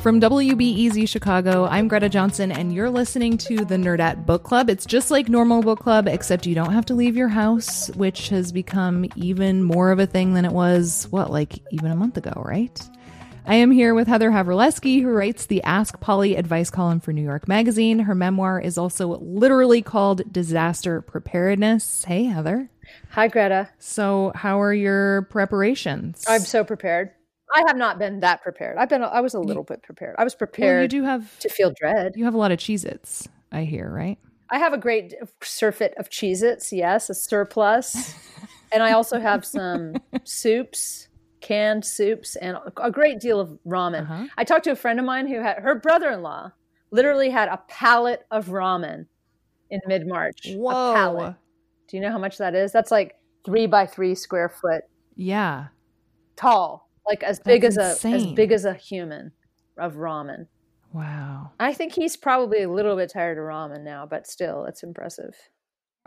From 0.00 0.20
WBEZ 0.20 1.08
Chicago, 1.08 1.66
I'm 1.66 1.88
Greta 1.88 2.08
Johnson, 2.08 2.52
and 2.52 2.72
you're 2.72 2.88
listening 2.88 3.36
to 3.38 3.64
the 3.64 3.74
Nerdette 3.74 4.24
Book 4.24 4.44
Club. 4.44 4.70
It's 4.70 4.86
just 4.86 5.10
like 5.10 5.28
normal 5.28 5.60
book 5.60 5.80
club, 5.80 6.06
except 6.06 6.46
you 6.46 6.54
don't 6.54 6.72
have 6.72 6.86
to 6.86 6.94
leave 6.94 7.16
your 7.16 7.26
house, 7.26 7.88
which 7.96 8.28
has 8.28 8.52
become 8.52 9.06
even 9.16 9.64
more 9.64 9.90
of 9.90 9.98
a 9.98 10.06
thing 10.06 10.34
than 10.34 10.44
it 10.44 10.52
was, 10.52 11.08
what, 11.10 11.32
like 11.32 11.58
even 11.72 11.90
a 11.90 11.96
month 11.96 12.16
ago, 12.16 12.32
right? 12.46 12.80
I 13.44 13.56
am 13.56 13.72
here 13.72 13.92
with 13.92 14.06
Heather 14.06 14.30
Havrilesky, 14.30 15.02
who 15.02 15.08
writes 15.08 15.46
the 15.46 15.64
Ask 15.64 15.98
Polly 15.98 16.36
advice 16.36 16.70
column 16.70 17.00
for 17.00 17.12
New 17.12 17.22
York 17.22 17.48
Magazine. 17.48 17.98
Her 17.98 18.14
memoir 18.14 18.60
is 18.60 18.78
also 18.78 19.18
literally 19.18 19.82
called 19.82 20.32
Disaster 20.32 21.02
Preparedness. 21.02 22.04
Hey, 22.04 22.24
Heather. 22.24 22.70
Hi, 23.10 23.26
Greta. 23.26 23.68
So, 23.80 24.30
how 24.36 24.60
are 24.60 24.72
your 24.72 25.22
preparations? 25.22 26.24
I'm 26.28 26.42
so 26.42 26.62
prepared. 26.62 27.10
I 27.54 27.64
have 27.66 27.76
not 27.76 27.98
been 27.98 28.20
that 28.20 28.42
prepared. 28.42 28.76
I've 28.76 28.88
been. 28.88 29.02
I 29.02 29.20
was 29.20 29.34
a 29.34 29.40
little 29.40 29.62
bit 29.62 29.82
prepared. 29.82 30.16
I 30.18 30.24
was 30.24 30.34
prepared. 30.34 30.76
Well, 30.76 30.82
you 30.82 30.88
do 30.88 31.02
have 31.04 31.38
to 31.40 31.48
feel 31.48 31.72
dread. 31.72 32.12
You 32.16 32.24
have 32.24 32.34
a 32.34 32.38
lot 32.38 32.52
of 32.52 32.58
Cheez-Its, 32.58 33.28
I 33.52 33.64
hear, 33.64 33.90
right? 33.90 34.18
I 34.50 34.58
have 34.58 34.72
a 34.72 34.78
great 34.78 35.14
surfeit 35.42 35.94
of 35.98 36.08
Cheez-Its, 36.10 36.72
yes, 36.72 37.10
a 37.10 37.14
surplus. 37.14 38.14
and 38.72 38.82
I 38.82 38.92
also 38.92 39.18
have 39.18 39.44
some 39.44 39.94
soups, 40.24 41.08
canned 41.40 41.84
soups, 41.84 42.36
and 42.36 42.58
a 42.76 42.90
great 42.90 43.20
deal 43.20 43.40
of 43.40 43.58
ramen. 43.66 44.02
Uh-huh. 44.02 44.26
I 44.36 44.44
talked 44.44 44.64
to 44.64 44.70
a 44.72 44.76
friend 44.76 44.98
of 44.98 45.04
mine 45.04 45.26
who 45.26 45.40
had 45.40 45.58
her 45.58 45.74
brother-in-law 45.74 46.52
literally 46.90 47.30
had 47.30 47.48
a 47.48 47.60
pallet 47.68 48.26
of 48.30 48.46
ramen 48.46 49.06
in 49.70 49.80
mid-March. 49.86 50.48
Whoa! 50.48 50.92
A 50.92 50.94
pallet. 50.94 51.34
Do 51.88 51.96
you 51.96 52.02
know 52.02 52.10
how 52.10 52.18
much 52.18 52.38
that 52.38 52.54
is? 52.54 52.72
That's 52.72 52.90
like 52.90 53.16
three 53.44 53.66
by 53.66 53.86
three 53.86 54.14
square 54.14 54.48
foot. 54.48 54.82
Yeah. 55.14 55.68
Tall 56.36 56.87
like 57.08 57.22
as 57.22 57.40
big 57.40 57.64
as 57.64 57.76
insane. 57.76 58.12
a 58.12 58.16
as 58.16 58.26
big 58.26 58.52
as 58.52 58.64
a 58.64 58.74
human 58.74 59.32
of 59.78 59.94
ramen. 59.94 60.46
Wow. 60.92 61.52
I 61.60 61.74
think 61.74 61.92
he's 61.92 62.16
probably 62.16 62.62
a 62.62 62.70
little 62.70 62.96
bit 62.96 63.10
tired 63.10 63.38
of 63.38 63.44
ramen 63.44 63.82
now, 63.82 64.06
but 64.06 64.26
still, 64.26 64.64
it's 64.64 64.82
impressive. 64.82 65.34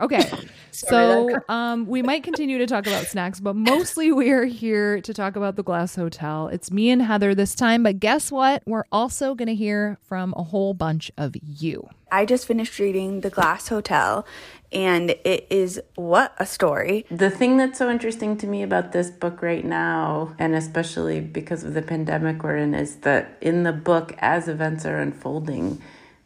Okay. 0.00 0.22
so 0.72 1.38
um, 1.48 1.86
we 1.86 2.02
might 2.02 2.22
continue 2.22 2.58
to 2.58 2.66
talk 2.66 2.86
about 2.86 3.06
snacks, 3.06 3.40
but 3.40 3.54
mostly 3.54 4.10
we 4.10 4.30
are 4.30 4.44
here 4.44 5.00
to 5.02 5.14
talk 5.14 5.36
about 5.36 5.56
the 5.56 5.62
Glass 5.62 5.94
Hotel. 5.94 6.48
It's 6.48 6.70
me 6.70 6.90
and 6.90 7.02
Heather 7.02 7.34
this 7.34 7.54
time, 7.54 7.82
but 7.82 8.00
guess 8.00 8.32
what? 8.32 8.62
We're 8.66 8.84
also 8.90 9.34
going 9.34 9.48
to 9.48 9.54
hear 9.54 9.98
from 10.02 10.34
a 10.36 10.42
whole 10.42 10.74
bunch 10.74 11.10
of 11.16 11.34
you. 11.42 11.88
I 12.10 12.26
just 12.26 12.46
finished 12.46 12.78
reading 12.78 13.20
The 13.20 13.30
Glass 13.30 13.68
Hotel, 13.68 14.26
and 14.70 15.10
it 15.10 15.46
is 15.50 15.80
what 15.94 16.34
a 16.38 16.46
story. 16.46 17.06
The 17.10 17.30
thing 17.30 17.56
that's 17.56 17.78
so 17.78 17.90
interesting 17.90 18.36
to 18.38 18.46
me 18.46 18.62
about 18.62 18.92
this 18.92 19.10
book 19.10 19.42
right 19.42 19.64
now, 19.64 20.34
and 20.38 20.54
especially 20.54 21.20
because 21.20 21.64
of 21.64 21.74
the 21.74 21.82
pandemic 21.82 22.42
we're 22.42 22.56
in, 22.56 22.74
is 22.74 22.96
that 22.96 23.36
in 23.40 23.62
the 23.62 23.72
book, 23.72 24.14
as 24.18 24.48
events 24.48 24.84
are 24.84 24.98
unfolding, 24.98 25.80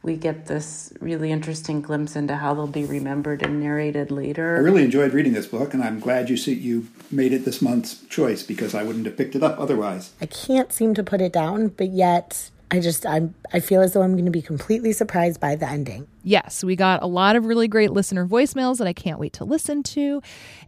we 0.07 0.17
get 0.17 0.47
this 0.47 0.93
really 1.01 1.33
interesting 1.33 1.83
glimpse 1.83 2.15
into 2.15 2.37
how 2.37 2.55
they'll 2.55 2.69
be 2.69 2.85
remembered 2.85 3.43
and 3.43 3.61
narrated 3.61 4.13
later. 4.13 4.57
I 4.57 4.61
really 4.61 4.85
enjoyed 4.85 5.13
reading 5.13 5.33
this 5.33 5.49
book, 5.49 5.75
and 5.75 5.83
I'm 5.83 5.99
glad 5.99 6.31
you 6.31 6.37
see 6.37 6.55
you 6.55 6.87
made 7.11 7.33
it 7.33 7.45
this 7.45 7.61
month's 7.61 8.07
choice 8.07 8.45
because 8.45 8.75
I 8.75 8.85
wouldn't 8.85 9.05
have 9.05 9.17
picked 9.17 9.35
it 9.35 9.43
up 9.43 9.59
otherwise. 9.59 10.13
I 10.21 10.27
can't 10.27 10.73
seem 10.73 10.95
to 10.95 11.03
put 11.03 11.21
it 11.21 11.33
down, 11.33 11.69
but 11.69 11.89
yet 11.89 12.51
I 12.71 12.79
just 12.79 13.05
I'm 13.05 13.35
I 13.53 13.59
feel 13.59 13.81
as 13.81 13.95
though 13.95 14.03
I'm 14.03 14.13
going 14.13 14.25
to 14.25 14.31
be 14.31 14.43
completely 14.43 14.93
surprised 14.93 15.41
by 15.41 15.57
the 15.57 15.69
ending. 15.69 16.07
Yes, 16.23 16.63
we 16.63 16.77
got 16.77 17.03
a 17.03 17.07
lot 17.07 17.35
of 17.35 17.45
really 17.45 17.67
great 17.67 17.91
listener 17.91 18.27
voicemails 18.27 18.79
that 18.79 18.87
I 18.87 18.93
can't 18.93 19.19
wait 19.19 19.33
to 19.35 19.45
listen 19.45 19.83
to, 19.85 20.23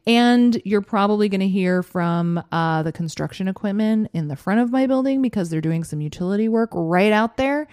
and 0.05 0.61
you're 0.65 0.83
probably 0.83 1.29
going 1.29 1.41
to 1.41 1.49
hear 1.49 1.85
from 1.85 2.43
uh, 2.51 2.83
the 2.83 2.93
construction 2.93 3.47
equipment 3.47 4.11
in 4.13 4.27
the 4.27 4.37
front 4.37 4.61
of 4.61 4.73
my 4.73 4.89
building 4.89 5.23
because 5.23 5.49
they're 5.49 5.61
doing 5.61 5.85
some 5.85 6.01
utility 6.01 6.49
work 6.49 6.71
right 6.73 7.13
out 7.13 7.37
there 7.37 7.69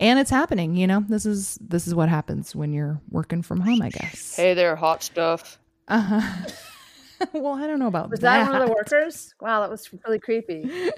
and 0.00 0.18
it's 0.18 0.30
happening 0.30 0.76
you 0.76 0.86
know? 0.86 1.04
This 1.08 1.26
is 1.26 1.58
this 1.60 1.86
is 1.86 1.94
what 1.94 2.08
happens 2.08 2.54
when 2.54 2.72
you're 2.72 3.00
working 3.10 3.42
from 3.42 3.60
home 3.60 3.82
i 3.82 3.90
guess. 3.90 4.36
Hey 4.36 4.54
there 4.54 4.76
hot 4.76 5.02
stuff. 5.02 5.58
Uh-huh. 5.88 6.20
Well 7.32 7.54
i 7.54 7.66
don't 7.66 7.80
know 7.80 7.88
about 7.88 8.10
was 8.10 8.20
that 8.20 8.44
that 8.44 8.52
one 8.52 8.62
of 8.62 8.68
the 8.68 8.72
workers? 8.74 9.34
Wow 9.40 9.60
that 9.60 9.70
was 9.70 9.90
really 10.06 10.20
creepy. 10.20 10.70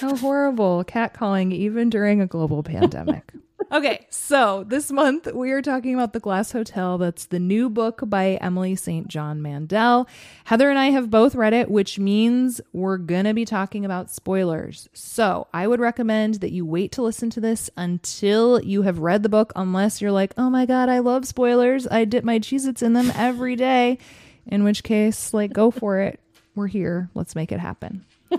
How 0.00 0.16
horrible. 0.16 0.84
Cat 0.84 1.12
calling 1.14 1.50
even 1.52 1.90
during 1.90 2.20
a 2.20 2.26
global 2.26 2.62
pandemic 2.74 3.32
okay, 3.72 4.06
so 4.10 4.64
this 4.66 4.90
month 4.90 5.32
we 5.32 5.50
are 5.52 5.62
talking 5.62 5.94
about 5.94 6.12
The 6.12 6.20
Glass 6.20 6.52
Hotel. 6.52 6.98
That's 6.98 7.26
the 7.26 7.38
new 7.38 7.68
book 7.68 8.00
by 8.04 8.38
Emily 8.40 8.76
St. 8.76 9.08
John 9.08 9.42
Mandel. 9.42 10.08
Heather 10.44 10.70
and 10.70 10.78
I 10.78 10.86
have 10.86 11.10
both 11.10 11.34
read 11.34 11.52
it, 11.52 11.70
which 11.70 11.98
means 11.98 12.60
we're 12.72 12.98
going 12.98 13.24
to 13.24 13.34
be 13.34 13.44
talking 13.44 13.84
about 13.84 14.10
spoilers. 14.10 14.88
So 14.92 15.46
I 15.52 15.66
would 15.66 15.80
recommend 15.80 16.36
that 16.36 16.52
you 16.52 16.64
wait 16.64 16.92
to 16.92 17.02
listen 17.02 17.30
to 17.30 17.40
this 17.40 17.70
until 17.76 18.62
you 18.62 18.82
have 18.82 19.00
read 19.00 19.22
the 19.22 19.28
book, 19.28 19.52
unless 19.56 20.00
you're 20.00 20.12
like, 20.12 20.32
oh 20.36 20.50
my 20.50 20.66
God, 20.66 20.88
I 20.88 21.00
love 21.00 21.26
spoilers. 21.26 21.86
I 21.86 22.04
dip 22.04 22.24
my 22.24 22.38
Cheez 22.38 22.66
Its 22.66 22.82
in 22.82 22.92
them 22.92 23.12
every 23.14 23.56
day. 23.56 23.98
In 24.46 24.64
which 24.64 24.82
case, 24.82 25.34
like, 25.34 25.52
go 25.52 25.70
for 25.70 26.00
it. 26.00 26.20
We're 26.54 26.68
here. 26.68 27.10
Let's 27.14 27.34
make 27.34 27.52
it 27.52 27.60
happen. 27.60 28.06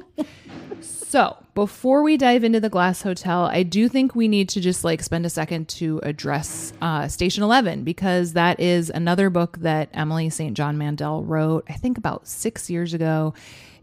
So, 1.09 1.37
before 1.55 2.03
we 2.03 2.17
dive 2.17 2.43
into 2.43 2.59
the 2.59 2.69
Glass 2.69 3.01
Hotel, 3.01 3.45
I 3.45 3.63
do 3.63 3.89
think 3.89 4.13
we 4.13 4.27
need 4.27 4.47
to 4.49 4.61
just 4.61 4.83
like 4.83 5.01
spend 5.01 5.25
a 5.25 5.29
second 5.31 5.67
to 5.69 5.99
address 6.03 6.71
uh, 6.83 7.07
Station 7.07 7.41
11 7.41 7.83
because 7.83 8.33
that 8.33 8.59
is 8.59 8.91
another 8.91 9.31
book 9.31 9.57
that 9.61 9.89
Emily 9.91 10.29
St. 10.29 10.55
John 10.55 10.77
Mandel 10.77 11.23
wrote, 11.23 11.65
I 11.67 11.73
think 11.73 11.97
about 11.97 12.27
six 12.27 12.69
years 12.69 12.93
ago. 12.93 13.33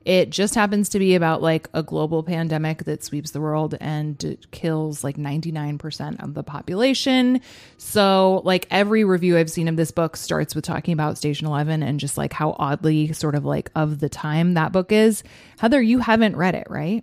It 0.07 0.31
just 0.31 0.55
happens 0.55 0.89
to 0.91 1.01
be 1.01 1.17
about 1.17 1.43
like 1.43 1.69
a 1.75 1.83
global 1.83 2.23
pandemic 2.23 2.85
that 2.85 3.03
sweeps 3.03 3.33
the 3.33 3.41
world 3.41 3.75
and 3.81 4.39
kills 4.53 5.03
like 5.03 5.17
99% 5.17 6.23
of 6.23 6.35
the 6.35 6.45
population. 6.45 7.41
So, 7.77 8.41
like 8.45 8.69
every 8.71 9.03
review 9.03 9.37
I've 9.37 9.51
seen 9.51 9.67
of 9.67 9.75
this 9.75 9.91
book 9.91 10.17
starts 10.17 10.55
with 10.55 10.65
talking 10.65 10.93
about 10.93 11.19
Station 11.19 11.49
11 11.49 11.83
and 11.83 11.99
just 11.99 12.17
like 12.17 12.33
how 12.33 12.55
oddly 12.57 13.13
sort 13.15 13.35
of 13.35 13.45
like 13.45 13.73
of 13.75 13.99
the 13.99 14.09
time 14.09 14.55
that 14.55 14.71
book 14.71 14.93
is. 14.93 15.25
Heather, 15.59 15.83
you 15.83 15.99
haven't 15.99 16.37
read 16.37 16.55
it, 16.55 16.69
right? 16.71 17.03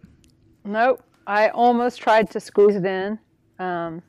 Nope. 0.64 1.04
I 1.28 1.50
almost 1.50 2.00
tried 2.00 2.30
to 2.32 2.40
squeeze 2.40 2.78
it 2.78 2.86
in 2.86 3.20
um, 3.60 4.02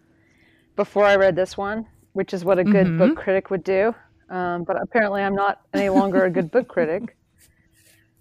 before 0.77 1.05
I 1.05 1.17
read 1.17 1.35
this 1.35 1.57
one, 1.57 1.85
which 2.13 2.33
is 2.33 2.45
what 2.45 2.61
a 2.61 2.65
good 2.65 2.87
mm-hmm. 2.87 2.99
book 2.99 3.17
critic 3.17 3.51
would 3.51 3.65
do. 3.65 3.93
Um, 4.31 4.63
but 4.63 4.81
apparently, 4.81 5.21
I'm 5.21 5.35
not 5.35 5.63
any 5.75 5.89
longer 5.89 6.25
a 6.27 6.31
good 6.31 6.53
book 6.53 6.69
critic 6.69 7.17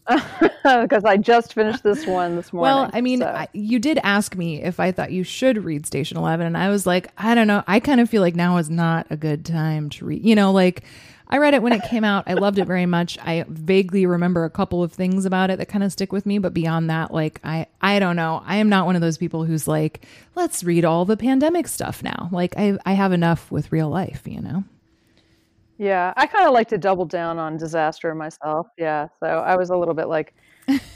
because 0.63 1.05
I 1.05 1.17
just 1.17 1.53
finished 1.53 1.83
this 1.83 2.05
one 2.05 2.35
this 2.35 2.51
morning. 2.51 2.75
Well, 2.75 2.89
I 2.93 3.01
mean, 3.01 3.19
so. 3.19 3.27
I, 3.27 3.47
you 3.53 3.79
did 3.79 3.99
ask 4.03 4.35
me 4.35 4.61
if 4.61 4.79
I 4.79 4.91
thought 4.91 5.11
you 5.11 5.23
should 5.23 5.63
read 5.63 5.85
Station 5.85 6.17
Eleven, 6.17 6.45
and 6.45 6.57
I 6.57 6.69
was 6.69 6.85
like, 6.85 7.09
I 7.17 7.35
don't 7.35 7.47
know. 7.47 7.63
I 7.67 7.79
kind 7.79 7.99
of 7.99 8.09
feel 8.09 8.21
like 8.21 8.35
now 8.35 8.57
is 8.57 8.69
not 8.69 9.07
a 9.09 9.15
good 9.15 9.45
time 9.45 9.89
to 9.91 10.05
read. 10.05 10.25
You 10.25 10.35
know, 10.35 10.51
like 10.51 10.83
I 11.29 11.37
read 11.37 11.53
it 11.53 11.61
when 11.61 11.73
it 11.73 11.83
came 11.83 12.03
out. 12.03 12.25
I 12.27 12.33
loved 12.33 12.59
it 12.59 12.67
very 12.67 12.85
much. 12.85 13.17
I 13.19 13.45
vaguely 13.47 14.05
remember 14.05 14.43
a 14.43 14.49
couple 14.49 14.83
of 14.83 14.91
things 14.91 15.25
about 15.25 15.49
it 15.49 15.57
that 15.57 15.67
kind 15.67 15.83
of 15.83 15.91
stick 15.91 16.11
with 16.11 16.25
me, 16.25 16.37
but 16.37 16.53
beyond 16.53 16.89
that, 16.89 17.13
like 17.13 17.39
I 17.43 17.67
I 17.81 17.99
don't 17.99 18.15
know. 18.15 18.43
I 18.45 18.57
am 18.57 18.69
not 18.69 18.85
one 18.85 18.95
of 18.95 19.01
those 19.01 19.17
people 19.17 19.45
who's 19.45 19.67
like, 19.67 20.05
let's 20.35 20.63
read 20.63 20.85
all 20.85 21.05
the 21.05 21.17
pandemic 21.17 21.67
stuff 21.67 22.03
now. 22.03 22.29
Like 22.31 22.55
I 22.57 22.77
I 22.85 22.93
have 22.93 23.13
enough 23.13 23.49
with 23.51 23.71
real 23.71 23.89
life, 23.89 24.23
you 24.25 24.41
know. 24.41 24.65
Yeah, 25.83 26.13
I 26.15 26.27
kind 26.27 26.47
of 26.47 26.53
like 26.53 26.69
to 26.69 26.77
double 26.77 27.05
down 27.05 27.37
on 27.39 27.57
disaster 27.57 28.15
myself. 28.15 28.67
Yeah, 28.77 29.09
so 29.19 29.27
I 29.27 29.57
was 29.57 29.69
a 29.69 29.75
little 29.75 29.93
bit 29.93 30.07
like, 30.07 30.33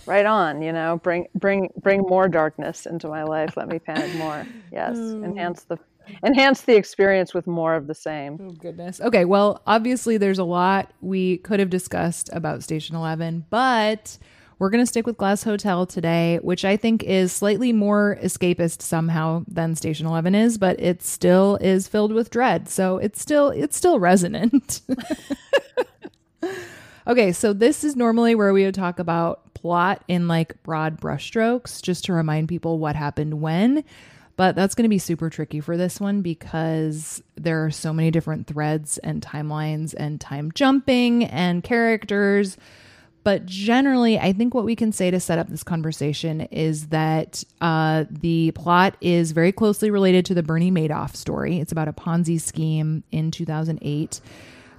right 0.06 0.25
on, 0.39 0.62
you 0.62 0.72
know, 0.72 1.01
bring 1.04 1.28
bring 1.36 1.69
bring 1.81 2.01
more 2.01 2.30
darkness 2.30 2.86
into 2.86 3.10
my 3.10 3.24
life. 3.24 3.57
Let 3.57 3.68
me 3.68 3.80
panic 3.80 4.16
more. 4.16 4.48
Yes, 4.72 4.95
hmm. 4.95 5.25
enhance 5.25 5.63
the 5.63 5.78
enhance 6.24 6.62
the 6.62 6.78
experience 6.78 7.34
with 7.34 7.48
more 7.48 7.75
of 7.75 7.88
the 7.88 7.95
same. 7.95 8.38
Oh, 8.42 8.51
goodness. 8.51 9.01
Okay, 9.01 9.25
well, 9.25 9.62
obviously, 9.68 10.16
there's 10.16 10.39
a 10.39 10.45
lot 10.45 10.94
we 11.01 11.39
could 11.39 11.60
have 11.60 11.69
discussed 11.69 12.30
about 12.31 12.63
Station 12.63 12.95
11, 12.95 13.45
but 13.50 14.18
We're 14.59 14.71
going 14.71 14.81
to 14.81 14.88
stick 14.88 15.06
with 15.06 15.18
Glass 15.18 15.44
Hotel 15.44 15.86
today, 15.86 16.39
which 16.42 16.65
I 16.65 16.77
think 16.77 17.04
is 17.04 17.31
slightly 17.31 17.71
more 17.74 18.18
escapist 18.24 18.81
somehow 18.81 19.44
than 19.48 19.75
Station 19.75 20.07
11 20.07 20.33
is, 20.33 20.57
but 20.57 20.80
it 20.80 21.04
still 21.04 21.57
is 21.62 21.88
filled 21.88 22.12
with 22.12 22.31
dread. 22.31 22.68
So 22.68 22.98
it's 22.98 23.21
still 23.21 23.50
it's 23.50 23.77
still 23.77 24.00
resonant. 24.00 24.81
okay, 27.07 27.31
so 27.31 27.54
this 27.54 27.83
is 27.83 27.95
normally 27.95 28.33
where 28.33 28.51
we 28.51 28.65
would 28.65 28.74
talk 28.74 28.98
about 28.98 29.54
plot 29.54 30.04
in 30.07 30.27
like 30.27 30.62
broad 30.63 31.00
brushstrokes 31.00 31.81
just 31.81 32.06
to 32.06 32.13
remind 32.13 32.48
people 32.48 32.80
what 32.80 32.95
happened 32.95 33.39
when. 33.39 33.83
But 34.38 34.56
that's 34.56 34.75
going 34.75 34.83
to 34.83 34.89
be 34.89 35.00
super 35.00 35.30
tricky 35.30 35.60
for 35.60 35.77
this 35.77 36.00
one 36.00 36.21
because 36.21 37.21
there 37.36 37.63
are 37.65 37.71
so 37.71 37.92
many 37.94 38.10
different 38.10 38.48
threads 38.48 38.98
and 39.00 39.21
timelines 39.21 39.94
and 39.98 40.21
time 40.21 40.51
jumping 40.51 41.25
and 41.25 41.63
characters. 41.63 42.57
But 43.27 43.45
generally, 43.45 44.18
I 44.18 44.31
think 44.31 44.53
what 44.53 44.63
we 44.63 44.74
can 44.74 44.94
say 44.94 45.12
to 45.12 45.19
set 45.19 45.38
up 45.38 45.50
this 45.50 45.62
conversation 45.62 46.39
is 46.44 46.88
that 46.88 47.44
uh, 47.59 48.06
the 48.09 48.51
plot 48.51 48.95
is 49.01 49.33
very 49.33 49.51
closely 49.51 49.91
related 49.91 50.25
to 50.27 50.33
the 50.33 50.41
Bernie 50.41 50.71
Madoff 50.71 51.13
story. 51.13 51.59
It's 51.59 51.74
about 51.74 51.89
a 51.89 51.91
Ponzi 51.91 52.39
scheme 52.39 53.03
in 53.12 53.31
2008. 53.31 54.21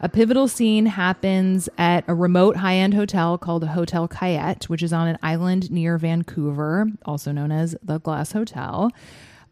A 0.01 0.09
pivotal 0.09 0.49
scene 0.49 0.87
happens 0.87 1.69
at 1.77 2.05
a 2.09 2.15
remote 2.15 2.57
high 2.57 2.77
end 2.77 2.95
hotel 2.95 3.37
called 3.37 3.65
Hotel 3.65 4.09
Caiette, 4.09 4.65
which 4.71 4.83
is 4.83 4.95
on 4.95 5.09
an 5.09 5.19
island 5.23 5.71
near 5.71 5.99
Vancouver, 5.99 6.87
also 7.05 7.33
known 7.33 7.53
as 7.53 7.77
the 7.83 7.99
Glass 8.01 8.33
Hotel. 8.33 8.91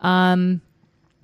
Um, 0.00 0.62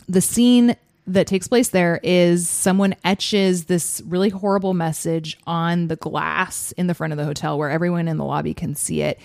the 0.06 0.20
scene 0.20 0.76
that 1.06 1.26
takes 1.26 1.48
place 1.48 1.68
there 1.68 1.98
is 2.02 2.48
someone 2.48 2.94
etches 3.04 3.64
this 3.64 4.02
really 4.06 4.28
horrible 4.28 4.74
message 4.74 5.36
on 5.46 5.88
the 5.88 5.96
glass 5.96 6.72
in 6.72 6.86
the 6.86 6.94
front 6.94 7.12
of 7.12 7.16
the 7.16 7.24
hotel 7.24 7.58
where 7.58 7.70
everyone 7.70 8.06
in 8.08 8.18
the 8.18 8.24
lobby 8.24 8.54
can 8.54 8.74
see 8.74 9.02
it. 9.02 9.18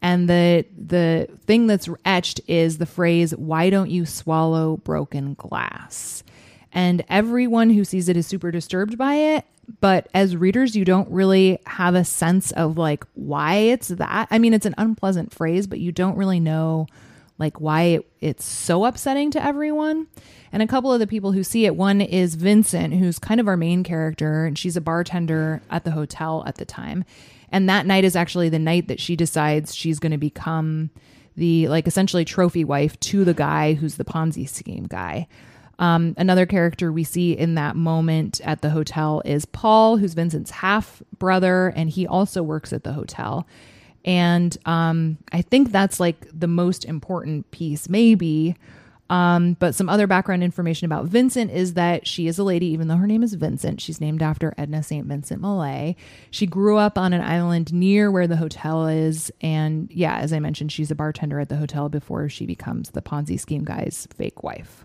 And 0.00 0.28
the 0.28 0.64
the 0.76 1.28
thing 1.46 1.66
that's 1.66 1.88
etched 2.04 2.40
is 2.46 2.78
the 2.78 2.86
phrase 2.86 3.34
"Why 3.36 3.70
don't 3.70 3.90
you 3.90 4.04
swallow 4.04 4.76
broken 4.78 5.34
glass?" 5.34 6.22
And 6.72 7.04
everyone 7.08 7.70
who 7.70 7.84
sees 7.84 8.08
it 8.08 8.16
is 8.16 8.26
super 8.26 8.50
disturbed 8.50 8.98
by 8.98 9.14
it. 9.14 9.44
But 9.80 10.08
as 10.12 10.36
readers, 10.36 10.76
you 10.76 10.84
don't 10.84 11.10
really 11.10 11.58
have 11.66 11.94
a 11.94 12.04
sense 12.04 12.52
of 12.52 12.76
like 12.76 13.04
why 13.14 13.54
it's 13.54 13.88
that. 13.88 14.28
I 14.30 14.38
mean, 14.38 14.52
it's 14.52 14.66
an 14.66 14.74
unpleasant 14.76 15.32
phrase, 15.32 15.66
but 15.66 15.80
you 15.80 15.90
don't 15.90 16.18
really 16.18 16.40
know 16.40 16.86
like 17.38 17.60
why 17.60 17.82
it, 17.82 18.10
it's 18.20 18.44
so 18.44 18.84
upsetting 18.84 19.30
to 19.32 19.44
everyone. 19.44 20.06
And 20.52 20.62
a 20.62 20.66
couple 20.66 20.92
of 20.92 21.00
the 21.00 21.06
people 21.06 21.32
who 21.32 21.42
see 21.42 21.66
it, 21.66 21.74
one 21.74 22.00
is 22.00 22.36
Vincent, 22.36 22.94
who's 22.94 23.18
kind 23.18 23.40
of 23.40 23.48
our 23.48 23.56
main 23.56 23.82
character, 23.82 24.44
and 24.44 24.58
she's 24.58 24.76
a 24.76 24.80
bartender 24.80 25.60
at 25.70 25.84
the 25.84 25.90
hotel 25.90 26.44
at 26.46 26.56
the 26.56 26.64
time. 26.64 27.04
And 27.50 27.68
that 27.68 27.86
night 27.86 28.04
is 28.04 28.16
actually 28.16 28.48
the 28.48 28.58
night 28.58 28.88
that 28.88 29.00
she 29.00 29.16
decides 29.16 29.74
she's 29.74 29.98
going 29.98 30.12
to 30.12 30.18
become 30.18 30.90
the 31.36 31.68
like 31.68 31.86
essentially 31.86 32.24
trophy 32.24 32.64
wife 32.64 32.98
to 33.00 33.24
the 33.24 33.34
guy 33.34 33.74
who's 33.74 33.96
the 33.96 34.04
Ponzi 34.04 34.48
scheme 34.48 34.84
guy. 34.84 35.26
Um, 35.78 36.14
another 36.16 36.46
character 36.46 36.92
we 36.92 37.02
see 37.02 37.32
in 37.32 37.56
that 37.56 37.74
moment 37.74 38.40
at 38.44 38.62
the 38.62 38.70
hotel 38.70 39.22
is 39.24 39.44
Paul, 39.44 39.96
who's 39.96 40.14
Vincent's 40.14 40.52
half 40.52 41.02
brother, 41.18 41.72
and 41.74 41.90
he 41.90 42.06
also 42.06 42.42
works 42.42 42.72
at 42.72 42.84
the 42.84 42.92
hotel. 42.92 43.46
And 44.04 44.56
um, 44.66 45.18
I 45.32 45.42
think 45.42 45.72
that's 45.72 45.98
like 45.98 46.26
the 46.32 46.46
most 46.46 46.84
important 46.84 47.50
piece, 47.50 47.88
maybe. 47.88 48.56
Um, 49.10 49.54
but 49.60 49.74
some 49.74 49.88
other 49.88 50.06
background 50.06 50.42
information 50.42 50.86
about 50.86 51.06
Vincent 51.06 51.50
is 51.50 51.74
that 51.74 52.06
she 52.06 52.26
is 52.26 52.38
a 52.38 52.44
lady, 52.44 52.66
even 52.66 52.88
though 52.88 52.96
her 52.96 53.06
name 53.06 53.22
is 53.22 53.34
Vincent. 53.34 53.80
She's 53.80 54.00
named 54.00 54.22
after 54.22 54.54
Edna 54.56 54.82
St. 54.82 55.06
Vincent 55.06 55.42
Millay. 55.42 55.94
She 56.30 56.46
grew 56.46 56.78
up 56.78 56.96
on 56.96 57.12
an 57.12 57.20
island 57.20 57.72
near 57.72 58.10
where 58.10 58.26
the 58.26 58.36
hotel 58.36 58.86
is. 58.86 59.30
And 59.40 59.90
yeah, 59.92 60.16
as 60.16 60.32
I 60.32 60.38
mentioned, 60.38 60.72
she's 60.72 60.90
a 60.90 60.94
bartender 60.94 61.38
at 61.38 61.50
the 61.50 61.56
hotel 61.56 61.88
before 61.88 62.28
she 62.28 62.46
becomes 62.46 62.90
the 62.90 63.02
Ponzi 63.02 63.38
scheme 63.38 63.64
guy's 63.64 64.08
fake 64.16 64.42
wife. 64.42 64.84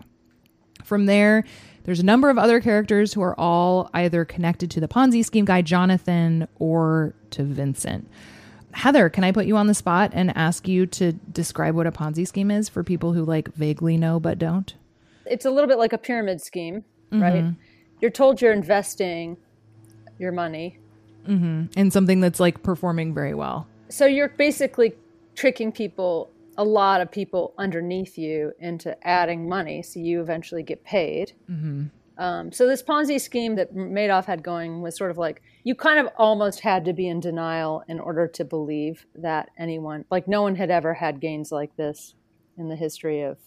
From 0.83 1.05
there, 1.05 1.45
there's 1.83 1.99
a 1.99 2.05
number 2.05 2.29
of 2.29 2.37
other 2.37 2.59
characters 2.59 3.13
who 3.13 3.21
are 3.21 3.39
all 3.39 3.89
either 3.93 4.25
connected 4.25 4.69
to 4.71 4.79
the 4.79 4.87
Ponzi 4.87 5.23
scheme 5.23 5.45
guy, 5.45 5.61
Jonathan, 5.61 6.47
or 6.57 7.15
to 7.31 7.43
Vincent. 7.43 8.09
Heather, 8.71 9.09
can 9.09 9.23
I 9.23 9.31
put 9.31 9.45
you 9.45 9.57
on 9.57 9.67
the 9.67 9.73
spot 9.73 10.11
and 10.13 10.35
ask 10.37 10.67
you 10.67 10.85
to 10.87 11.13
describe 11.13 11.75
what 11.75 11.87
a 11.87 11.91
Ponzi 11.91 12.27
scheme 12.27 12.51
is 12.51 12.69
for 12.69 12.83
people 12.83 13.13
who 13.13 13.23
like 13.23 13.53
vaguely 13.55 13.97
know 13.97 14.19
but 14.19 14.37
don't? 14.37 14.73
It's 15.25 15.45
a 15.45 15.51
little 15.51 15.67
bit 15.67 15.77
like 15.77 15.93
a 15.93 15.97
pyramid 15.97 16.41
scheme, 16.41 16.83
mm-hmm. 17.11 17.21
right? 17.21 17.53
You're 17.99 18.11
told 18.11 18.41
you're 18.41 18.53
investing 18.53 19.37
your 20.17 20.31
money 20.31 20.79
mm-hmm. 21.27 21.65
in 21.75 21.91
something 21.91 22.19
that's 22.19 22.39
like 22.39 22.63
performing 22.63 23.13
very 23.13 23.33
well. 23.33 23.67
So 23.89 24.05
you're 24.05 24.29
basically 24.29 24.93
tricking 25.35 25.71
people, 25.71 26.29
a 26.57 26.63
lot 26.63 27.01
of 27.01 27.11
people 27.11 27.53
underneath 27.57 28.17
you, 28.17 28.53
into 28.59 28.95
adding 29.07 29.47
money 29.47 29.81
so 29.81 29.99
you 29.99 30.21
eventually 30.21 30.63
get 30.63 30.83
paid. 30.83 31.33
Mm-hmm. 31.49 31.85
Um, 32.19 32.51
so 32.51 32.67
this 32.67 32.83
Ponzi 32.83 33.19
scheme 33.19 33.55
that 33.55 33.73
Madoff 33.73 34.25
had 34.25 34.43
going 34.43 34.81
was 34.81 34.97
sort 34.97 35.09
of 35.09 35.17
like 35.17 35.41
you 35.63 35.73
kind 35.73 35.99
of 35.99 36.09
almost 36.17 36.59
had 36.59 36.83
to 36.85 36.93
be 36.93 37.07
in 37.07 37.21
denial 37.21 37.81
in 37.87 37.97
order 37.97 38.27
to 38.27 38.43
believe 38.43 39.05
that 39.15 39.49
anyone, 39.57 40.03
like 40.11 40.27
no 40.27 40.41
one 40.41 40.55
had 40.55 40.69
ever 40.69 40.93
had 40.93 41.21
gains 41.21 41.49
like 41.49 41.75
this 41.77 42.15
in 42.57 42.67
the 42.67 42.75
history 42.75 43.21
of 43.21 43.37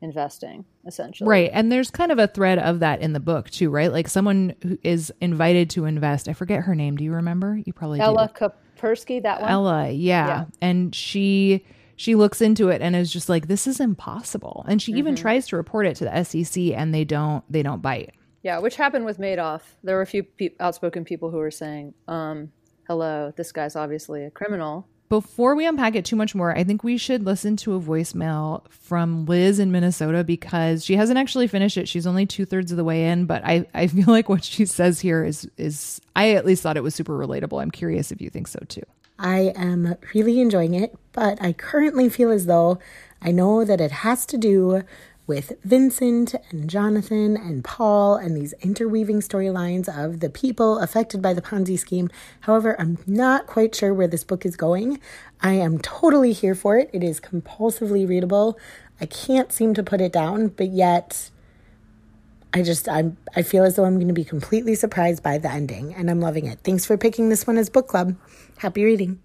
investing, 0.00 0.64
essentially. 0.86 1.28
Right, 1.28 1.50
and 1.52 1.72
there's 1.72 1.90
kind 1.90 2.12
of 2.12 2.20
a 2.20 2.28
thread 2.28 2.60
of 2.60 2.78
that 2.78 3.00
in 3.00 3.12
the 3.12 3.20
book 3.20 3.50
too, 3.50 3.70
right? 3.70 3.90
Like 3.90 4.08
someone 4.08 4.54
who 4.62 4.78
is 4.84 5.12
invited 5.20 5.68
to 5.70 5.84
invest. 5.84 6.28
I 6.28 6.32
forget 6.32 6.62
her 6.62 6.76
name. 6.76 6.96
Do 6.96 7.02
you 7.02 7.12
remember? 7.12 7.60
You 7.64 7.72
probably 7.72 7.98
Ella 7.98 8.30
do. 8.32 8.48
Kapersky, 8.80 9.20
that 9.24 9.40
one. 9.40 9.50
Ella, 9.50 9.90
yeah. 9.90 10.26
yeah. 10.26 10.44
and 10.60 10.94
she 10.94 11.64
she 11.96 12.14
looks 12.14 12.40
into 12.40 12.68
it 12.68 12.82
and 12.82 12.96
is 12.96 13.12
just 13.12 13.28
like 13.28 13.48
this 13.48 13.66
is 13.66 13.80
impossible 13.80 14.64
and 14.68 14.80
she 14.80 14.92
mm-hmm. 14.92 14.98
even 14.98 15.16
tries 15.16 15.46
to 15.46 15.56
report 15.56 15.86
it 15.86 15.96
to 15.96 16.04
the 16.04 16.24
SEC 16.24 16.62
and 16.74 16.94
they 16.94 17.04
don't 17.04 17.44
they 17.50 17.62
don't 17.62 17.82
bite 17.82 18.14
yeah 18.42 18.58
which 18.58 18.76
happened 18.76 19.04
with 19.04 19.18
Madoff 19.18 19.62
there 19.82 19.96
were 19.96 20.02
a 20.02 20.06
few 20.06 20.22
pe- 20.22 20.50
outspoken 20.60 21.04
people 21.04 21.30
who 21.30 21.38
were 21.38 21.50
saying 21.50 21.94
um, 22.08 22.50
hello 22.86 23.32
this 23.36 23.52
guy's 23.52 23.76
obviously 23.76 24.24
a 24.24 24.30
criminal 24.30 24.88
before 25.12 25.54
we 25.54 25.66
unpack 25.66 25.94
it 25.94 26.06
too 26.06 26.16
much 26.16 26.34
more, 26.34 26.56
I 26.56 26.64
think 26.64 26.82
we 26.82 26.96
should 26.96 27.22
listen 27.22 27.54
to 27.58 27.74
a 27.74 27.80
voicemail 27.80 28.66
from 28.70 29.26
Liz 29.26 29.58
in 29.58 29.70
Minnesota 29.70 30.24
because 30.24 30.86
she 30.86 30.96
hasn't 30.96 31.18
actually 31.18 31.48
finished 31.48 31.76
it. 31.76 31.86
She's 31.86 32.06
only 32.06 32.24
two 32.24 32.46
thirds 32.46 32.70
of 32.70 32.78
the 32.78 32.84
way 32.84 33.10
in, 33.10 33.26
but 33.26 33.44
I, 33.44 33.66
I 33.74 33.88
feel 33.88 34.06
like 34.06 34.30
what 34.30 34.42
she 34.42 34.64
says 34.64 35.00
here 35.00 35.22
is 35.22 35.46
is 35.58 36.00
I 36.16 36.30
at 36.30 36.46
least 36.46 36.62
thought 36.62 36.78
it 36.78 36.82
was 36.82 36.94
super 36.94 37.12
relatable. 37.12 37.60
I'm 37.60 37.70
curious 37.70 38.10
if 38.10 38.22
you 38.22 38.30
think 38.30 38.48
so 38.48 38.60
too. 38.68 38.80
I 39.18 39.52
am 39.54 39.96
really 40.14 40.40
enjoying 40.40 40.74
it, 40.74 40.94
but 41.12 41.40
I 41.40 41.52
currently 41.52 42.08
feel 42.08 42.30
as 42.30 42.46
though 42.46 42.78
I 43.20 43.30
know 43.30 43.64
that 43.64 43.80
it 43.80 43.90
has 43.90 44.26
to 44.26 44.38
do 44.38 44.82
with 45.26 45.52
Vincent 45.62 46.34
and 46.50 46.68
Jonathan 46.68 47.36
and 47.36 47.62
Paul 47.62 48.16
and 48.16 48.36
these 48.36 48.54
interweaving 48.60 49.20
storylines 49.20 49.88
of 49.88 50.20
the 50.20 50.28
people 50.28 50.78
affected 50.78 51.22
by 51.22 51.32
the 51.32 51.40
Ponzi 51.40 51.78
scheme. 51.78 52.10
However, 52.40 52.78
I'm 52.80 52.98
not 53.06 53.46
quite 53.46 53.74
sure 53.74 53.94
where 53.94 54.08
this 54.08 54.24
book 54.24 54.44
is 54.44 54.56
going. 54.56 55.00
I 55.40 55.52
am 55.52 55.78
totally 55.78 56.32
here 56.32 56.54
for 56.54 56.76
it. 56.76 56.90
It 56.92 57.04
is 57.04 57.20
compulsively 57.20 58.06
readable. 58.08 58.58
I 59.00 59.06
can't 59.06 59.52
seem 59.52 59.74
to 59.74 59.82
put 59.82 60.00
it 60.00 60.12
down, 60.12 60.48
but 60.48 60.68
yet 60.68 61.30
I 62.52 62.62
just 62.62 62.88
I'm 62.88 63.16
I 63.34 63.42
feel 63.42 63.64
as 63.64 63.76
though 63.76 63.84
I'm 63.84 63.94
going 63.94 64.08
to 64.08 64.14
be 64.14 64.24
completely 64.24 64.74
surprised 64.74 65.22
by 65.22 65.38
the 65.38 65.50
ending 65.50 65.94
and 65.94 66.10
I'm 66.10 66.20
loving 66.20 66.46
it. 66.46 66.58
Thanks 66.64 66.84
for 66.84 66.98
picking 66.98 67.28
this 67.28 67.46
one 67.46 67.56
as 67.56 67.70
book 67.70 67.88
club. 67.88 68.16
Happy 68.62 68.84
reading. 68.84 69.20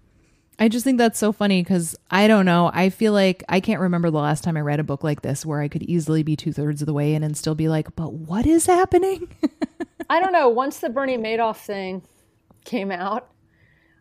I 0.58 0.68
just 0.68 0.84
think 0.84 0.98
that's 0.98 1.16
so 1.16 1.30
funny 1.30 1.62
because 1.62 1.94
I 2.10 2.26
don't 2.26 2.44
know. 2.44 2.72
I 2.74 2.90
feel 2.90 3.12
like 3.12 3.44
I 3.48 3.60
can't 3.60 3.80
remember 3.80 4.10
the 4.10 4.18
last 4.18 4.42
time 4.42 4.56
I 4.56 4.60
read 4.62 4.80
a 4.80 4.82
book 4.82 5.04
like 5.04 5.22
this 5.22 5.46
where 5.46 5.60
I 5.60 5.68
could 5.68 5.84
easily 5.84 6.24
be 6.24 6.34
two 6.34 6.52
thirds 6.52 6.82
of 6.82 6.86
the 6.86 6.92
way 6.92 7.14
in 7.14 7.22
and 7.22 7.36
still 7.36 7.54
be 7.54 7.68
like, 7.68 7.94
but 7.94 8.12
what 8.14 8.46
is 8.46 8.66
happening? 8.66 9.28
I 10.10 10.18
don't 10.18 10.32
know. 10.32 10.48
Once 10.48 10.80
the 10.80 10.88
Bernie 10.88 11.16
Madoff 11.16 11.58
thing 11.58 12.02
came 12.64 12.90
out, 12.90 13.30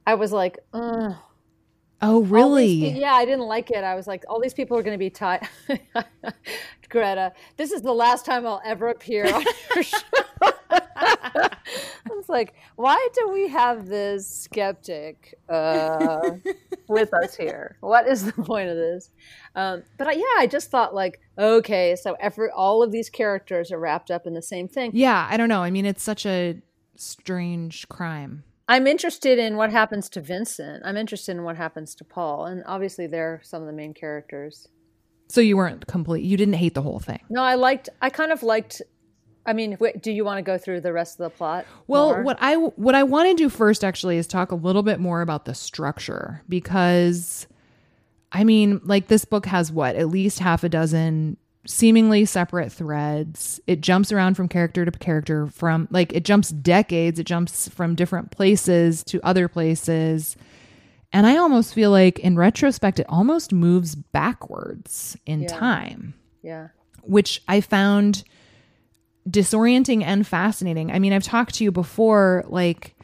I 0.08 0.16
was 0.16 0.32
like, 0.32 0.58
Ugh. 0.74 1.14
Oh, 2.02 2.24
really? 2.24 2.90
yeah, 3.00 3.14
I 3.14 3.26
didn't 3.26 3.46
like 3.46 3.70
it. 3.70 3.84
I 3.84 3.94
was 3.94 4.08
like, 4.08 4.24
all 4.28 4.42
these 4.42 4.56
people 4.56 4.76
are 4.76 4.82
going 4.84 4.96
to 4.96 5.00
be 5.00 5.12
tied. 5.12 5.48
Greta, 6.90 7.34
this 7.58 7.72
is 7.72 7.84
the 7.84 7.94
last 7.94 8.26
time 8.26 8.48
I'll 8.48 8.62
ever 8.66 8.90
appear 8.90 9.32
on 9.32 9.44
your 9.76 9.84
show. 9.84 9.98
I 11.08 12.10
was 12.10 12.30
like, 12.30 12.54
why 12.76 13.08
do 13.14 13.30
we 13.30 13.48
have 13.50 13.88
this 13.88 14.28
skeptic 14.28 15.36
uh, 15.50 16.32
with 16.88 17.14
us 17.14 17.36
here? 17.36 17.78
What 17.82 18.08
is 18.08 18.26
the 18.26 18.44
point 18.44 18.70
of 18.70 18.76
this? 18.76 19.10
Um, 19.56 19.84
but 19.98 20.08
I, 20.08 20.12
yeah, 20.14 20.36
I 20.38 20.48
just 20.48 20.70
thought 20.70 20.94
like, 20.94 21.20
okay, 21.38 21.96
so 21.96 22.16
every 22.20 22.50
all 22.50 22.84
of 22.84 22.92
these 22.92 23.10
characters 23.10 23.72
are 23.72 23.80
wrapped 23.80 24.12
up 24.12 24.28
in 24.28 24.34
the 24.34 24.42
same 24.42 24.68
thing. 24.68 24.92
Yeah, 24.94 25.28
I 25.30 25.38
don't 25.38 25.50
know. 25.50 25.64
I 25.64 25.72
mean, 25.72 25.86
it's 25.86 26.04
such 26.04 26.26
a 26.26 26.62
strange 26.96 27.88
crime. 27.90 28.44
I'm 28.70 28.86
interested 28.86 29.40
in 29.40 29.56
what 29.56 29.72
happens 29.72 30.10
to 30.10 30.22
Vincent. 30.22 30.84
I'm 30.86 30.98
interested 30.98 31.32
in 31.32 31.44
what 31.44 31.56
happens 31.56 31.96
to 31.96 32.04
Paul, 32.04 32.46
and 32.46 32.64
obviously 32.66 33.08
they're 33.08 33.40
some 33.44 33.62
of 33.62 33.68
the 33.68 33.74
main 33.74 33.94
characters. 33.94 34.68
So 35.30 35.42
you 35.42 35.58
weren't 35.58 35.88
complete. 35.88 36.24
You 36.24 36.38
didn't 36.38 36.56
hate 36.56 36.74
the 36.74 36.82
whole 36.82 37.00
thing. 37.00 37.20
No, 37.30 37.44
I 37.44 37.56
liked. 37.56 37.90
I 38.02 38.10
kind 38.10 38.32
of 38.32 38.44
liked 38.44 38.82
I 39.48 39.54
mean, 39.54 39.78
do 40.02 40.12
you 40.12 40.26
want 40.26 40.40
to 40.40 40.42
go 40.42 40.58
through 40.58 40.82
the 40.82 40.92
rest 40.92 41.20
of 41.20 41.24
the 41.24 41.30
plot? 41.30 41.66
Well, 41.88 42.12
more? 42.12 42.24
what 42.24 42.38
I 42.42 42.56
what 42.56 42.96
I 42.96 43.04
want 43.04 43.30
to 43.30 43.36
do 43.36 43.50
first 43.50 43.84
actually 43.84 44.18
is 44.18 44.28
talk 44.28 44.52
a 44.52 44.56
little 44.56 44.84
bit 44.84 45.00
more 45.00 45.22
about 45.22 45.46
the 45.46 45.56
structure 45.56 46.44
because 46.50 47.48
I 48.32 48.44
mean, 48.44 48.82
like 48.84 49.08
this 49.08 49.24
book 49.24 49.46
has 49.46 49.72
what 49.72 49.96
at 49.96 50.10
least 50.10 50.40
half 50.40 50.66
a 50.66 50.70
dozen 50.70 51.38
seemingly 51.66 52.26
separate 52.26 52.72
threads. 52.72 53.60
It 53.68 53.82
jumps 53.82 54.12
around 54.12 54.36
from 54.36 54.50
character 54.50 54.84
to 54.84 54.92
character 54.92 55.48
from 55.48 55.88
like 55.92 56.14
it 56.14 56.26
jumps 56.26 56.50
decades, 56.50 57.18
it 57.18 57.26
jumps 57.26 57.70
from 57.70 57.96
different 57.96 58.32
places 58.32 59.04
to 59.06 59.22
other 59.24 59.48
places. 59.48 60.36
And 61.14 61.26
I 61.26 61.38
almost 61.38 61.74
feel 61.74 61.90
like 61.90 62.20
in 62.20 62.36
retrospect 62.36 63.00
it 63.00 63.06
almost 63.08 63.54
moves 63.54 63.96
backwards 63.96 65.16
in 65.26 65.44
Yeah. 65.44 65.48
time 65.48 66.14
yeah, 66.44 66.68
which 67.04 67.42
I 67.48 67.62
found 67.62 68.26
disorienting 69.28 70.04
and 70.04 70.26
fascinating. 70.26 70.92
I 70.92 71.00
mean, 71.00 71.14
I've 71.14 71.24
talked 71.24 71.56
to 71.56 71.64
you 71.64 71.72
before, 71.72 72.46
like 72.48 72.96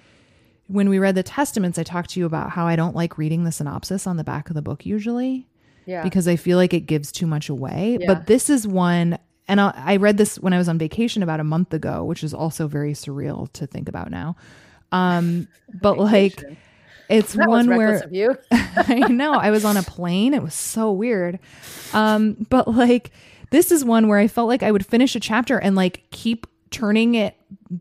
when 0.68 0.90
we 0.90 1.00
read 1.00 1.16
the 1.16 1.24
Testaments, 1.24 1.78
I 1.78 1.84
talked 1.84 2.12
to 2.12 2.20
you 2.20 2.26
about 2.26 2.50
how 2.50 2.68
I 2.68 2.76
don't 2.76 2.96
like 2.96 3.18
reading 3.18 3.44
the 3.44 3.52
synopsis 3.52 4.08
on 4.08 4.18
the 4.18 4.24
back 4.24 4.50
of 4.50 4.56
the 4.56 4.62
book 4.62 4.86
usually 4.86 5.48
yeah, 5.86 6.04
because 6.04 6.28
I 6.28 6.36
feel 6.36 6.58
like 6.58 6.74
it 6.74 6.82
gives 6.82 7.12
too 7.12 7.28
much 7.28 7.50
away. 7.50 7.98
Yeah. 8.00 8.08
But 8.08 8.28
this 8.28 8.50
is 8.50 8.68
one, 8.68 9.18
and 9.48 9.60
I, 9.60 9.74
I 9.76 9.96
read 9.98 10.18
this 10.18 10.40
when 10.40 10.54
I 10.54 10.58
was 10.58 10.70
on 10.70 10.78
vacation 10.78 11.24
about 11.24 11.40
a 11.40 11.44
month 11.44 11.74
ago, 11.74 12.04
which 12.04 12.24
is 12.24 12.34
also 12.34 12.68
very 12.68 12.94
surreal 12.94 13.52
to 13.54 13.68
think 13.68 13.90
about 13.90 14.10
now. 14.10 14.36
Um, 14.92 15.48
but 15.82 15.98
like, 15.98 16.42
it's 17.10 17.34
that 17.34 17.50
one 17.50 17.68
where. 17.68 18.04
I 18.52 19.08
know. 19.10 19.34
I 19.34 19.52
was 19.52 19.66
on 19.66 19.78
a 19.78 19.84
plane. 19.84 20.34
It 20.34 20.42
was 20.42 20.54
so 20.54 20.92
weird. 20.92 21.40
Um, 21.94 22.48
but 22.50 22.68
like 22.68 23.12
this 23.54 23.72
is 23.72 23.86
one 23.86 24.08
where 24.08 24.18
I 24.18 24.28
felt 24.28 24.48
like 24.48 24.64
I 24.64 24.72
would 24.72 24.84
finish 24.84 25.16
a 25.16 25.20
chapter 25.20 25.60
and 25.60 25.76
like 25.76 26.06
keep 26.10 26.48
turning 26.72 27.14
it 27.14 27.36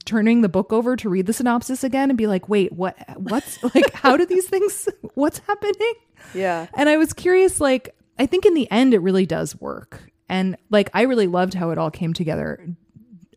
turning 0.04 0.42
the 0.42 0.48
book 0.48 0.70
over 0.70 0.96
to 0.96 1.08
read 1.08 1.24
the 1.24 1.32
synopsis 1.32 1.82
again 1.82 2.10
and 2.10 2.18
be 2.18 2.26
like, 2.26 2.46
wait, 2.46 2.72
what 2.72 2.94
what's 3.16 3.60
like 3.74 3.90
how 3.94 4.18
do 4.18 4.26
these 4.26 4.46
things 4.46 4.86
what's 5.14 5.38
happening? 5.38 5.94
yeah, 6.34 6.66
And 6.74 6.90
I 6.90 6.98
was 6.98 7.14
curious, 7.14 7.58
like, 7.58 7.96
I 8.18 8.26
think 8.26 8.44
in 8.44 8.52
the 8.54 8.70
end 8.70 8.92
it 8.92 8.98
really 9.00 9.24
does 9.24 9.58
work. 9.60 10.12
And 10.28 10.56
like 10.68 10.90
I 10.92 11.02
really 11.02 11.26
loved 11.26 11.54
how 11.54 11.70
it 11.70 11.78
all 11.78 11.90
came 11.90 12.12
together. 12.12 12.64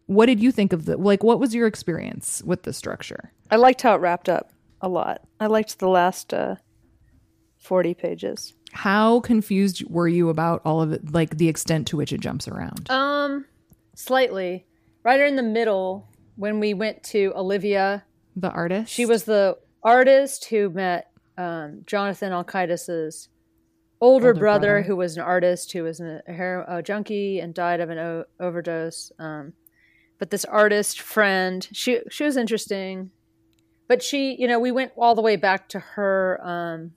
What 0.07 0.25
did 0.25 0.41
you 0.41 0.51
think 0.51 0.73
of 0.73 0.83
the 0.85 0.97
like 0.97 1.23
what 1.23 1.39
was 1.39 1.55
your 1.55 1.67
experience 1.67 2.43
with 2.43 2.63
the 2.63 2.73
structure? 2.73 3.31
I 3.49 3.55
liked 3.55 3.81
how 3.81 3.95
it 3.95 4.01
wrapped 4.01 4.27
up 4.27 4.51
a 4.81 4.89
lot. 4.89 5.21
I 5.39 5.47
liked 5.47 5.79
the 5.79 5.87
last 5.87 6.33
uh, 6.33 6.55
forty 7.57 7.93
pages. 7.93 8.53
How 8.75 9.21
confused 9.21 9.83
were 9.89 10.07
you 10.07 10.29
about 10.29 10.61
all 10.65 10.81
of 10.81 10.91
it, 10.91 11.13
like 11.13 11.37
the 11.37 11.47
extent 11.49 11.87
to 11.87 11.97
which 11.97 12.11
it 12.13 12.19
jumps 12.19 12.47
around? 12.47 12.89
Um, 12.91 13.45
slightly. 13.95 14.65
Right 15.03 15.19
in 15.21 15.35
the 15.37 15.43
middle, 15.43 16.09
when 16.35 16.59
we 16.59 16.73
went 16.73 17.01
to 17.05 17.31
Olivia, 17.35 18.03
the 18.35 18.49
artist? 18.51 18.91
she 18.91 19.05
was 19.05 19.23
the 19.23 19.57
artist 19.81 20.45
who 20.45 20.69
met 20.69 21.09
um, 21.37 21.83
Jonathan 21.85 22.31
Alkaitis's 22.33 23.29
older, 24.01 24.27
Older 24.29 24.39
brother, 24.39 24.59
brother. 24.67 24.81
who 24.83 24.95
was 24.97 25.15
an 25.15 25.23
artist 25.23 25.71
who 25.71 25.83
was 25.83 25.99
a, 26.01 26.21
a 26.67 26.81
junkie 26.83 27.39
and 27.39 27.53
died 27.53 27.79
of 27.79 27.89
an 27.89 27.97
o- 27.97 28.25
overdose. 28.41 29.11
Um, 29.19 29.53
but 30.19 30.31
this 30.31 30.43
artist 30.45 30.99
friend, 30.99 31.65
she 31.71 31.99
she 32.09 32.23
was 32.25 32.35
interesting, 32.35 33.11
but 33.87 34.03
she, 34.03 34.35
you 34.39 34.47
know, 34.47 34.59
we 34.59 34.71
went 34.71 34.91
all 34.97 35.15
the 35.15 35.21
way 35.21 35.35
back 35.37 35.69
to 35.69 35.79
her. 35.79 36.39
Um, 36.43 36.91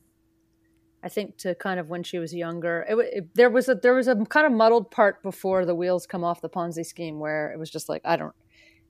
I 1.02 1.08
think 1.08 1.36
to 1.38 1.54
kind 1.54 1.78
of 1.78 1.88
when 1.88 2.02
she 2.02 2.18
was 2.18 2.34
younger. 2.34 2.84
It, 2.88 2.96
it, 2.98 3.34
there 3.34 3.50
was 3.50 3.68
a 3.68 3.74
there 3.76 3.94
was 3.94 4.08
a 4.08 4.16
kind 4.16 4.46
of 4.46 4.52
muddled 4.52 4.90
part 4.90 5.22
before 5.22 5.64
the 5.64 5.74
wheels 5.74 6.06
come 6.06 6.24
off 6.24 6.40
the 6.40 6.48
Ponzi 6.48 6.84
scheme 6.84 7.18
where 7.20 7.52
it 7.52 7.58
was 7.58 7.70
just 7.70 7.88
like 7.88 8.02
I 8.04 8.16
don't, 8.16 8.34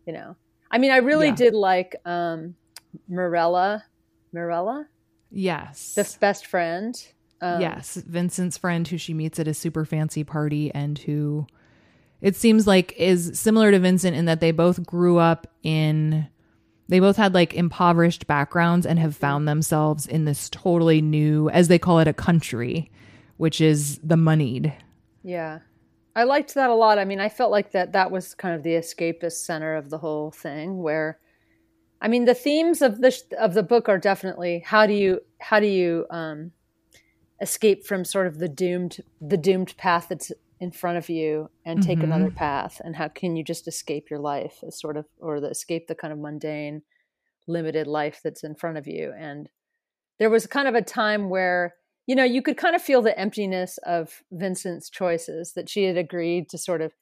you 0.07 0.13
know. 0.13 0.37
I 0.71 0.79
mean, 0.79 0.91
I 0.91 0.99
really 0.99 1.27
Yeah. 1.29 1.35
did 1.35 1.55
like 1.55 1.97
um, 2.05 2.55
Mirella, 3.09 3.85
Mirella, 4.33 4.87
Yes. 5.31 5.95
the 5.95 6.17
best 6.21 6.47
friend. 6.47 6.95
Um, 7.41 7.61
yes. 7.61 7.95
Vincent's 8.07 8.59
friend 8.59 8.87
who 8.89 8.99
she 8.99 9.15
meets 9.15 9.39
at 9.39 9.47
a 9.47 9.55
super 9.55 9.85
fancy 9.85 10.25
party 10.25 10.73
and 10.75 10.99
who 10.99 11.47
it 12.21 12.35
seems 12.35 12.67
like 12.67 12.93
is 12.99 13.39
similar 13.39 13.71
to 13.71 13.79
Vincent 13.79 14.17
in 14.17 14.25
that 14.25 14.41
they 14.41 14.51
both 14.51 14.85
grew 14.85 15.19
up 15.19 15.47
in 15.63 16.27
they 16.89 17.01
both 17.01 17.17
had 17.17 17.35
like 17.35 17.55
impoverished 17.55 18.27
backgrounds 18.27 18.87
and 18.87 18.99
have 18.99 19.17
found 19.17 19.47
themselves 19.47 20.07
in 20.07 20.25
this 20.25 20.49
totally 20.51 21.01
new 21.01 21.49
as 21.51 21.69
they 21.69 21.79
call 21.79 21.99
it 21.99 22.09
a 22.09 22.13
country 22.13 22.91
which 23.37 23.61
is 23.61 23.99
the 23.99 24.17
moneyed 24.17 24.73
Yeah. 25.23 25.61
I 26.17 26.25
liked 26.25 26.55
that 26.55 26.71
a 26.71 26.75
lot. 26.75 26.99
I 26.99 27.05
mean, 27.05 27.21
I 27.21 27.29
felt 27.29 27.53
like 27.53 27.71
that 27.73 27.93
that 27.93 28.11
was 28.11 28.35
kind 28.35 28.57
of 28.57 28.65
the 28.65 28.71
escapist 28.71 29.45
center 29.45 29.77
of 29.77 29.89
the 29.89 29.99
whole 29.99 30.33
thing 30.33 30.83
where 30.83 31.21
I 32.01 32.09
mean, 32.09 32.25
the 32.25 32.35
themes 32.35 32.83
of 32.83 33.01
the 33.01 33.17
of 33.39 33.55
the 33.55 33.63
book 33.63 33.89
are 33.89 33.99
definitely 33.99 34.63
how 34.65 34.87
do 34.87 34.95
you 34.95 35.21
how 35.41 35.61
do 35.61 35.67
you 35.67 36.07
um 36.11 36.51
escape 37.41 37.85
from 37.85 38.05
sort 38.05 38.27
of 38.27 38.39
the 38.39 38.49
doomed 38.49 38.99
the 39.21 39.37
doomed 39.37 39.77
path 39.77 40.07
that's 40.09 40.33
in 40.61 40.71
front 40.71 40.99
of 40.99 41.09
you 41.09 41.51
and 41.65 41.83
take 41.83 42.03
another 42.03 42.31
path? 42.31 42.81
And 42.85 42.97
how 42.97 43.09
can 43.09 43.37
you 43.37 43.45
just 43.45 43.69
escape 43.69 44.11
your 44.11 44.21
life 44.21 44.63
as 44.67 44.79
sort 44.79 44.97
of 44.97 45.07
or 45.21 45.41
the 45.41 45.51
escape 45.51 45.87
the 45.87 45.95
kind 45.95 46.13
of 46.13 46.19
mundane 46.19 46.83
limited 47.47 47.87
life 47.87 48.21
that's 48.23 48.45
in 48.45 48.55
front 48.55 48.79
of 48.79 48.87
you? 48.87 49.13
And 49.17 49.49
there 50.19 50.31
was 50.31 50.47
kind 50.47 50.69
of 50.69 50.75
a 50.75 50.83
time 50.83 51.31
where 51.31 51.75
you 52.07 52.17
know 52.17 52.25
you 52.25 52.43
could 52.43 52.57
kind 52.57 52.75
of 52.75 52.83
feel 52.83 53.03
the 53.03 53.17
emptiness 53.19 53.79
of 53.87 54.23
vincent's 54.33 54.91
choices 54.91 55.53
that 55.53 55.69
she 55.69 55.85
had 55.85 55.97
agreed 55.97 56.49
to 56.49 56.59
sort 56.59 56.81
of 56.81 56.93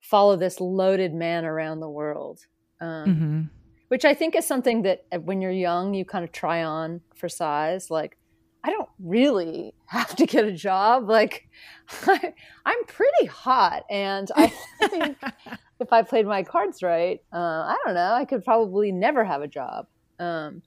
follow 0.00 0.36
this 0.36 0.60
loaded 0.60 1.14
man 1.14 1.44
around 1.44 1.80
the 1.80 1.88
world 1.88 2.40
um, 2.80 3.04
mm-hmm. 3.06 3.42
which 3.88 4.04
i 4.04 4.14
think 4.14 4.34
is 4.34 4.46
something 4.46 4.82
that 4.82 5.04
uh, 5.12 5.18
when 5.18 5.40
you're 5.40 5.52
young 5.52 5.94
you 5.94 6.04
kind 6.04 6.24
of 6.24 6.32
try 6.32 6.62
on 6.64 7.00
for 7.14 7.28
size 7.28 7.90
like 7.90 8.16
i 8.64 8.70
don't 8.70 8.88
really 8.98 9.74
have 9.86 10.16
to 10.16 10.26
get 10.26 10.44
a 10.44 10.52
job 10.52 11.08
like 11.08 11.48
I, 12.06 12.32
i'm 12.66 12.84
pretty 12.86 13.26
hot 13.26 13.84
and 13.90 14.28
i 14.34 14.52
think 14.80 15.16
if 15.80 15.92
i 15.92 16.02
played 16.02 16.26
my 16.26 16.42
cards 16.42 16.82
right 16.82 17.20
uh, 17.32 17.36
i 17.36 17.76
don't 17.84 17.94
know 17.94 18.12
i 18.14 18.24
could 18.24 18.44
probably 18.44 18.90
never 18.92 19.24
have 19.24 19.42
a 19.42 19.48
job 19.48 19.86
um, 20.18 20.62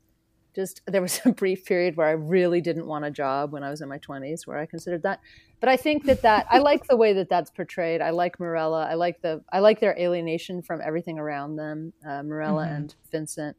just 0.56 0.82
there 0.88 1.02
was 1.02 1.22
a 1.26 1.32
brief 1.32 1.64
period 1.66 1.96
where 1.96 2.08
I 2.08 2.12
really 2.12 2.62
didn't 2.62 2.88
want 2.88 3.06
a 3.06 3.12
job 3.12 3.54
when 3.54 3.64
I 3.64 3.70
was 3.70 3.80
in 3.82 3.88
my 3.88 4.00
20s 4.00 4.46
where 4.46 4.58
I 4.58 4.66
considered 4.66 5.04
that. 5.04 5.20
But 5.60 5.70
I 5.70 5.78
think 5.78 6.06
that 6.06 6.24
that 6.24 6.48
I 6.50 6.58
like 6.60 6.88
the 6.88 6.98
way 6.98 7.14
that 7.14 7.30
that's 7.30 7.52
portrayed. 7.52 8.02
I 8.02 8.10
like 8.10 8.40
Morella. 8.40 8.88
I 8.90 8.96
like 8.96 9.22
the 9.22 9.44
I 9.54 9.60
like 9.60 9.80
their 9.80 9.96
alienation 9.98 10.62
from 10.64 10.82
everything 10.84 11.18
around 11.20 11.56
them, 11.56 11.94
uh, 12.06 12.24
Morella 12.24 12.66
Mhm. 12.66 12.76
and 12.76 12.96
Vincent. 13.12 13.56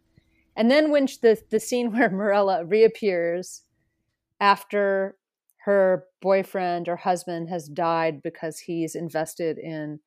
And 0.56 0.70
then 0.70 0.90
when 0.90 1.06
the 1.22 1.40
the 1.50 1.60
scene 1.60 1.92
where 1.92 2.10
Morella 2.10 2.64
reappears 2.64 3.62
after 4.40 5.16
her 5.64 6.04
boyfriend 6.22 6.88
or 6.88 6.96
husband 6.96 7.48
has 7.48 7.68
died 7.68 8.22
because 8.22 8.60
he's 8.60 8.94
invested 8.94 9.58
in 9.58 10.00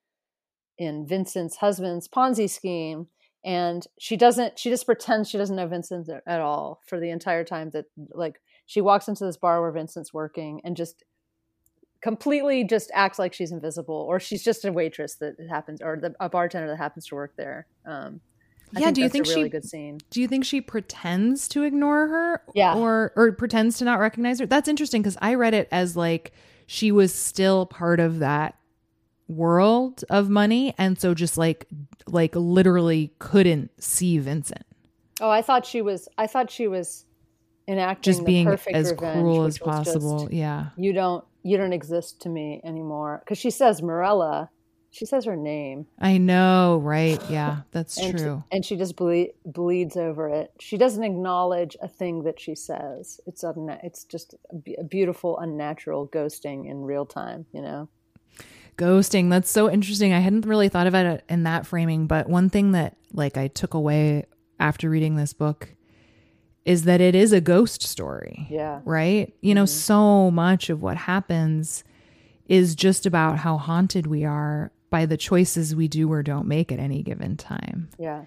in 0.77 1.05
Vincent's 1.05 1.57
husband's 1.57 2.07
Ponzi 2.07 2.49
scheme 2.49 3.07
and 3.43 3.85
she 3.99 4.17
doesn't 4.17 4.57
she 4.57 4.69
just 4.69 4.85
pretends 4.85 5.29
she 5.29 5.37
doesn't 5.37 5.55
know 5.55 5.67
Vincent 5.67 6.09
at 6.25 6.41
all 6.41 6.81
for 6.87 6.99
the 6.99 7.09
entire 7.09 7.43
time 7.43 7.69
that 7.73 7.85
like 8.13 8.39
she 8.65 8.81
walks 8.81 9.07
into 9.07 9.25
this 9.25 9.37
bar 9.37 9.61
where 9.61 9.71
Vincent's 9.71 10.13
working 10.13 10.61
and 10.63 10.75
just 10.75 11.03
completely 12.01 12.63
just 12.63 12.89
acts 12.93 13.19
like 13.19 13.33
she's 13.33 13.51
invisible 13.51 14.07
or 14.09 14.19
she's 14.19 14.43
just 14.43 14.65
a 14.65 14.71
waitress 14.71 15.15
that 15.15 15.35
happens 15.49 15.81
or 15.81 15.97
the, 16.01 16.15
a 16.19 16.29
bartender 16.29 16.67
that 16.67 16.77
happens 16.77 17.05
to 17.05 17.15
work 17.15 17.33
there 17.37 17.67
um 17.85 18.19
Yeah, 18.77 18.91
do 18.91 19.01
you 19.01 19.09
think 19.09 19.27
a 19.27 19.29
really 19.29 19.43
she- 19.43 19.49
good 19.49 19.65
scene. 19.65 19.99
do 20.09 20.21
you 20.21 20.27
think 20.27 20.45
she 20.45 20.61
pretends 20.61 21.47
to 21.49 21.63
ignore 21.63 22.07
her 22.07 22.41
Yeah. 22.53 22.75
or 22.75 23.11
or 23.15 23.31
pretends 23.33 23.77
to 23.79 23.85
not 23.85 23.99
recognize 23.99 24.39
her? 24.39 24.45
That's 24.45 24.67
interesting 24.67 25.01
because 25.01 25.17
i 25.21 25.33
read 25.33 25.53
it 25.53 25.67
as 25.71 25.95
like 25.97 26.31
she 26.67 26.91
was 26.91 27.13
still 27.13 27.65
part 27.65 27.99
of 27.99 28.19
that 28.19 28.55
world 29.27 30.03
of 30.09 30.29
money 30.29 30.73
and 30.77 30.99
so 30.99 31.13
just 31.13 31.37
like 31.37 31.65
like 32.07 32.35
literally 32.35 33.13
couldn't 33.19 33.71
see 33.81 34.17
vincent. 34.17 34.65
Oh 35.21 35.29
I 35.29 35.41
thought 35.41 35.65
she 35.65 35.81
was 35.81 36.07
I 36.17 36.27
thought 36.27 36.49
she 36.51 36.67
was 36.67 37.05
enacting 37.67 38.11
just 38.13 38.25
being 38.25 38.45
perfect 38.45 38.75
as 38.75 38.91
revenge, 38.91 39.13
cruel 39.13 39.43
as 39.43 39.45
was 39.45 39.55
just, 39.57 39.65
possible. 39.65 40.27
Yeah. 40.31 40.67
you 40.77 40.93
don't 40.93 41.23
you 41.43 41.57
don't 41.57 41.73
exist 41.73 42.21
to 42.21 42.29
me 42.29 42.61
anymore. 42.63 43.21
Because 43.23 43.37
she 43.37 43.49
says 43.49 43.81
Morella 43.81 44.49
she 44.91 45.05
says 45.05 45.25
her 45.25 45.35
name 45.35 45.87
i 45.99 46.17
know 46.17 46.79
right 46.83 47.21
yeah 47.29 47.61
that's 47.71 47.97
and, 47.97 48.17
true 48.17 48.43
and 48.51 48.63
she 48.63 48.75
just 48.75 48.95
ble- 48.95 49.27
bleeds 49.45 49.97
over 49.97 50.29
it. 50.29 50.51
She 50.59 50.77
doesn't 50.77 51.03
acknowledge 51.03 51.77
a 51.81 51.87
thing 51.87 52.23
that 52.23 52.39
she 52.39 52.55
says. 52.55 53.19
It's 53.25 53.43
it's 53.83 54.03
just 54.05 54.35
a, 54.49 54.83
beautiful, 54.83 55.37
unnatural 55.39 56.07
ghosting 56.07 56.69
in 56.69 56.81
real 56.81 57.05
time. 57.05 57.45
You 57.53 57.61
know. 57.61 57.89
ghosting 58.77 59.29
that's 59.29 59.51
so 59.51 59.69
interesting 59.69 60.13
i 60.13 60.19
hadn't 60.19 60.45
really 60.45 60.69
thought 60.69 60.87
about 60.87 61.05
it 61.05 61.23
in 61.29 61.43
that 61.43 61.67
framing 61.67 62.07
but 62.07 62.27
one 62.29 62.49
thing 62.49 62.71
that 62.71 62.95
like 63.11 63.37
i 63.37 63.47
took 63.47 63.73
away 63.73 64.25
after 64.59 64.89
reading 64.89 65.15
this 65.15 65.33
book 65.33 65.75
is 66.63 66.83
that 66.83 67.01
it 67.01 67.13
is 67.13 67.33
a 67.33 67.41
ghost 67.41 67.83
story 67.83 68.47
Yeah. 68.49 68.79
right 68.85 69.33
you 69.41 69.53
know 69.53 69.65
mm-hmm. 69.65 69.77
so 69.77 70.31
much 70.31 70.69
of 70.69 70.81
what 70.81 70.97
happens 70.97 71.83
is 72.47 72.73
just 72.73 73.05
about 73.05 73.39
how 73.39 73.57
haunted 73.57 74.07
we 74.07 74.23
are 74.23 74.71
by 74.91 75.07
the 75.07 75.17
choices 75.17 75.75
we 75.75 75.87
do 75.87 76.11
or 76.11 76.21
don't 76.21 76.45
make 76.45 76.71
at 76.71 76.77
any 76.77 77.01
given 77.01 77.37
time. 77.37 77.89
Yeah. 77.97 78.25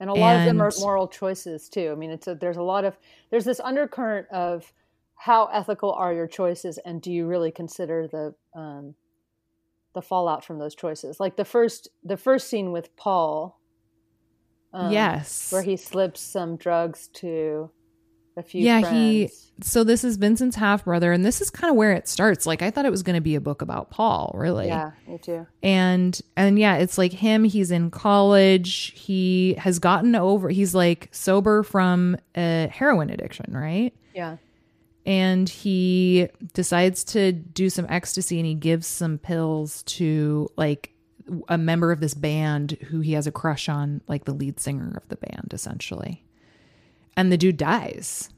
And 0.00 0.10
a 0.10 0.14
lot 0.14 0.34
and, 0.34 0.40
of 0.40 0.46
them 0.46 0.60
are 0.60 0.72
moral 0.80 1.08
choices 1.08 1.70
too. 1.70 1.90
I 1.92 1.94
mean, 1.94 2.10
it's 2.10 2.26
a, 2.26 2.34
there's 2.34 2.56
a 2.58 2.62
lot 2.62 2.84
of 2.84 2.98
there's 3.30 3.44
this 3.44 3.60
undercurrent 3.60 4.28
of 4.30 4.72
how 5.14 5.46
ethical 5.52 5.92
are 5.92 6.12
your 6.14 6.26
choices, 6.26 6.78
and 6.78 7.02
do 7.02 7.12
you 7.12 7.26
really 7.26 7.50
consider 7.50 8.08
the 8.08 8.34
um, 8.58 8.94
the 9.94 10.00
fallout 10.00 10.42
from 10.42 10.58
those 10.58 10.74
choices? 10.74 11.20
Like 11.20 11.36
the 11.36 11.44
first 11.44 11.88
the 12.02 12.16
first 12.16 12.48
scene 12.48 12.72
with 12.72 12.96
Paul, 12.96 13.60
um, 14.72 14.90
yes, 14.90 15.52
where 15.52 15.62
he 15.62 15.76
slips 15.76 16.22
some 16.22 16.56
drugs 16.56 17.08
to 17.14 17.70
a 18.36 18.42
few 18.42 18.62
yeah 18.64 18.80
friends. 18.80 18.96
he 18.96 19.30
so 19.62 19.84
this 19.84 20.04
is 20.04 20.16
vincent's 20.16 20.56
half 20.56 20.84
brother 20.84 21.12
and 21.12 21.24
this 21.24 21.40
is 21.40 21.50
kind 21.50 21.70
of 21.70 21.76
where 21.76 21.92
it 21.92 22.08
starts. 22.08 22.46
Like 22.46 22.62
i 22.62 22.70
thought 22.70 22.86
it 22.86 22.90
was 22.90 23.02
going 23.02 23.14
to 23.14 23.20
be 23.20 23.34
a 23.34 23.40
book 23.40 23.60
about 23.62 23.90
paul 23.90 24.32
really. 24.34 24.66
Yeah 24.68 24.92
me 25.06 25.18
too. 25.18 25.46
And 25.62 26.18
and 26.36 26.58
yeah 26.58 26.76
it's 26.76 26.96
like 26.96 27.12
him 27.12 27.44
he's 27.44 27.70
in 27.70 27.90
college 27.90 28.92
he 28.96 29.54
has 29.54 29.78
gotten 29.78 30.14
over 30.14 30.48
he's 30.48 30.74
like 30.74 31.08
sober 31.12 31.62
from 31.62 32.16
a 32.36 32.68
heroin 32.68 33.10
addiction 33.10 33.52
right? 33.52 33.94
Yeah. 34.14 34.36
And 35.06 35.48
he 35.48 36.28
decides 36.52 37.04
to 37.04 37.32
do 37.32 37.70
some 37.70 37.86
ecstasy 37.88 38.38
and 38.38 38.46
he 38.46 38.54
gives 38.54 38.86
some 38.86 39.18
pills 39.18 39.82
to 39.84 40.50
like 40.56 40.92
a 41.48 41.56
member 41.58 41.90
of 41.92 42.00
this 42.00 42.14
band 42.14 42.72
who 42.88 43.00
he 43.00 43.12
has 43.12 43.26
a 43.26 43.32
crush 43.32 43.68
on 43.68 44.00
like 44.08 44.24
the 44.24 44.32
lead 44.32 44.58
singer 44.60 44.92
of 44.96 45.08
the 45.08 45.16
band 45.16 45.50
essentially 45.52 46.24
and 47.16 47.30
the 47.30 47.36
dude 47.36 47.56
dies. 47.56 48.30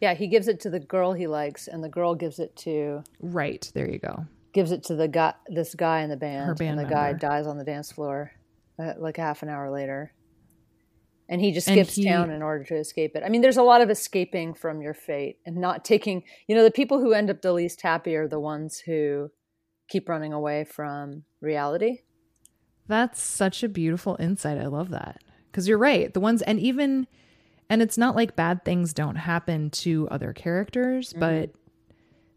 Yeah, 0.00 0.14
he 0.14 0.28
gives 0.28 0.48
it 0.48 0.60
to 0.60 0.70
the 0.70 0.80
girl 0.80 1.12
he 1.12 1.26
likes, 1.26 1.68
and 1.68 1.84
the 1.84 1.88
girl 1.88 2.14
gives 2.14 2.38
it 2.38 2.56
to 2.56 3.04
right. 3.20 3.70
There 3.74 3.88
you 3.88 3.98
go. 3.98 4.26
Gives 4.52 4.72
it 4.72 4.82
to 4.84 4.96
the 4.96 5.08
guy, 5.08 5.34
this 5.48 5.74
guy 5.74 6.00
in 6.00 6.10
the 6.10 6.16
band, 6.16 6.46
Her 6.46 6.54
band 6.54 6.70
and 6.70 6.78
the 6.78 6.94
member. 6.94 6.94
guy 6.94 7.12
dies 7.12 7.46
on 7.46 7.58
the 7.58 7.64
dance 7.64 7.92
floor, 7.92 8.32
uh, 8.78 8.94
like 8.98 9.16
half 9.16 9.42
an 9.42 9.48
hour 9.48 9.70
later. 9.70 10.12
And 11.28 11.40
he 11.40 11.52
just 11.52 11.68
skips 11.68 11.94
he, 11.94 12.04
town 12.06 12.30
in 12.30 12.42
order 12.42 12.64
to 12.64 12.74
escape 12.74 13.14
it. 13.14 13.22
I 13.24 13.28
mean, 13.28 13.40
there's 13.40 13.56
a 13.56 13.62
lot 13.62 13.82
of 13.82 13.90
escaping 13.90 14.52
from 14.52 14.82
your 14.82 14.94
fate 14.94 15.38
and 15.46 15.58
not 15.58 15.84
taking. 15.84 16.24
You 16.48 16.56
know, 16.56 16.64
the 16.64 16.72
people 16.72 16.98
who 16.98 17.12
end 17.12 17.30
up 17.30 17.42
the 17.42 17.52
least 17.52 17.82
happy 17.82 18.16
are 18.16 18.26
the 18.26 18.40
ones 18.40 18.80
who 18.80 19.30
keep 19.88 20.08
running 20.08 20.32
away 20.32 20.64
from 20.64 21.22
reality. 21.40 21.98
That's 22.88 23.22
such 23.22 23.62
a 23.62 23.68
beautiful 23.68 24.16
insight. 24.18 24.58
I 24.58 24.66
love 24.66 24.88
that 24.90 25.22
because 25.52 25.68
you're 25.68 25.78
right. 25.78 26.12
The 26.12 26.18
ones, 26.18 26.42
and 26.42 26.58
even 26.58 27.06
and 27.70 27.80
it's 27.80 27.96
not 27.96 28.16
like 28.16 28.36
bad 28.36 28.64
things 28.64 28.92
don't 28.92 29.16
happen 29.16 29.70
to 29.70 30.08
other 30.10 30.32
characters, 30.32 31.10
mm-hmm. 31.10 31.20
but 31.20 31.50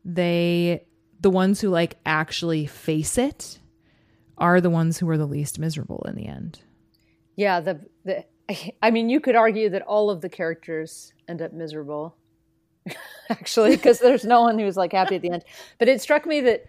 they 0.05 0.85
the 1.19 1.31
ones 1.31 1.59
who 1.59 1.69
like 1.69 1.97
actually 2.05 2.67
face 2.67 3.17
it 3.17 3.59
are 4.37 4.61
the 4.61 4.69
ones 4.69 4.99
who 4.99 5.09
are 5.09 5.17
the 5.17 5.25
least 5.25 5.57
miserable 5.57 6.05
in 6.07 6.15
the 6.15 6.27
end. 6.27 6.59
Yeah, 7.35 7.59
the 7.59 7.81
the 8.05 8.23
I 8.81 8.91
mean, 8.91 9.09
you 9.09 9.19
could 9.19 9.35
argue 9.35 9.69
that 9.69 9.81
all 9.81 10.09
of 10.09 10.21
the 10.21 10.29
characters 10.29 11.13
end 11.27 11.41
up 11.41 11.51
miserable, 11.51 12.15
actually, 13.29 13.71
because 13.75 13.99
there's 13.99 14.25
no 14.25 14.41
one 14.41 14.59
who's 14.59 14.77
like 14.77 14.93
happy 14.93 15.15
at 15.15 15.23
the 15.23 15.31
end. 15.31 15.43
But 15.79 15.89
it 15.89 15.99
struck 15.99 16.27
me 16.27 16.41
that 16.41 16.65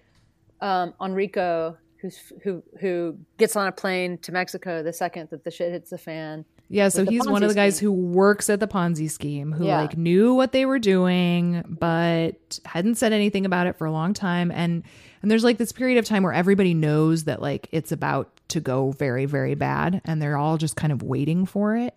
um, 0.63 0.95
Enrico, 1.03 1.77
who's 2.01 2.33
who 2.43 2.63
who 2.81 3.19
gets 3.37 3.57
on 3.57 3.67
a 3.67 3.73
plane 3.73 4.17
to 4.19 4.33
Mexico 4.33 4.83
the 4.83 4.93
second 4.93 5.29
that 5.31 5.45
the 5.45 5.51
shit 5.51 5.71
hits 5.71 5.91
the 5.91 5.99
fan, 5.99 6.47
yeah, 6.69 6.89
so 6.89 7.05
he's 7.05 7.27
one 7.27 7.43
of 7.43 7.49
the 7.49 7.55
guys 7.55 7.77
scheme. 7.77 7.89
who 7.89 7.93
works 7.93 8.49
at 8.49 8.59
the 8.59 8.67
Ponzi 8.67 9.11
scheme, 9.11 9.53
who 9.53 9.67
yeah. 9.67 9.81
like 9.81 9.97
knew 9.97 10.35
what 10.35 10.53
they 10.53 10.65
were 10.65 10.79
doing, 10.79 11.63
but 11.69 12.59
hadn't 12.65 12.97
said 12.97 13.13
anything 13.13 13.45
about 13.45 13.67
it 13.67 13.77
for 13.77 13.87
a 13.87 13.93
long 13.93 14.15
time. 14.15 14.51
And 14.51 14.83
and 15.23 15.31
there's 15.31 15.45
like 15.45 15.59
this 15.59 15.73
period 15.73 15.99
of 15.99 16.05
time 16.05 16.23
where 16.23 16.33
everybody 16.33 16.75
knows 16.75 17.25
that 17.25 17.43
like 17.43 17.69
it's 17.71 17.93
about 17.93 18.31
to 18.49 18.61
go 18.61 18.93
very, 18.93 19.27
very 19.27 19.55
bad, 19.55 20.01
and 20.05 20.21
they're 20.21 20.37
all 20.37 20.57
just 20.57 20.77
kind 20.77 20.93
of 20.93 21.03
waiting 21.03 21.47
for 21.47 21.77
it. 21.77 21.95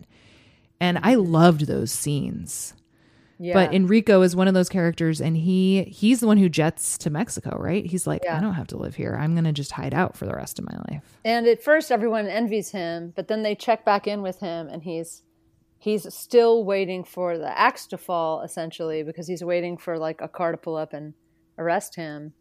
And 0.80 0.98
I 1.02 1.16
loved 1.16 1.66
those 1.66 1.90
scenes. 1.90 2.74
Yeah. 3.38 3.54
But 3.54 3.72
Enrico 3.72 4.22
is 4.22 4.34
one 4.34 4.48
of 4.48 4.54
those 4.54 4.68
characters 4.68 5.20
and 5.20 5.36
he 5.36 5.84
he's 5.84 6.20
the 6.20 6.26
one 6.26 6.38
who 6.38 6.48
jets 6.48 6.98
to 6.98 7.10
Mexico, 7.10 7.56
right? 7.58 7.86
He's 7.86 8.06
like, 8.06 8.22
yeah. 8.24 8.36
I 8.36 8.40
don't 8.40 8.54
have 8.54 8.66
to 8.68 8.76
live 8.76 8.96
here. 8.96 9.16
I'm 9.18 9.34
going 9.34 9.44
to 9.44 9.52
just 9.52 9.72
hide 9.72 9.94
out 9.94 10.16
for 10.16 10.26
the 10.26 10.34
rest 10.34 10.58
of 10.58 10.66
my 10.66 10.76
life. 10.90 11.18
And 11.24 11.46
at 11.46 11.62
first 11.62 11.92
everyone 11.92 12.26
envies 12.26 12.72
him, 12.72 13.12
but 13.14 13.28
then 13.28 13.42
they 13.42 13.54
check 13.54 13.84
back 13.84 14.06
in 14.06 14.22
with 14.22 14.40
him 14.40 14.68
and 14.68 14.82
he's 14.82 15.22
he's 15.78 16.12
still 16.12 16.64
waiting 16.64 17.04
for 17.04 17.38
the 17.38 17.56
axe 17.56 17.86
to 17.86 17.98
fall 17.98 18.42
essentially 18.42 19.04
because 19.04 19.28
he's 19.28 19.44
waiting 19.44 19.76
for 19.76 19.98
like 19.98 20.20
a 20.20 20.28
car 20.28 20.50
to 20.50 20.58
pull 20.58 20.76
up 20.76 20.92
and 20.92 21.14
arrest 21.58 21.94
him. 21.94 22.32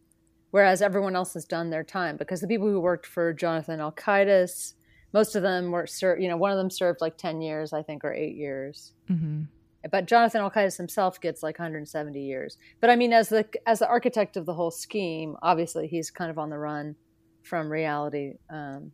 Whereas 0.50 0.82
everyone 0.82 1.16
else 1.16 1.34
has 1.34 1.46
done 1.46 1.70
their 1.70 1.84
time 1.84 2.18
because 2.18 2.42
the 2.42 2.48
people 2.48 2.68
who 2.68 2.80
worked 2.80 3.06
for 3.06 3.34
Jonathan 3.34 3.80
Alkaitis, 3.80 4.74
most 5.14 5.36
of 5.36 5.44
them 5.44 5.72
were, 5.72 5.86
served 5.86 6.22
you 6.22 6.28
know, 6.28 6.38
one 6.38 6.52
of 6.52 6.58
them 6.58 6.72
served 6.72 7.02
like 7.02 7.18
10 7.18 7.42
years, 7.42 7.74
I 7.74 7.84
think, 7.84 8.04
or 8.04 8.14
eight 8.14 8.36
years. 8.36 8.94
Mm-hmm 9.12 9.44
but 9.92 10.06
Jonathan 10.06 10.42
Alkaitis 10.42 10.78
himself 10.78 11.20
gets 11.22 11.44
like 11.44 11.60
170 11.60 12.20
years. 12.20 12.58
But 12.80 12.90
I 12.90 12.96
mean, 12.96 13.14
as 13.14 13.30
the 13.30 13.46
as 13.66 13.80
the 13.80 13.88
architect 13.88 14.38
of 14.38 14.46
the 14.46 14.54
whole 14.54 14.72
scheme, 14.72 15.36
obviously 15.42 15.88
he's 15.88 16.12
kind 16.12 16.32
of 16.32 16.38
on 16.38 16.50
the 16.50 16.58
run 16.58 16.96
from 17.44 17.72
reality. 17.72 18.34
Um, 18.50 18.92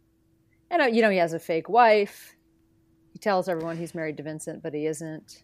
and 0.70 0.82
uh, 0.82 0.86
you 0.86 1.02
know, 1.02 1.10
he 1.10 1.18
has 1.18 1.34
a 1.34 1.40
fake 1.40 1.70
wife. 1.70 2.36
He 3.12 3.20
tells 3.20 3.48
everyone 3.48 3.78
he's 3.78 3.94
married 3.94 4.18
to 4.18 4.24
Vincent, 4.24 4.64
but 4.64 4.74
he 4.74 4.86
isn't. 4.86 5.44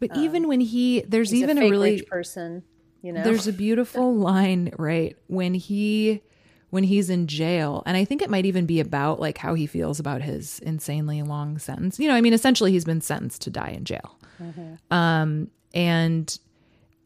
But 0.00 0.16
um, 0.16 0.24
even 0.24 0.48
when 0.48 0.60
he, 0.60 1.02
there's 1.06 1.34
even 1.34 1.58
a, 1.58 1.66
a 1.66 1.70
really 1.70 2.02
person. 2.02 2.62
You 3.02 3.12
know, 3.12 3.24
there's 3.24 3.48
a 3.48 3.52
beautiful 3.52 4.14
line 4.16 4.72
right 4.78 5.16
when 5.26 5.54
he 5.54 6.22
when 6.70 6.84
he's 6.84 7.10
in 7.10 7.26
jail 7.26 7.82
and 7.84 7.98
i 7.98 8.04
think 8.04 8.22
it 8.22 8.30
might 8.30 8.46
even 8.46 8.64
be 8.64 8.80
about 8.80 9.20
like 9.20 9.36
how 9.36 9.52
he 9.52 9.66
feels 9.66 10.00
about 10.00 10.22
his 10.22 10.58
insanely 10.60 11.20
long 11.20 11.58
sentence 11.58 11.98
you 11.98 12.08
know 12.08 12.14
i 12.14 12.20
mean 12.20 12.32
essentially 12.32 12.72
he's 12.72 12.84
been 12.84 13.00
sentenced 13.00 13.42
to 13.42 13.50
die 13.50 13.68
in 13.70 13.84
jail 13.84 14.16
Mm-hmm. 14.42 14.94
Um, 14.94 15.50
and 15.74 16.38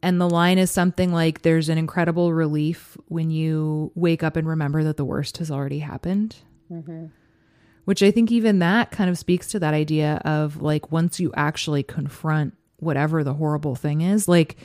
and 0.03 0.21
the 0.21 0.29
line 0.29 0.59
is 0.59 0.71
something 0.71 1.13
like 1.13 1.43
there's 1.43 1.69
an 1.69 1.79
incredible 1.79 2.33
relief 2.33 2.97
when 3.09 3.31
you 3.31 3.91
wake 3.95 4.23
up 4.23 4.37
and 4.37 4.47
remember 4.47 4.85
that 4.85 4.97
the 4.97 5.05
worst 5.05 5.39
has 5.39 5.51
already 5.51 5.81
happened. 5.81 6.37
Mm-hmm. 6.71 7.07
Which 7.87 8.03
I 8.03 8.11
think 8.11 8.31
even 8.33 8.59
that 8.61 8.91
kind 8.91 9.09
of 9.09 9.19
speaks 9.19 9.49
to 9.49 9.61
that 9.61 9.75
idea 9.75 10.21
of 10.25 10.61
like 10.61 10.93
once 10.93 11.21
you 11.21 11.33
actually 11.37 11.83
confront 11.83 12.55
whatever 12.79 13.25
the 13.25 13.35
horrible 13.35 13.75
thing 13.75 14.01
is, 14.01 14.29
like, 14.29 14.57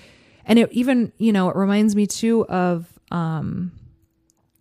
and 0.45 0.60
it 0.60 0.71
even, 0.71 1.12
you 1.17 1.31
know, 1.31 1.49
it 1.49 1.55
reminds 1.55 1.95
me 1.95 2.07
too 2.07 2.45
of, 2.47 2.88
um, 3.12 3.71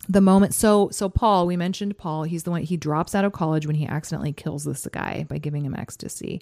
the 0.09 0.19
moment 0.19 0.53
so 0.53 0.89
so 0.89 1.07
paul 1.07 1.45
we 1.45 1.55
mentioned 1.55 1.95
paul 1.97 2.23
he's 2.23 2.43
the 2.43 2.49
one 2.49 2.63
he 2.63 2.75
drops 2.75 3.13
out 3.13 3.23
of 3.23 3.31
college 3.31 3.67
when 3.67 3.75
he 3.75 3.85
accidentally 3.85 4.33
kills 4.33 4.63
this 4.63 4.87
guy 4.91 5.25
by 5.29 5.37
giving 5.37 5.63
him 5.63 5.75
ecstasy 5.75 6.41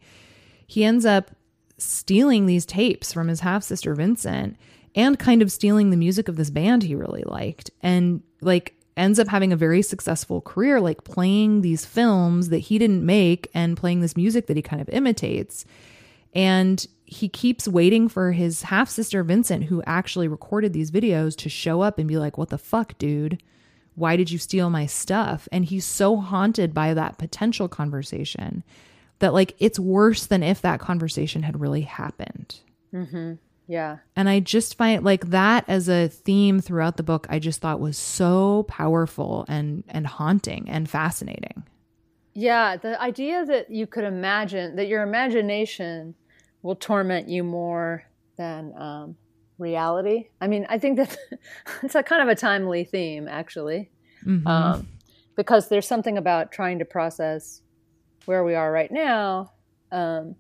he 0.65 0.85
ends 0.85 1.05
up 1.05 1.31
stealing 1.79 2.45
these 2.45 2.65
tapes 2.65 3.11
from 3.11 3.27
his 3.27 3.41
half 3.41 3.63
sister 3.63 3.95
Vincent 3.95 4.57
and 4.95 5.19
kind 5.19 5.41
of 5.41 5.51
stealing 5.51 5.89
the 5.89 5.97
music 5.97 6.27
of 6.27 6.35
this 6.35 6.49
band 6.49 6.83
he 6.83 6.95
really 6.95 7.23
liked 7.23 7.71
and 7.81 8.21
like 8.41 8.75
ends 8.99 9.17
up 9.17 9.29
having 9.29 9.53
a 9.53 9.57
very 9.57 9.81
successful 9.81 10.41
career 10.41 10.81
like 10.81 11.05
playing 11.05 11.61
these 11.61 11.85
films 11.85 12.49
that 12.49 12.57
he 12.57 12.77
didn't 12.77 13.05
make 13.05 13.49
and 13.53 13.77
playing 13.77 14.01
this 14.01 14.17
music 14.17 14.47
that 14.47 14.57
he 14.57 14.61
kind 14.61 14.81
of 14.81 14.89
imitates. 14.89 15.63
And 16.35 16.85
he 17.05 17.29
keeps 17.29 17.67
waiting 17.67 18.09
for 18.09 18.33
his 18.33 18.63
half 18.63 18.89
sister 18.89 19.23
Vincent 19.23 19.63
who 19.63 19.81
actually 19.87 20.27
recorded 20.27 20.73
these 20.73 20.91
videos 20.91 21.35
to 21.37 21.49
show 21.49 21.81
up 21.81 21.97
and 21.97 22.07
be 22.07 22.17
like 22.17 22.37
what 22.37 22.49
the 22.49 22.57
fuck 22.57 22.97
dude? 22.97 23.41
Why 23.95 24.15
did 24.15 24.31
you 24.31 24.37
steal 24.37 24.69
my 24.69 24.85
stuff? 24.85 25.47
And 25.51 25.65
he's 25.65 25.85
so 25.85 26.17
haunted 26.17 26.73
by 26.73 26.93
that 26.93 27.17
potential 27.17 27.67
conversation 27.67 28.63
that 29.19 29.33
like 29.33 29.55
it's 29.59 29.79
worse 29.79 30.25
than 30.25 30.43
if 30.43 30.61
that 30.61 30.79
conversation 30.79 31.43
had 31.43 31.59
really 31.59 31.81
happened. 31.81 32.59
Mm-hmm. 32.93 33.33
Yeah. 33.67 33.97
And 34.15 34.27
I 34.27 34.39
just 34.39 34.75
find 34.75 35.03
like 35.03 35.29
that 35.29 35.63
as 35.67 35.87
a 35.87 36.07
theme 36.07 36.59
throughout 36.59 36.97
the 36.97 37.03
book, 37.03 37.27
I 37.29 37.37
just 37.37 37.61
thought 37.61 37.79
was 37.79 37.97
so 37.97 38.63
powerful 38.67 39.45
and 39.47 39.83
and 39.87 40.07
haunting 40.07 40.67
and 40.69 40.89
fascinating. 40.89 41.63
Yeah, 42.33 42.77
the 42.77 42.99
idea 43.01 43.45
that 43.45 43.69
you 43.69 43.85
could 43.85 44.05
imagine 44.05 44.75
that 44.77 44.87
your 44.87 45.03
imagination 45.03 46.15
will 46.61 46.75
torment 46.75 47.27
you 47.27 47.43
more 47.43 48.03
than 48.37 48.73
um, 48.77 49.17
reality. 49.57 50.29
I 50.39 50.47
mean, 50.47 50.65
I 50.69 50.79
think 50.79 50.97
that 50.97 51.17
it's 51.83 51.95
a 51.95 52.03
kind 52.03 52.21
of 52.21 52.27
a 52.27 52.35
timely 52.35 52.85
theme, 52.85 53.27
actually, 53.27 53.91
mm-hmm. 54.25 54.47
um, 54.47 54.87
because 55.35 55.69
there's 55.69 55.87
something 55.87 56.17
about 56.17 56.51
trying 56.51 56.79
to 56.79 56.85
process 56.85 57.61
where 58.25 58.43
we 58.43 58.55
are 58.55 58.71
right 58.71 58.91
now, 58.91 59.51
um, 59.91 60.35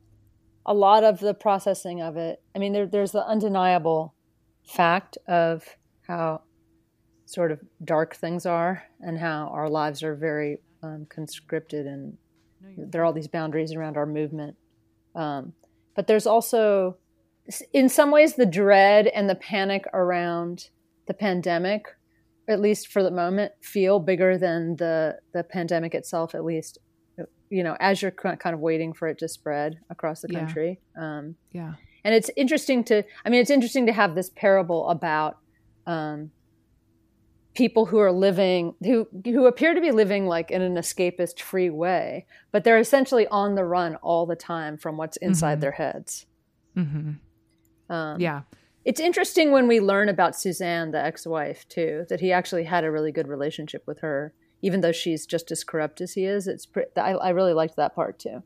a 0.65 0.73
lot 0.73 1.03
of 1.03 1.19
the 1.19 1.33
processing 1.33 2.01
of 2.01 2.17
it, 2.17 2.41
I 2.55 2.59
mean, 2.59 2.73
there, 2.73 2.85
there's 2.85 3.11
the 3.11 3.25
undeniable 3.25 4.13
fact 4.63 5.17
of 5.27 5.63
how 6.07 6.41
sort 7.25 7.51
of 7.51 7.59
dark 7.83 8.15
things 8.15 8.45
are 8.45 8.83
and 9.01 9.17
how 9.17 9.49
our 9.53 9.69
lives 9.69 10.03
are 10.03 10.15
very 10.15 10.59
um, 10.83 11.05
conscripted 11.09 11.85
and 11.85 12.17
there 12.77 13.01
are 13.01 13.05
all 13.05 13.13
these 13.13 13.27
boundaries 13.27 13.73
around 13.73 13.95
our 13.95 14.05
movement. 14.05 14.57
Um, 15.15 15.53
but 15.95 16.07
there's 16.07 16.27
also, 16.27 16.97
in 17.73 17.87
some 17.87 18.11
ways, 18.11 18.35
the 18.35 18.45
dread 18.45 19.07
and 19.07 19.29
the 19.29 19.35
panic 19.35 19.85
around 19.93 20.69
the 21.07 21.13
pandemic 21.13 21.85
at 22.49 22.59
least 22.59 22.87
for 22.87 23.03
the 23.03 23.11
moment, 23.11 23.51
feel 23.61 23.99
bigger 23.99 24.37
than 24.37 24.75
the 24.77 25.19
the 25.33 25.43
pandemic 25.43 25.93
itself. 25.93 26.33
At 26.33 26.43
least, 26.43 26.79
you 27.49 27.63
know, 27.63 27.75
as 27.79 28.01
you're 28.01 28.11
kind 28.11 28.53
of 28.53 28.59
waiting 28.59 28.93
for 28.93 29.07
it 29.07 29.17
to 29.19 29.27
spread 29.27 29.79
across 29.89 30.21
the 30.21 30.27
country. 30.27 30.79
Yeah. 30.95 31.17
Um, 31.17 31.35
yeah. 31.51 31.73
And 32.03 32.15
it's 32.15 32.29
interesting 32.37 32.83
to. 32.85 33.03
I 33.25 33.29
mean, 33.29 33.41
it's 33.41 33.49
interesting 33.49 33.85
to 33.87 33.93
have 33.93 34.15
this 34.15 34.29
parable 34.29 34.89
about. 34.89 35.37
Um, 35.85 36.31
people 37.55 37.87
who 37.87 37.97
are 37.97 38.11
living 38.11 38.73
who 38.83 39.07
who 39.25 39.45
appear 39.47 39.73
to 39.73 39.81
be 39.81 39.91
living 39.91 40.27
like 40.27 40.51
in 40.51 40.61
an 40.61 40.75
escapist 40.75 41.41
free 41.41 41.69
way 41.69 42.25
but 42.51 42.63
they're 42.63 42.77
essentially 42.77 43.27
on 43.27 43.55
the 43.55 43.65
run 43.65 43.95
all 43.97 44.25
the 44.25 44.35
time 44.35 44.77
from 44.77 44.97
what's 44.97 45.17
inside 45.17 45.55
mm-hmm. 45.55 45.61
their 45.61 45.71
heads 45.71 46.25
mm-hmm. 46.77 47.93
um, 47.93 48.21
yeah 48.21 48.41
it's 48.85 48.99
interesting 48.99 49.51
when 49.51 49.67
we 49.67 49.79
learn 49.79 50.09
about 50.09 50.35
suzanne 50.35 50.91
the 50.91 51.03
ex-wife 51.03 51.67
too 51.67 52.05
that 52.07 52.19
he 52.19 52.31
actually 52.31 52.63
had 52.63 52.83
a 52.83 52.91
really 52.91 53.11
good 53.11 53.27
relationship 53.27 53.83
with 53.87 53.99
her 53.99 54.31
even 54.61 54.81
though 54.81 54.91
she's 54.91 55.25
just 55.25 55.51
as 55.51 55.63
corrupt 55.63 56.01
as 56.01 56.13
he 56.13 56.25
is 56.25 56.47
it's 56.47 56.65
pre- 56.65 56.85
I, 56.95 57.11
I 57.11 57.29
really 57.29 57.53
liked 57.53 57.75
that 57.77 57.95
part 57.95 58.19
too 58.19 58.43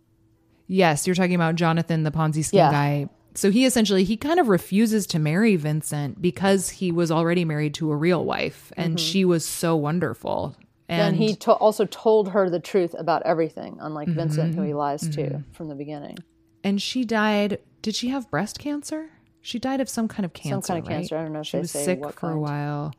yes 0.68 1.08
you're 1.08 1.16
talking 1.16 1.36
about 1.36 1.56
jonathan 1.56 2.04
the 2.04 2.12
ponzi 2.12 2.44
scheme 2.44 2.60
yeah. 2.60 2.72
guy 2.72 3.10
so 3.36 3.50
he 3.50 3.66
essentially 3.66 4.04
he 4.04 4.18
kind 4.18 4.40
of 4.40 4.48
refuses 4.48 5.08
to 5.08 5.20
marry 5.20 5.56
Vincent 5.56 6.22
because 6.22 6.70
he 6.70 6.92
was 6.92 7.12
already 7.12 7.46
married 7.46 7.74
to 7.76 7.92
a 7.92 7.96
real 7.96 8.24
wife 8.24 8.72
and 8.78 8.96
mm-hmm. 8.96 9.06
she 9.06 9.26
was 9.26 9.46
so 9.46 9.76
wonderful. 9.76 10.56
And, 10.90 11.16
he 11.16 11.36
to- 11.38 11.54
also 11.54 11.86
told 11.86 12.30
her 12.30 12.50
the 12.50 12.60
truth 12.60 12.94
about 12.98 13.24
everything, 13.24 13.78
unlike 13.80 14.10
mm-hmm. 14.10 14.20
Vincent, 14.20 14.56
who 14.56 14.62
he 14.62 14.74
lies 14.74 15.02
mm-hmm. 15.02 15.38
to 15.38 15.44
from 15.54 15.70
the 15.70 15.76
beginning. 15.76 16.18
And 16.64 16.82
she 16.82 17.04
died. 17.04 17.60
Did 17.82 17.96
she 17.96 18.10
have 18.10 18.30
breast 18.30 18.60
cancer? 18.60 19.10
She 19.42 19.60
died 19.60 19.82
of 19.82 19.90
some 19.90 20.08
kind 20.08 20.24
of 20.26 20.34
cancer. 20.34 20.50
Some 20.50 20.62
kind 20.62 20.80
of 20.80 20.88
right? 20.88 20.96
cancer. 20.98 21.18
I 21.18 21.24
don't 21.24 21.34
know. 21.34 21.40
If 21.40 21.48
she 21.48 21.58
was 21.58 21.72
sick 21.72 22.00
for 22.04 22.12
kind. 22.12 22.36
a 22.36 22.40
while. 22.40 22.94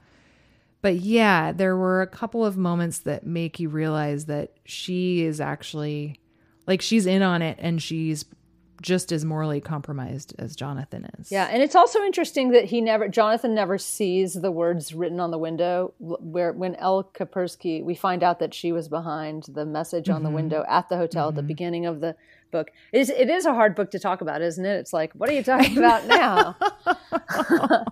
But 0.84 0.96
yeah, 0.96 1.52
there 1.52 1.78
were 1.78 2.02
a 2.02 2.06
couple 2.06 2.44
of 2.44 2.58
moments 2.58 2.98
that 2.98 3.26
make 3.26 3.58
you 3.58 3.70
realize 3.70 4.26
that 4.26 4.52
she 4.66 5.22
is 5.22 5.40
actually 5.40 6.20
like 6.66 6.82
she's 6.82 7.06
in 7.06 7.22
on 7.22 7.40
it 7.40 7.56
and 7.58 7.82
she's 7.82 8.26
just 8.82 9.10
as 9.10 9.24
morally 9.24 9.62
compromised 9.62 10.34
as 10.38 10.54
Jonathan 10.54 11.08
is. 11.18 11.32
Yeah, 11.32 11.48
and 11.50 11.62
it's 11.62 11.74
also 11.74 12.02
interesting 12.02 12.50
that 12.50 12.66
he 12.66 12.82
never 12.82 13.08
Jonathan 13.08 13.54
never 13.54 13.78
sees 13.78 14.34
the 14.34 14.50
words 14.50 14.92
written 14.92 15.20
on 15.20 15.30
the 15.30 15.38
window 15.38 15.94
where 16.00 16.52
when 16.52 16.74
Elle 16.74 17.10
Kapersky 17.14 17.82
we 17.82 17.94
find 17.94 18.22
out 18.22 18.38
that 18.40 18.52
she 18.52 18.70
was 18.70 18.90
behind 18.90 19.44
the 19.44 19.64
message 19.64 20.08
mm-hmm. 20.08 20.16
on 20.16 20.22
the 20.22 20.28
mm-hmm. 20.28 20.36
window 20.36 20.66
at 20.68 20.90
the 20.90 20.98
hotel 20.98 21.22
mm-hmm. 21.22 21.28
at 21.30 21.34
the 21.36 21.40
mm-hmm. 21.40 21.48
beginning 21.48 21.86
of 21.86 22.00
the 22.00 22.14
book. 22.50 22.70
It 22.92 23.00
is 23.00 23.08
it 23.08 23.30
is 23.30 23.46
a 23.46 23.54
hard 23.54 23.74
book 23.74 23.90
to 23.92 23.98
talk 23.98 24.20
about, 24.20 24.42
isn't 24.42 24.66
it? 24.66 24.76
It's 24.80 24.92
like, 24.92 25.14
what 25.14 25.30
are 25.30 25.32
you 25.32 25.42
talking 25.52 25.78
about 25.78 26.06
now? 26.06 26.56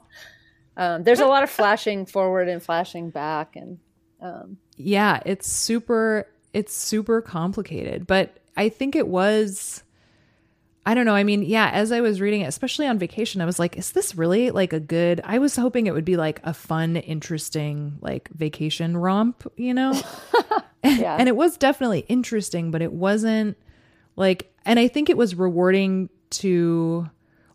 um, 0.77 1.03
there's 1.03 1.21
a 1.21 1.27
lot 1.27 1.43
of 1.43 1.51
flashing 1.51 2.07
forward 2.07 2.49
and 2.49 2.63
flashing 2.63 3.11
back 3.11 3.57
and 3.57 3.79
um, 4.21 4.59
yeah, 4.77 5.21
it's 5.27 5.51
super 5.51 6.29
it's 6.53 6.75
super 6.75 7.21
complicated, 7.21 8.07
but 8.07 8.39
I 8.57 8.69
think 8.69 8.95
it 8.95 9.09
was 9.09 9.83
I 10.85 10.95
don't 10.95 11.07
know. 11.07 11.15
I 11.15 11.23
mean, 11.23 11.43
yeah, 11.43 11.71
as 11.71 11.93
I 11.93 12.01
was 12.01 12.21
reading 12.21 12.41
it, 12.41 12.47
especially 12.47 12.89
on 12.89 12.99
vacation, 12.99 13.41
I 13.41 13.45
was 13.45 13.61
like, 13.61 13.77
is 13.77 13.93
this 13.93 14.17
really 14.17 14.51
like 14.51 14.73
a 14.73 14.81
good 14.81 15.21
I 15.25 15.39
was 15.39 15.57
hoping 15.57 15.87
it 15.87 15.95
would 15.95 16.05
be 16.05 16.17
like 16.17 16.41
a 16.45 16.55
fun, 16.55 16.97
interesting 16.97 17.99
like 18.01 18.29
vacation 18.31 18.97
romp, 18.97 19.51
you 19.57 19.75
know? 19.75 20.01
yeah. 20.85 21.17
and 21.19 21.29
it 21.29 21.37
was 21.37 21.57
definitely 21.57 22.01
interesting, 22.09 22.71
but 22.71 22.83
it 22.83 22.93
wasn't 22.93 23.57
like 24.17 24.53
and 24.65 24.79
I 24.79 24.89
think 24.89 25.11
it 25.11 25.17
was 25.17 25.35
rewarding 25.35 26.09
to 26.31 27.09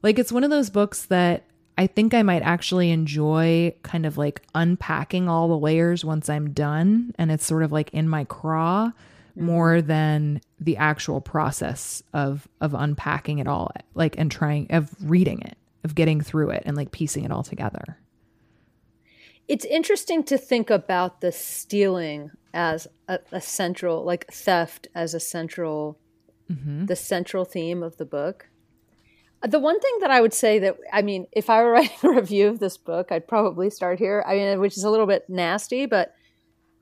like 0.03 0.19
it's 0.19 0.31
one 0.31 0.43
of 0.43 0.49
those 0.49 0.69
books 0.69 1.05
that 1.05 1.45
I 1.77 1.87
think 1.87 2.13
I 2.13 2.23
might 2.23 2.41
actually 2.41 2.89
enjoy 2.89 3.75
kind 3.83 4.05
of 4.05 4.17
like 4.17 4.41
unpacking 4.55 5.29
all 5.29 5.47
the 5.47 5.57
layers 5.57 6.03
once 6.03 6.27
I'm 6.27 6.51
done 6.51 7.13
and 7.19 7.31
it's 7.31 7.45
sort 7.45 7.63
of 7.63 7.71
like 7.71 7.91
in 7.93 8.09
my 8.09 8.23
craw 8.23 8.91
more 9.35 9.81
than 9.81 10.41
the 10.59 10.77
actual 10.77 11.21
process 11.21 12.01
of 12.13 12.47
of 12.59 12.73
unpacking 12.73 13.37
it 13.37 13.47
all 13.47 13.71
like 13.93 14.17
and 14.17 14.31
trying 14.31 14.65
of 14.71 14.89
reading 15.03 15.41
it 15.41 15.57
of 15.83 15.93
getting 15.93 16.19
through 16.19 16.49
it 16.49 16.63
and 16.65 16.75
like 16.75 16.91
piecing 16.91 17.23
it 17.23 17.31
all 17.31 17.43
together. 17.43 17.99
It's 19.47 19.63
interesting 19.63 20.23
to 20.23 20.37
think 20.37 20.69
about 20.69 21.21
the 21.21 21.31
stealing 21.31 22.31
as 22.53 22.87
a, 23.07 23.19
a 23.31 23.39
central 23.39 24.03
like 24.03 24.25
theft 24.31 24.87
as 24.95 25.13
a 25.13 25.19
central 25.19 25.99
mm-hmm. 26.51 26.85
the 26.85 26.95
central 26.95 27.45
theme 27.45 27.83
of 27.83 27.97
the 27.97 28.05
book 28.05 28.47
the 29.43 29.59
one 29.59 29.79
thing 29.79 29.97
that 30.01 30.11
I 30.11 30.21
would 30.21 30.33
say 30.33 30.59
that 30.59 30.77
I 30.91 31.01
mean, 31.01 31.27
if 31.31 31.49
I 31.49 31.63
were 31.63 31.71
writing 31.73 31.97
a 32.03 32.09
review 32.09 32.47
of 32.47 32.59
this 32.59 32.77
book, 32.77 33.11
I'd 33.11 33.27
probably 33.27 33.69
start 33.69 33.99
here. 33.99 34.23
I 34.27 34.35
mean, 34.35 34.59
which 34.59 34.77
is 34.77 34.83
a 34.83 34.89
little 34.89 35.07
bit 35.07 35.25
nasty, 35.29 35.85
but 35.85 36.13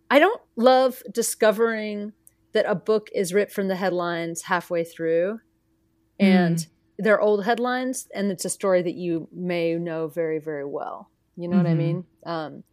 I 0.09 0.19
don't 0.19 0.41
love 0.55 1.01
discovering 1.13 2.13
that 2.53 2.65
a 2.67 2.75
book 2.75 3.09
is 3.13 3.33
ripped 3.33 3.51
from 3.51 3.67
the 3.67 3.75
headlines 3.75 4.43
halfway 4.43 4.85
through 4.85 5.39
and 6.19 6.57
mm. 6.57 6.67
they're 6.97 7.19
old 7.19 7.43
headlines 7.43 8.07
and 8.15 8.31
it's 8.31 8.45
a 8.45 8.49
story 8.49 8.81
that 8.81 8.95
you 8.95 9.27
may 9.33 9.75
know 9.75 10.07
very 10.07 10.39
very 10.39 10.65
well 10.65 11.09
you 11.35 11.47
know 11.47 11.57
mm-hmm. 11.57 11.63
what 11.65 11.69
i 11.69 11.73
mm-hmm. 11.73 11.79
mean 11.79 12.05
um, 12.25 12.63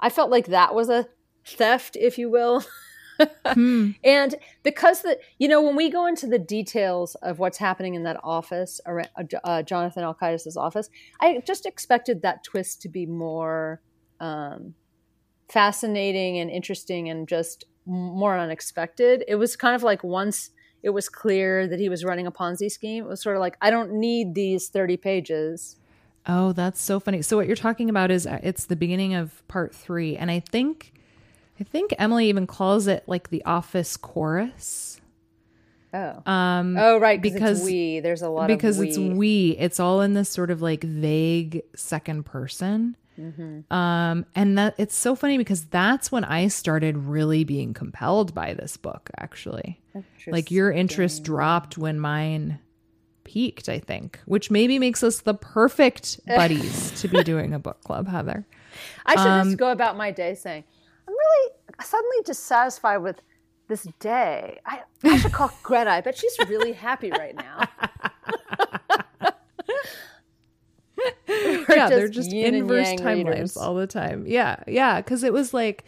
i 0.00 0.10
felt 0.10 0.30
like 0.30 0.46
that 0.46 0.74
was 0.74 0.88
a 0.88 1.06
theft 1.46 1.96
if 2.00 2.18
you 2.18 2.28
will 2.28 2.64
hmm. 3.46 3.90
and 4.04 4.34
because 4.62 5.02
the 5.02 5.18
you 5.38 5.48
know 5.48 5.60
when 5.62 5.76
we 5.76 5.90
go 5.90 6.06
into 6.06 6.26
the 6.26 6.38
details 6.38 7.14
of 7.16 7.38
what's 7.38 7.58
happening 7.58 7.94
in 7.94 8.02
that 8.04 8.18
office 8.22 8.80
uh, 8.86 9.02
uh, 9.44 9.62
jonathan 9.62 10.04
Alkaitis's 10.04 10.56
office 10.56 10.88
i 11.20 11.42
just 11.46 11.66
expected 11.66 12.22
that 12.22 12.44
twist 12.44 12.82
to 12.82 12.88
be 12.88 13.06
more 13.06 13.80
um, 14.20 14.74
fascinating 15.48 16.38
and 16.38 16.50
interesting 16.50 17.08
and 17.08 17.28
just 17.28 17.64
more 17.86 18.38
unexpected. 18.38 19.24
It 19.26 19.36
was 19.36 19.56
kind 19.56 19.74
of 19.74 19.82
like 19.82 20.04
once 20.04 20.50
it 20.82 20.90
was 20.90 21.08
clear 21.08 21.66
that 21.66 21.80
he 21.80 21.88
was 21.88 22.04
running 22.04 22.26
a 22.26 22.32
Ponzi 22.32 22.70
scheme, 22.70 23.04
it 23.04 23.08
was 23.08 23.22
sort 23.22 23.36
of 23.36 23.40
like, 23.40 23.56
I 23.60 23.70
don't 23.70 23.92
need 23.94 24.34
these 24.34 24.68
30 24.68 24.96
pages. 24.98 25.76
Oh, 26.26 26.52
that's 26.52 26.80
so 26.80 27.00
funny. 27.00 27.22
So 27.22 27.36
what 27.36 27.46
you're 27.46 27.56
talking 27.56 27.88
about 27.88 28.10
is 28.10 28.26
uh, 28.26 28.38
it's 28.42 28.66
the 28.66 28.76
beginning 28.76 29.14
of 29.14 29.46
part 29.48 29.74
3 29.74 30.16
and 30.16 30.30
I 30.30 30.40
think 30.40 30.92
I 31.60 31.64
think 31.64 31.94
Emily 31.98 32.28
even 32.28 32.46
calls 32.46 32.86
it 32.86 33.04
like 33.06 33.30
the 33.30 33.44
office 33.44 33.96
chorus. 33.96 35.00
Oh. 35.92 36.22
Um 36.30 36.76
Oh 36.78 36.98
right, 36.98 37.20
because 37.20 37.62
we. 37.62 38.00
There's 38.00 38.22
a 38.22 38.28
lot 38.28 38.48
because 38.48 38.78
it's 38.80 38.98
we. 38.98 39.56
It's 39.58 39.80
all 39.80 40.00
in 40.00 40.14
this 40.14 40.28
sort 40.28 40.50
of 40.50 40.62
like 40.62 40.82
vague 40.82 41.62
second 41.74 42.24
person. 42.24 42.96
Mm-hmm. 43.18 43.72
Um, 43.72 44.26
and 44.34 44.56
that 44.58 44.74
it's 44.78 44.94
so 44.94 45.16
funny 45.16 45.38
because 45.38 45.64
that's 45.64 46.12
when 46.12 46.24
I 46.24 46.48
started 46.48 46.96
really 46.96 47.42
being 47.44 47.74
compelled 47.74 48.32
by 48.34 48.54
this 48.54 48.76
book, 48.76 49.10
actually. 49.18 49.80
Like 50.26 50.50
your 50.50 50.70
interest 50.70 51.24
dropped 51.24 51.76
when 51.76 51.98
mine 51.98 52.60
peaked, 53.24 53.68
I 53.68 53.78
think, 53.80 54.20
which 54.26 54.50
maybe 54.50 54.78
makes 54.78 55.02
us 55.02 55.20
the 55.20 55.34
perfect 55.34 56.20
buddies 56.26 57.00
to 57.00 57.08
be 57.08 57.22
doing 57.24 57.52
a 57.54 57.58
book 57.58 57.82
club, 57.82 58.06
Heather. 58.08 58.46
I 59.04 59.16
should 59.16 59.26
um, 59.26 59.48
just 59.48 59.58
go 59.58 59.70
about 59.70 59.96
my 59.96 60.12
day 60.12 60.34
saying, 60.34 60.64
I'm 61.08 61.14
really 61.14 61.52
suddenly 61.82 62.16
dissatisfied 62.24 63.02
with 63.02 63.22
this 63.68 63.86
day. 63.98 64.58
I, 64.66 64.80
I 65.04 65.16
should 65.18 65.32
call 65.32 65.50
Greta. 65.62 65.90
I 65.90 66.02
bet 66.02 66.18
she's 66.18 66.36
really 66.46 66.72
happy 66.72 67.10
right 67.10 67.34
now. 67.34 67.66
yeah, 71.28 71.88
they're 71.88 72.08
just 72.08 72.30
inverse 72.32 72.92
timelines 72.94 73.56
all 73.56 73.74
the 73.74 73.86
time. 73.86 74.26
Yeah, 74.26 74.62
yeah, 74.66 75.00
because 75.00 75.22
it 75.22 75.32
was 75.32 75.54
like. 75.54 75.84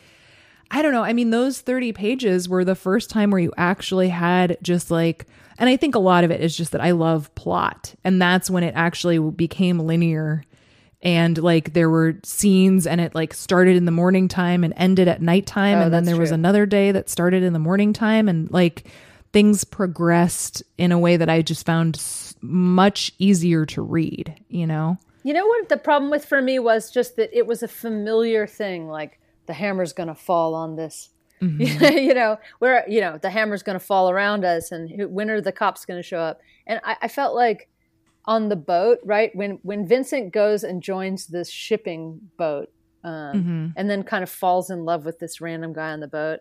I 0.72 0.82
don't 0.82 0.92
know. 0.92 1.02
I 1.02 1.14
mean, 1.14 1.30
those 1.30 1.60
30 1.60 1.92
pages 1.94 2.48
were 2.48 2.64
the 2.64 2.76
first 2.76 3.10
time 3.10 3.32
where 3.32 3.40
you 3.40 3.52
actually 3.56 4.08
had 4.08 4.56
just 4.62 4.88
like, 4.88 5.26
and 5.58 5.68
I 5.68 5.76
think 5.76 5.96
a 5.96 5.98
lot 5.98 6.22
of 6.22 6.30
it 6.30 6.40
is 6.40 6.56
just 6.56 6.70
that 6.70 6.80
I 6.80 6.92
love 6.92 7.34
plot. 7.34 7.92
And 8.04 8.22
that's 8.22 8.48
when 8.48 8.62
it 8.62 8.74
actually 8.76 9.18
became 9.18 9.80
linear. 9.80 10.44
And 11.02 11.38
like 11.38 11.72
there 11.72 11.88
were 11.88 12.16
scenes 12.24 12.86
and 12.86 13.00
it 13.00 13.14
like 13.14 13.32
started 13.32 13.76
in 13.76 13.86
the 13.86 13.90
morning 13.90 14.28
time 14.28 14.64
and 14.64 14.74
ended 14.76 15.08
at 15.08 15.22
nighttime. 15.22 15.78
Oh, 15.78 15.82
and 15.82 15.94
then 15.94 16.04
there 16.04 16.14
true. 16.14 16.22
was 16.22 16.30
another 16.30 16.66
day 16.66 16.92
that 16.92 17.08
started 17.08 17.42
in 17.42 17.52
the 17.52 17.58
morning 17.58 17.92
time. 17.92 18.28
And 18.28 18.50
like 18.50 18.84
things 19.32 19.64
progressed 19.64 20.62
in 20.76 20.92
a 20.92 20.98
way 20.98 21.16
that 21.16 21.30
I 21.30 21.42
just 21.42 21.64
found 21.64 22.02
much 22.42 23.12
easier 23.18 23.64
to 23.66 23.82
read, 23.82 24.34
you 24.48 24.66
know? 24.66 24.98
You 25.22 25.34
know 25.34 25.46
what 25.46 25.68
the 25.68 25.76
problem 25.76 26.10
with 26.10 26.24
for 26.24 26.40
me 26.40 26.58
was 26.58 26.90
just 26.90 27.16
that 27.16 27.36
it 27.36 27.46
was 27.46 27.62
a 27.62 27.68
familiar 27.68 28.46
thing, 28.46 28.88
like 28.88 29.20
the 29.46 29.52
hammer's 29.52 29.92
going 29.92 30.08
to 30.08 30.14
fall 30.14 30.54
on 30.54 30.76
this. 30.76 31.10
Mm-hmm. 31.42 31.98
you 31.98 32.14
know, 32.14 32.38
where, 32.58 32.84
you 32.88 33.00
know, 33.00 33.18
the 33.18 33.30
hammer's 33.30 33.62
going 33.62 33.78
to 33.78 33.84
fall 33.84 34.10
around 34.10 34.44
us 34.44 34.72
and 34.72 34.90
when 35.12 35.30
are 35.30 35.40
the 35.40 35.52
cops 35.52 35.84
going 35.84 35.98
to 35.98 36.06
show 36.06 36.18
up? 36.18 36.40
And 36.66 36.80
I, 36.84 36.96
I, 37.02 37.08
felt 37.08 37.34
like 37.34 37.68
on 38.24 38.48
the 38.48 38.56
boat, 38.56 38.98
right? 39.04 39.34
When, 39.34 39.58
when 39.62 39.86
Vincent 39.86 40.32
goes 40.32 40.62
and 40.62 40.82
joins 40.82 41.26
this 41.26 41.50
shipping 41.50 42.20
boat 42.36 42.70
um, 43.02 43.12
mm-hmm. 43.12 43.66
and 43.76 43.90
then 43.90 44.02
kind 44.02 44.22
of 44.22 44.30
falls 44.30 44.70
in 44.70 44.84
love 44.84 45.04
with 45.04 45.18
this 45.18 45.40
random 45.40 45.72
guy 45.72 45.90
on 45.90 46.00
the 46.00 46.08
boat. 46.08 46.40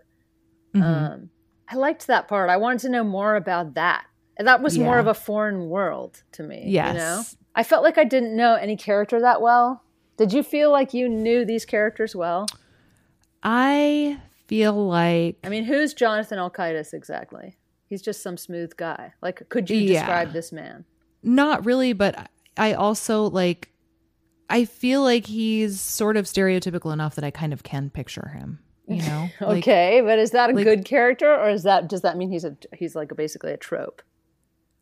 Mm-hmm. 0.76 0.84
Um, 0.84 1.30
I 1.68 1.76
liked 1.76 2.08
that 2.08 2.28
part. 2.28 2.50
I 2.50 2.58
wanted 2.58 2.80
to 2.82 2.90
know 2.90 3.04
more 3.04 3.36
about 3.36 3.76
that. 3.76 4.06
That 4.38 4.62
was 4.62 4.78
yeah. 4.78 4.86
more 4.86 5.00
of 5.00 5.08
a 5.08 5.14
foreign 5.14 5.68
world 5.68 6.24
to 6.34 6.44
me. 6.44 6.64
Yes. 6.66 6.94
You 6.94 7.00
know? 7.00 7.24
I 7.56 7.64
felt 7.64 7.84
like 7.84 7.98
I 7.98 8.06
didn't 8.06 8.36
know 8.36 8.56
any 8.56 8.78
character 8.78 9.20
that 9.20 9.42
well. 9.42 9.84
Did 10.18 10.34
you 10.34 10.44
feel 10.44 10.72
like 10.72 10.94
you 10.94 11.10
knew 11.10 11.46
these 11.46 11.66
characters 11.66 12.16
well? 12.16 12.48
I 13.44 14.20
feel 14.48 14.88
like 14.88 15.38
I 15.44 15.50
mean, 15.50 15.66
who's 15.66 15.94
Jonathan 15.94 16.40
Alkaitis 16.40 16.94
exactly? 16.94 17.58
He's 17.86 18.02
just 18.02 18.22
some 18.22 18.38
smooth 18.38 18.76
guy. 18.78 19.14
Like, 19.22 19.48
could 19.50 19.70
you 19.70 19.78
Yeah. 19.78 20.00
describe 20.00 20.34
this 20.34 20.52
man? 20.52 20.86
Not 21.24 21.66
really, 21.66 21.94
but 21.94 22.30
I 22.58 22.74
also 22.74 23.30
like 23.30 23.72
I 24.50 24.66
feel 24.66 25.04
like 25.04 25.28
he's 25.28 25.80
sort 25.80 26.18
of 26.18 26.26
stereotypical 26.26 26.92
enough 26.92 27.16
that 27.16 27.24
I 27.24 27.32
kind 27.32 27.54
of 27.54 27.64
can 27.64 27.90
picture 27.90 28.30
him. 28.30 28.60
You 28.88 29.02
know? 29.04 29.30
Like, 29.40 29.60
okay, 29.60 30.02
but 30.02 30.20
is 30.20 30.32
that 30.32 30.50
a 30.50 30.54
like- 30.54 30.66
good 30.66 30.86
character, 30.86 31.34
or 31.34 31.50
is 31.50 31.64
that 31.64 31.88
does 31.88 32.02
that 32.02 32.18
mean 32.18 32.32
he's 32.32 32.46
a 32.46 32.58
he's 32.74 32.96
like 32.96 33.12
a, 33.12 33.16
basically 33.16 33.52
a 33.52 33.58
trope? 33.58 34.02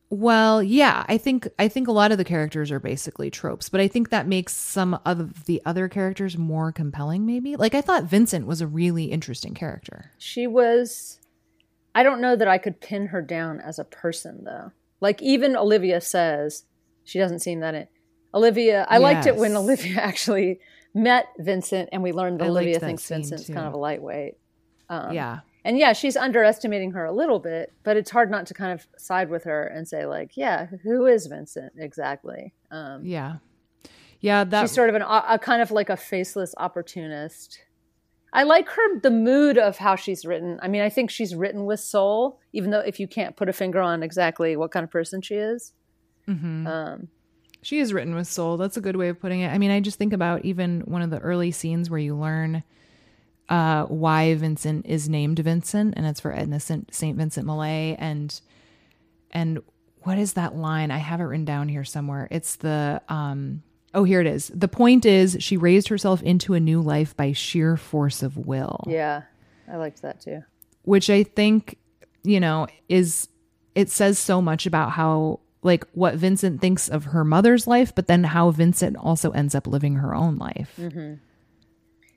Well, 0.10 0.63
yeah, 0.63 1.04
I 1.10 1.17
think 1.17 1.50
I 1.60 1.67
think 1.67 1.89
a 1.89 1.91
lot 1.91 2.13
of 2.13 2.17
the 2.17 2.23
characters 2.23 2.71
are 2.71 2.80
basically 2.80 3.30
tropes, 3.30 3.67
but 3.67 3.82
I 3.82 3.89
think 3.89 4.10
that 4.10 4.26
makes 4.26 4.54
some 4.56 4.97
of 5.06 5.45
the 5.45 5.62
other 5.65 5.89
characters 5.89 6.38
more 6.38 6.71
compelling 6.71 7.26
maybe. 7.26 7.58
Like 7.58 7.76
I 7.76 7.82
thought 7.82 8.06
Vincent 8.06 8.47
was 8.47 8.62
a 8.62 8.67
really 8.67 9.06
interesting 9.06 9.54
character. 9.54 10.12
She 10.17 10.47
was. 10.47 11.19
I 11.93 12.04
don't 12.04 12.21
know 12.21 12.36
that 12.36 12.47
I 12.47 12.58
could 12.60 12.80
pin 12.80 13.08
her 13.08 13.21
down 13.21 13.60
as 13.60 13.80
a 13.80 13.84
person 13.84 14.43
though. 14.45 14.71
Like 15.02 15.22
even 15.22 15.56
Olivia 15.56 16.02
says, 16.02 16.66
she 17.04 17.20
doesn't 17.20 17.40
seem 17.40 17.60
that. 17.62 17.76
In, 17.76 17.88
Olivia, 18.34 18.86
I 18.90 18.98
liked 18.98 19.26
it 19.26 19.36
when 19.36 19.56
Olivia 19.56 19.96
actually 20.02 20.60
met 20.94 21.28
Vincent, 21.38 21.90
and 21.92 22.04
we 22.04 22.12
learned 22.12 22.40
that 22.40 22.46
I 22.46 22.50
Olivia 22.50 22.80
that 22.80 22.86
thinks 22.86 23.08
Vincent's 23.08 23.46
too. 23.46 23.54
kind 23.54 23.68
of 23.68 23.74
a 23.74 23.78
lightweight. 23.78 24.36
Um, 24.90 25.14
yeah. 25.14 25.40
And 25.64 25.78
yeah, 25.78 25.94
she's 25.94 26.16
underestimating 26.16 26.92
her 26.92 27.04
a 27.04 27.12
little 27.12 27.40
bit, 27.40 27.74
but 27.84 27.98
it's 27.98 28.10
hard 28.10 28.32
not 28.32 28.46
to 28.48 28.54
kind 28.54 28.72
of 28.72 28.88
side 28.98 29.30
with 29.30 29.44
her 29.44 29.64
and 29.64 29.88
say 29.88 30.06
like, 30.06 30.38
yeah, 30.38 30.68
who 30.84 31.08
is 31.08 31.28
Vincent 31.28 31.74
exactly? 31.78 32.54
Um, 32.72 33.06
Yeah. 33.06 33.38
Yeah, 34.20 34.46
that 34.46 34.62
she's 34.62 34.72
sort 34.72 34.90
of 34.90 34.96
an 34.96 35.04
a 35.04 35.38
kind 35.40 35.62
of 35.62 35.70
like 35.70 35.90
a 35.90 35.98
faceless 35.98 36.56
opportunist. 36.58 37.60
I 38.38 38.43
like 38.43 38.69
her 38.69 39.00
the 39.00 39.10
mood 39.12 39.58
of 39.58 39.78
how 39.78 39.95
she's 39.95 40.23
written. 40.23 40.60
I 40.62 40.67
mean, 40.67 40.82
I 40.82 40.89
think 40.89 41.10
she's 41.10 41.34
written 41.34 41.65
with 41.65 41.80
soul, 41.80 42.39
even 42.54 42.69
though 42.69 42.80
if 42.80 43.00
you 43.00 43.08
can't 43.08 43.36
put 43.36 43.50
a 43.50 43.54
finger 43.54 43.82
on 43.82 44.04
exactly 44.04 44.56
what 44.56 44.71
kind 44.71 44.84
of 44.84 44.91
person 44.91 45.21
she 45.21 45.36
is. 45.36 45.73
Mhm. 46.28 46.67
Um, 46.67 47.08
She 47.63 47.80
is 47.80 47.91
written 47.91 48.13
with 48.13 48.28
soul. 48.28 48.56
That's 48.58 48.78
a 48.78 48.82
good 48.82 48.95
way 48.95 49.10
of 49.10 49.19
putting 49.19 49.41
it. 49.41 49.52
I 49.52 49.58
mean, 49.58 49.71
I 49.71 49.80
just 49.80 49.97
think 49.97 50.13
about 50.13 50.45
even 50.45 50.82
one 50.82 51.02
of 51.02 51.10
the 51.10 51.17
early 51.19 51.50
scenes 51.52 51.89
where 51.89 52.00
you 52.00 52.15
learn 52.15 52.63
uh, 53.50 53.86
why 53.86 54.36
Vincent 54.36 54.86
is 54.86 55.10
named 55.10 55.39
Vincent, 55.39 55.95
and 55.97 56.06
it's 56.06 56.19
for 56.19 56.32
Edna 56.32 56.60
Saint 56.60 56.91
Vincent 57.17 57.45
Millay, 57.47 57.95
and 57.97 58.39
and 59.32 59.60
what 60.04 60.17
is 60.17 60.34
that 60.34 60.56
line? 60.56 60.91
I 60.91 60.97
have 60.97 61.19
it 61.21 61.23
written 61.23 61.45
down 61.45 61.69
here 61.69 61.84
somewhere. 61.84 62.28
It's 62.30 62.58
the 62.58 63.02
um, 63.10 63.63
oh, 63.98 64.04
here 64.04 64.22
it 64.22 64.28
is. 64.28 64.52
The 64.54 64.68
point 64.68 65.06
is, 65.06 65.38
she 65.40 65.58
raised 65.58 65.88
herself 65.88 66.22
into 66.22 66.54
a 66.54 66.60
new 66.60 66.82
life 66.82 67.18
by 67.18 67.32
sheer 67.34 67.76
force 67.76 68.22
of 68.22 68.38
will. 68.38 68.84
yeah, 68.88 69.24
I 69.68 69.78
liked 69.78 70.02
that 70.04 70.22
too. 70.22 70.44
which 70.84 71.10
I 71.10 71.24
think, 71.24 71.78
you 72.24 72.40
know, 72.40 72.68
is 72.88 73.28
it 73.76 73.90
says 73.90 74.18
so 74.18 74.42
much 74.42 74.66
about 74.66 74.92
how 74.92 75.40
like 75.64 75.86
what 75.94 76.16
Vincent 76.16 76.62
thinks 76.62 76.88
of 76.88 77.06
her 77.06 77.26
mother's 77.26 77.68
life, 77.68 77.94
but 77.94 78.08
then 78.08 78.24
how 78.24 78.52
Vincent 78.52 78.96
also 78.98 79.32
ends 79.32 79.56
up 79.56 79.68
living 79.68 79.96
her 79.96 80.14
own 80.16 80.38
life. 80.38 80.74
Mm-hmm. 80.80 81.16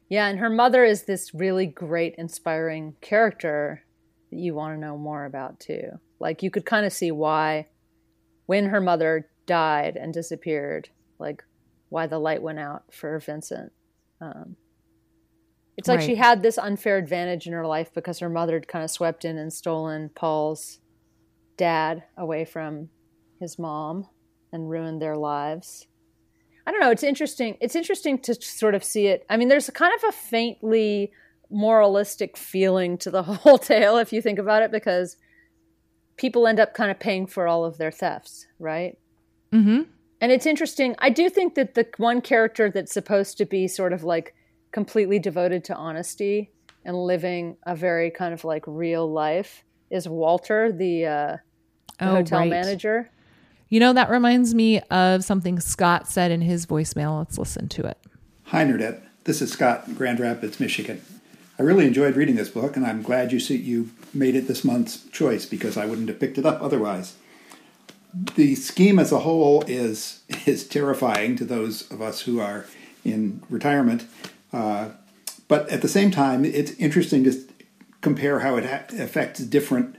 Yeah, 0.09 0.29
and 0.29 0.39
her 0.39 0.51
mother 0.51 0.85
is 0.85 1.05
this 1.05 1.33
really 1.35 1.67
great, 1.67 2.15
inspiring 2.19 2.95
character 3.01 3.83
that 4.31 4.39
you 4.39 4.55
want 4.55 4.75
to 4.75 4.81
know 4.81 4.99
more 4.99 5.25
about 5.25 5.61
too. 5.61 5.99
Like 6.19 6.43
you 6.43 6.51
could 6.51 6.67
kind 6.67 6.85
of 6.85 6.93
see 6.93 7.11
why, 7.11 7.69
when 8.47 8.67
her 8.67 8.81
mother 8.81 9.31
died 9.47 9.97
and 9.97 10.13
disappeared, 10.13 10.91
like 11.19 11.43
why 11.91 12.07
the 12.07 12.19
light 12.19 12.43
went 12.43 12.59
out 12.59 12.85
for 12.93 13.19
Vincent. 13.19 13.73
Um, 14.21 14.57
it's 15.77 15.89
like 15.89 16.01
she 16.03 16.15
had 16.15 16.43
this 16.43 16.59
unfair 16.59 16.99
advantage 16.99 17.47
in 17.47 17.55
her 17.55 17.67
life 17.67 17.93
because 17.95 18.19
her 18.19 18.29
mother 18.29 18.55
had 18.55 18.69
kind 18.69 18.85
of 18.85 18.91
swept 18.91 19.25
in 19.25 19.39
and 19.39 19.53
stolen 19.53 20.11
Paul's 20.15 20.79
dad 21.57 22.05
away 22.19 22.45
from 22.45 22.91
his 23.41 23.59
mom 23.59 24.07
and 24.53 24.69
ruined 24.69 25.01
their 25.01 25.17
lives. 25.17 25.87
I 26.67 26.71
don't 26.71 26.81
know. 26.81 26.91
It's 26.91 27.03
interesting. 27.03 27.57
It's 27.61 27.75
interesting 27.75 28.19
to 28.21 28.35
sort 28.35 28.75
of 28.75 28.85
see 28.85 29.07
it. 29.07 29.25
I 29.31 29.37
mean, 29.37 29.49
there's 29.49 29.71
kind 29.71 29.95
of 29.95 30.09
a 30.09 30.13
faintly 30.13 31.13
moralistic 31.51 32.37
feeling 32.37 32.99
to 32.99 33.11
the 33.11 33.23
whole 33.25 33.59
tale 33.59 33.97
if 33.97 34.13
you 34.13 34.21
think 34.21 34.39
about 34.39 34.63
it, 34.63 34.71
because 34.71 35.17
people 36.17 36.47
end 36.47 36.61
up 36.61 36.75
kind 36.75 36.91
of 36.91 37.01
paying 37.01 37.27
for 37.27 37.49
all 37.49 37.65
of 37.65 37.79
their 37.79 37.91
thefts, 37.91 38.47
right? 38.59 38.99
Mm-hmm. 39.53 39.83
And 40.21 40.31
it's 40.31 40.47
interesting. 40.47 40.95
I 40.99 41.11
do 41.11 41.31
think 41.31 41.55
that 41.55 41.75
the 41.75 41.87
one 41.97 42.21
character 42.21 42.71
that's 42.71 42.93
supposed 42.93 43.39
to 43.39 43.47
be 43.47 43.67
sort 43.69 43.93
of 43.93 44.05
like 44.05 44.35
completely 44.73 45.19
devoted 45.19 45.65
to 45.65 45.75
honesty 45.75 46.51
and 46.85 46.97
living 46.97 47.57
a 47.67 47.75
very 47.75 48.11
kind 48.11 48.35
of 48.35 48.45
like 48.45 48.65
real 48.67 49.11
life 49.11 49.65
is 49.91 50.09
Walter, 50.09 50.71
the, 50.73 51.07
uh, 51.07 51.37
the 51.99 52.09
Oh, 52.09 52.15
hotel 52.17 52.41
right. 52.41 52.51
manager. 52.51 53.11
You 53.69 53.81
know, 53.81 53.93
that 53.93 54.11
reminds 54.11 54.55
me 54.55 54.81
of 54.91 55.23
something 55.25 55.61
Scott 55.61 56.09
said 56.09 56.31
in 56.31 56.41
his 56.41 56.67
voicemail. 56.67 57.19
Let's 57.19 57.39
listen 57.39 57.69
to 57.69 57.87
it. 57.87 57.99
Hi, 58.45 58.65
Nerdette. 58.65 59.03
This 59.25 59.41
is 59.43 59.53
Scott 59.53 59.85
in 59.87 59.95
Grand 59.95 60.19
Rapids, 60.19 60.59
Michigan. 60.59 61.03
I 61.59 61.63
really 61.63 61.87
enjoyed 61.87 62.17
reading 62.17 62.37
this 62.37 62.49
book, 62.49 62.77
and 62.77 62.87
I'm 62.87 63.03
glad 63.03 63.33
you 63.33 63.39
see, 63.39 63.57
you 63.57 63.91
made 64.15 64.35
it 64.35 64.49
this 64.49 64.65
month's 64.65 65.05
choice 65.11 65.45
because 65.47 65.77
I 65.77 65.85
wouldn't 65.87 66.09
have 66.09 66.19
picked 66.19 66.39
it 66.39 66.47
up 66.47 66.63
otherwise. 66.63 67.15
The 68.13 68.55
scheme 68.55 68.99
as 68.99 69.13
a 69.13 69.21
whole 69.21 69.63
is 69.67 70.23
is 70.47 70.67
terrifying 70.67 71.37
to 71.37 71.45
those 71.45 71.91
of 71.91 72.03
us 72.03 72.23
who 72.23 72.41
are 72.41 72.67
in 73.05 73.43
retirement, 73.49 74.07
uh, 74.53 74.91
but 75.49 75.69
at 75.69 75.83
the 75.83 75.89
same 75.89 76.11
time, 76.11 76.45
it's 76.45 76.73
interesting 76.73 77.25
to 77.25 77.45
compare 78.01 78.41
how 78.41 78.57
it 78.57 78.65
ha- 78.65 79.03
affects 79.03 79.41
different 79.41 79.97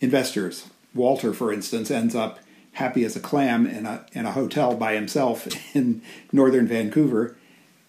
investors. 0.00 0.68
Walter, 0.94 1.32
for 1.32 1.52
instance, 1.52 1.90
ends 1.90 2.14
up 2.14 2.38
happy 2.72 3.04
as 3.04 3.16
a 3.16 3.20
clam 3.20 3.66
in 3.66 3.86
a 3.86 4.04
in 4.12 4.26
a 4.26 4.32
hotel 4.32 4.74
by 4.74 4.94
himself 4.94 5.46
in 5.76 6.02
northern 6.32 6.66
Vancouver, 6.66 7.36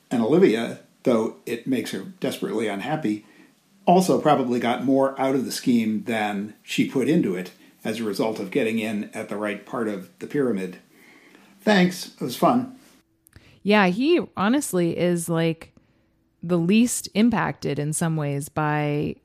and 0.10 0.22
Olivia, 0.22 0.80
though 1.04 1.36
it 1.46 1.68
makes 1.68 1.92
her 1.92 2.14
desperately 2.20 2.68
unhappy, 2.68 3.26
also 3.86 4.20
probably 4.20 4.60
got 4.60 4.84
more 4.84 5.20
out 5.20 5.36
of 5.36 5.46
the 5.46 5.52
scheme 5.52 6.04
than 6.04 6.54
she 6.64 6.90
put 6.90 7.10
into 7.10 7.36
it 7.36 7.52
as 7.86 8.02
a 8.02 8.04
result 8.04 8.40
of 8.40 8.52
getting 8.52 8.80
in 8.80 9.10
at 9.14 9.30
the 9.30 9.38
right 9.38 9.66
part 9.66 9.88
of 9.88 10.10
the 10.20 10.28
pyramid. 10.28 10.80
Thanks. 11.62 12.08
It 12.08 12.22
was 12.22 12.36
fun. 12.36 12.78
Yeah, 13.64 13.88
he 13.88 14.22
honestly 14.36 14.98
is 14.98 15.30
like 15.30 15.74
the 16.44 16.58
least 16.58 17.08
impacted 17.14 17.80
in 17.80 17.94
some 17.94 18.18
ways 18.18 18.50
by 18.50 19.16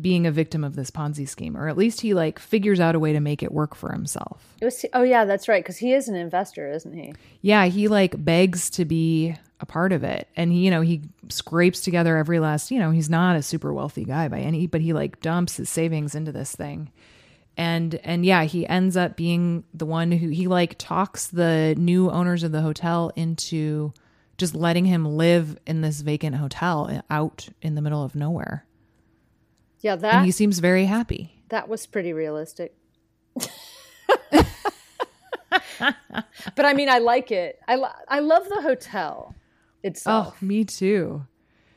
being 0.00 0.26
a 0.26 0.30
victim 0.30 0.62
of 0.62 0.76
this 0.76 0.90
Ponzi 0.90 1.28
scheme, 1.28 1.56
or 1.56 1.68
at 1.68 1.76
least 1.76 2.00
he 2.00 2.14
like 2.14 2.38
figures 2.38 2.78
out 2.78 2.94
a 2.94 2.98
way 2.98 3.12
to 3.12 3.20
make 3.20 3.42
it 3.42 3.52
work 3.52 3.74
for 3.74 3.92
himself. 3.92 4.54
It 4.60 4.64
was, 4.66 4.84
oh 4.94 5.02
yeah, 5.02 5.24
that's 5.24 5.48
right. 5.48 5.62
Because 5.62 5.78
he 5.78 5.92
is 5.92 6.08
an 6.08 6.14
investor, 6.14 6.70
isn't 6.70 6.92
he? 6.92 7.12
Yeah, 7.40 7.66
he 7.66 7.88
like 7.88 8.24
begs 8.24 8.70
to 8.70 8.84
be 8.84 9.36
a 9.58 9.66
part 9.66 9.92
of 9.92 10.04
it. 10.04 10.28
And 10.36 10.52
he, 10.52 10.60
you 10.60 10.70
know, 10.70 10.80
he 10.80 11.02
scrapes 11.28 11.80
together 11.80 12.16
every 12.16 12.38
last, 12.38 12.70
you 12.70 12.78
know, 12.78 12.92
he's 12.92 13.10
not 13.10 13.36
a 13.36 13.42
super 13.42 13.72
wealthy 13.72 14.04
guy 14.04 14.28
by 14.28 14.38
any, 14.38 14.66
but 14.66 14.80
he 14.80 14.92
like 14.92 15.20
dumps 15.20 15.56
his 15.56 15.68
savings 15.68 16.14
into 16.14 16.32
this 16.32 16.54
thing. 16.54 16.90
And 17.60 17.96
and 18.04 18.24
yeah, 18.24 18.44
he 18.44 18.66
ends 18.66 18.96
up 18.96 19.16
being 19.16 19.64
the 19.74 19.84
one 19.84 20.12
who 20.12 20.30
he 20.30 20.48
like 20.48 20.76
talks 20.78 21.26
the 21.26 21.74
new 21.76 22.10
owners 22.10 22.42
of 22.42 22.52
the 22.52 22.62
hotel 22.62 23.12
into 23.16 23.92
just 24.38 24.54
letting 24.54 24.86
him 24.86 25.04
live 25.04 25.58
in 25.66 25.82
this 25.82 26.00
vacant 26.00 26.36
hotel 26.36 27.02
out 27.10 27.50
in 27.60 27.74
the 27.74 27.82
middle 27.82 28.02
of 28.02 28.14
nowhere. 28.14 28.64
Yeah, 29.80 29.92
and 29.92 30.00
that 30.02 30.24
he 30.24 30.30
seems 30.30 30.58
very 30.58 30.86
happy. 30.86 31.42
that 31.50 31.68
was 31.68 31.86
pretty 31.86 32.14
realistic. 32.14 32.74
but 36.56 36.64
I 36.64 36.72
mean, 36.74 36.88
I 36.88 36.98
like 36.98 37.30
it. 37.30 37.58
I 37.68 37.74
lo- 37.76 37.88
I 38.08 38.20
love 38.20 38.48
the 38.48 38.62
hotel 38.62 39.34
itself. 39.82 40.38
Oh, 40.40 40.44
me 40.44 40.64
too. 40.64 41.26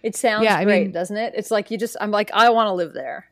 it 0.02 0.15
sounds 0.15 0.46
yeah, 0.46 0.58
I 0.58 0.63
great, 0.63 0.84
mean- 0.84 0.91
doesn't 0.91 1.17
it? 1.17 1.34
It's 1.36 1.52
like 1.52 1.72
you 1.72 1.78
just. 1.78 1.98
I'm 2.00 2.12
like, 2.12 2.32
I 2.34 2.50
want 2.52 2.67
to 2.67 2.74
live 2.74 2.93
there. 2.93 3.26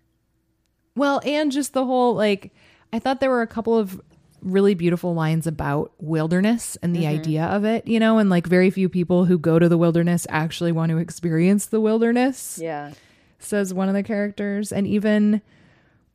Well, 0.96 1.22
and 1.26 1.52
just 1.52 1.74
the 1.74 1.86
whole 1.86 2.16
like 2.16 2.52
I 2.94 3.00
thought 3.00 3.20
there 3.20 3.30
were 3.30 3.42
a 3.42 3.48
couple 3.48 3.78
of 3.78 4.02
really 4.42 4.74
beautiful 4.74 5.14
lines 5.14 5.48
about 5.48 5.92
wilderness 6.00 6.78
and 6.82 6.96
the 6.96 7.02
mm-hmm. 7.02 7.20
idea 7.20 7.44
of 7.46 7.64
it, 7.64 7.88
you 7.88 8.00
know, 8.00 8.18
and 8.18 8.30
like 8.30 8.48
very 8.48 8.70
few 8.70 8.90
people 8.90 9.26
who 9.26 9.38
go 9.38 9.60
to 9.60 9.70
the 9.70 9.78
wilderness 9.78 10.26
actually 10.30 10.72
want 10.72 10.90
to 10.90 10.98
experience 10.98 11.68
the 11.68 11.80
wilderness, 11.80 12.60
Yeah. 12.62 12.94
says 13.40 13.74
one 13.74 13.88
of 13.88 13.94
the 13.94 14.04
characters. 14.04 14.72
And 14.72 14.88
even 14.88 15.42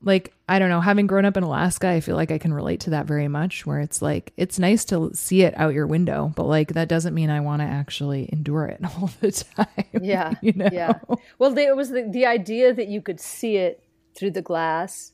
like, 0.03 0.35
I 0.49 0.59
don't 0.59 0.69
know, 0.69 0.81
having 0.81 1.07
grown 1.07 1.25
up 1.25 1.37
in 1.37 1.43
Alaska, 1.43 1.89
I 1.89 2.01
feel 2.01 2.17
like 2.17 2.31
I 2.31 2.39
can 2.39 2.53
relate 2.53 2.81
to 2.81 2.91
that 2.91 3.07
very 3.07 3.29
much, 3.29 3.65
where 3.65 3.81
it's 3.81 4.03
like, 4.03 4.33
it's 4.37 4.59
nice 4.59 4.85
to 4.87 5.11
see 5.15 5.43
it 5.43 5.55
out 5.57 5.75
your 5.75 5.87
window, 5.87 6.33
but 6.35 6.45
like, 6.45 6.75
that 6.75 6.89
doesn't 6.89 7.15
mean 7.15 7.31
I 7.31 7.41
want 7.41 7.62
to 7.62 7.67
actually 7.67 8.29
endure 8.33 8.67
it 8.67 8.81
all 8.85 9.11
the 9.21 9.33
time. 9.33 10.03
Yeah. 10.03 10.35
you 10.43 10.53
know? 10.53 10.69
Yeah. 10.73 10.99
Well, 11.39 11.57
it 11.57 11.77
was 11.77 11.91
the, 11.91 12.03
the 12.03 12.27
idea 12.27 12.75
that 12.75 12.89
you 12.89 13.01
could 13.01 13.21
see 13.21 13.57
it 13.57 13.83
through 14.16 14.33
the 14.33 14.42
glass 14.42 15.12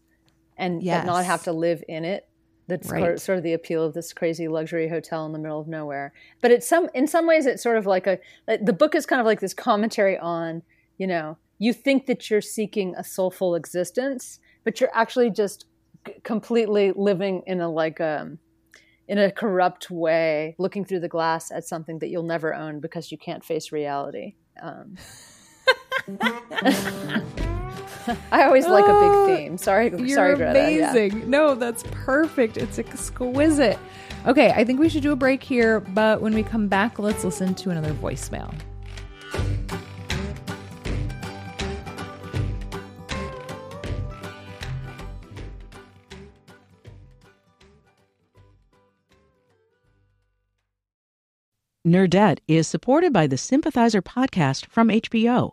and 0.56 0.82
but 1.00 1.06
not 1.06 1.24
have 1.24 1.42
to 1.44 1.52
live 1.52 1.82
in 1.88 2.04
it. 2.04 2.28
That's 2.68 2.90
Right. 2.90 3.00
sort- 3.00 3.20
sort 3.20 3.38
of 3.38 3.44
the 3.44 3.52
appeal 3.54 3.84
of 3.84 3.92
this 3.92 4.12
crazy 4.12 4.46
luxury 4.48 4.88
hotel 4.88 5.26
in 5.26 5.32
the 5.32 5.38
middle 5.38 5.60
of 5.60 5.66
nowhere. 5.68 6.12
But 6.40 6.52
it's 6.52 6.66
some 6.66 6.88
in 6.94 7.06
some 7.06 7.26
ways 7.26 7.44
it's 7.46 7.62
sort 7.62 7.76
of 7.76 7.86
like 7.86 8.06
a 8.06 8.18
the 8.46 8.72
book 8.72 8.94
is 8.94 9.04
kind 9.06 9.20
of 9.20 9.26
like 9.26 9.40
this 9.40 9.54
commentary 9.54 10.16
on, 10.18 10.62
you 10.96 11.06
know, 11.06 11.36
you 11.58 11.72
think 11.72 12.06
that 12.06 12.30
you're 12.30 12.40
seeking 12.40 12.94
a 12.96 13.04
soulful 13.04 13.54
existence, 13.54 14.38
but 14.64 14.80
you're 14.80 14.94
actually 14.94 15.30
just 15.30 15.66
completely 16.22 16.92
living 16.94 17.42
in 17.46 17.60
a 17.60 17.68
like 17.68 18.00
um 18.00 18.38
in 19.08 19.18
a 19.18 19.30
corrupt 19.32 19.90
way, 19.90 20.54
looking 20.58 20.84
through 20.84 21.00
the 21.00 21.08
glass 21.08 21.50
at 21.50 21.64
something 21.64 21.98
that 21.98 22.08
you'll 22.08 22.22
never 22.22 22.54
own 22.54 22.78
because 22.80 23.10
you 23.10 23.18
can't 23.18 23.44
face 23.44 23.72
reality. 23.72 24.34
Um, 24.62 24.96
I 28.32 28.44
always 28.44 28.66
like 28.66 28.84
a 28.84 28.88
big 28.88 29.10
oh, 29.10 29.26
theme. 29.26 29.58
Sorry, 29.58 29.90
You're 29.90 30.08
sorry, 30.08 30.36
Greta. 30.36 30.50
Amazing. 30.50 31.20
Yeah. 31.20 31.26
No, 31.26 31.54
that's 31.54 31.84
perfect. 31.90 32.56
It's 32.56 32.78
exquisite. 32.78 33.78
Okay, 34.26 34.50
I 34.50 34.64
think 34.64 34.80
we 34.80 34.88
should 34.88 35.02
do 35.02 35.12
a 35.12 35.16
break 35.16 35.42
here, 35.42 35.80
but 35.80 36.20
when 36.20 36.34
we 36.34 36.42
come 36.42 36.68
back, 36.68 36.98
let's 36.98 37.24
listen 37.24 37.54
to 37.56 37.70
another 37.70 37.92
voicemail. 37.94 38.52
Nerdette 51.84 52.38
is 52.46 52.68
supported 52.68 53.12
by 53.12 53.26
the 53.26 53.36
Sympathizer 53.36 54.00
podcast 54.00 54.66
from 54.66 54.88
HBO. 54.88 55.52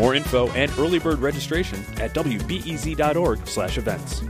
More 0.00 0.14
info 0.14 0.48
and 0.52 0.72
early 0.78 0.98
bird 0.98 1.18
registration 1.18 1.84
at 1.98 2.14
wbez.org/events. 2.14 4.22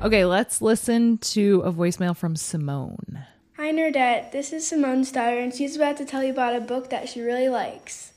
Okay, 0.00 0.24
let's 0.24 0.62
listen 0.62 1.18
to 1.18 1.60
a 1.64 1.72
voicemail 1.72 2.16
from 2.16 2.36
Simone. 2.36 3.24
Hi, 3.56 3.72
Nerdette. 3.72 4.30
This 4.30 4.52
is 4.52 4.66
Simone's 4.66 5.10
daughter, 5.10 5.38
and 5.38 5.52
she's 5.52 5.74
about 5.74 5.96
to 5.96 6.04
tell 6.04 6.22
you 6.22 6.30
about 6.30 6.54
a 6.54 6.60
book 6.60 6.90
that 6.90 7.08
she 7.08 7.20
really 7.20 7.48
likes. 7.48 8.12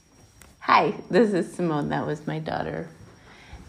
Hi, 0.60 0.94
this 1.10 1.34
is 1.34 1.54
Simone. 1.54 1.90
That 1.90 2.06
was 2.06 2.28
my 2.28 2.38
daughter. 2.38 2.88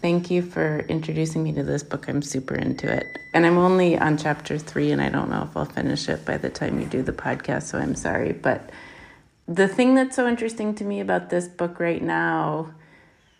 Thank 0.03 0.29
you 0.29 0.41
for 0.41 0.79
introducing 0.89 1.43
me 1.43 1.53
to 1.53 1.63
this 1.63 1.81
book. 1.81 2.09
I'm 2.09 2.21
super 2.21 2.55
into 2.55 2.93
it. 2.93 3.05
And 3.33 3.45
I'm 3.45 3.57
only 3.57 3.97
on 3.97 4.17
chapter 4.17 4.57
three, 4.57 4.91
and 4.91 5.01
I 5.01 5.07
don't 5.07 5.29
know 5.29 5.47
if 5.49 5.55
I'll 5.55 5.63
finish 5.63 6.09
it 6.09 6.25
by 6.25 6.35
the 6.35 6.49
time 6.49 6.77
you 6.81 6.85
do 6.85 7.01
the 7.01 7.13
podcast, 7.13 7.63
so 7.63 7.77
I'm 7.77 7.95
sorry. 7.95 8.33
But 8.33 8.69
the 9.47 9.65
thing 9.65 9.95
that's 9.95 10.17
so 10.17 10.27
interesting 10.27 10.75
to 10.75 10.83
me 10.83 10.99
about 10.99 11.29
this 11.29 11.47
book 11.47 11.79
right 11.79 12.03
now, 12.03 12.73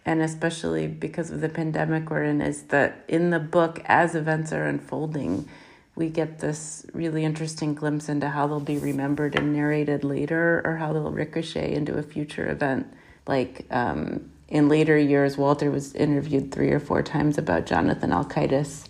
and 0.06 0.22
especially 0.22 0.88
because 0.88 1.32
of 1.32 1.42
the 1.42 1.50
pandemic 1.50 2.10
we're 2.10 2.24
in, 2.24 2.40
is 2.40 2.64
that 2.68 3.04
in 3.10 3.30
the 3.32 3.42
book, 3.42 3.82
as 3.84 4.16
events 4.16 4.54
are 4.54 4.66
unfolding, 4.66 5.50
we 5.96 6.08
get 6.08 6.40
this 6.40 6.86
really 6.94 7.26
interesting 7.26 7.74
glimpse 7.74 8.08
into 8.08 8.30
how 8.30 8.48
they'll 8.48 8.62
be 8.62 8.78
remembered 8.78 9.36
and 9.36 9.52
narrated 9.52 10.06
later, 10.06 10.62
or 10.64 10.78
how 10.78 10.94
they'll 10.94 11.12
ricochet 11.12 11.74
into 11.74 11.98
a 11.98 12.04
future 12.04 12.50
event. 12.50 12.88
Like 13.28 13.66
um, 13.70 14.30
in 14.54 14.70
later 14.70 14.96
years, 14.96 15.36
Walter 15.36 15.72
was 15.72 15.96
interviewed 15.96 16.52
three 16.52 16.70
or 16.70 16.80
four 16.80 17.02
times 17.02 17.40
about 17.40 17.66
Jonathan 17.66 18.12
Alkaitis. 18.12 18.88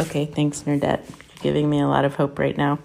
Okay, 0.00 0.26
thanks, 0.26 0.62
Nerdette, 0.62 1.04
for 1.04 1.42
giving 1.42 1.70
me 1.70 1.80
a 1.80 1.86
lot 1.86 2.04
of 2.04 2.16
hope 2.16 2.36
right 2.36 2.56
now. 2.56 2.80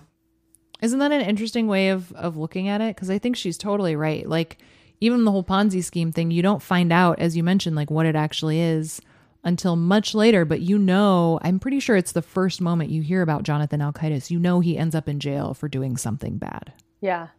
Isn't 0.80 0.99
that 0.99 1.12
an 1.12 1.21
interesting 1.21 1.65
way 1.65 1.89
of 1.89 2.12
of 2.13 2.38
looking 2.38 2.67
at 2.67 2.82
it? 2.82 2.95
Because 2.95 3.10
I 3.10 3.17
think 3.17 3.36
she's 3.36 3.58
totally 3.58 3.95
right. 3.95 4.30
Like 4.30 4.60
even 5.02 5.26
the 5.26 5.32
whole 5.32 5.43
Ponzi 5.43 5.84
scheme 5.84 6.12
thing, 6.12 6.30
you 6.30 6.43
don't 6.43 6.62
find 6.62 6.93
out, 6.93 7.17
as 7.17 7.36
you 7.36 7.43
mentioned, 7.43 7.76
like 7.76 7.89
what 7.89 8.06
it 8.06 8.15
actually 8.15 8.60
is 8.60 9.02
until 9.43 9.76
much 9.76 10.13
later. 10.13 10.45
But 10.45 10.62
you 10.62 10.78
know, 10.78 11.39
I'm 11.41 11.60
pretty 11.60 11.80
sure 11.80 11.95
it's 11.95 12.12
the 12.12 12.21
first 12.21 12.62
moment 12.62 12.91
you 12.91 13.02
hear 13.02 13.23
about 13.23 13.41
Jonathan 13.41 13.80
Alkaitis. 13.80 14.30
You 14.30 14.38
know 14.38 14.60
he 14.60 14.78
ends 14.78 14.93
up 14.93 15.10
in 15.10 15.19
jail 15.19 15.56
for 15.56 15.67
doing 15.67 15.97
something 15.97 16.38
bad. 16.38 16.73
Yeah. 17.02 17.30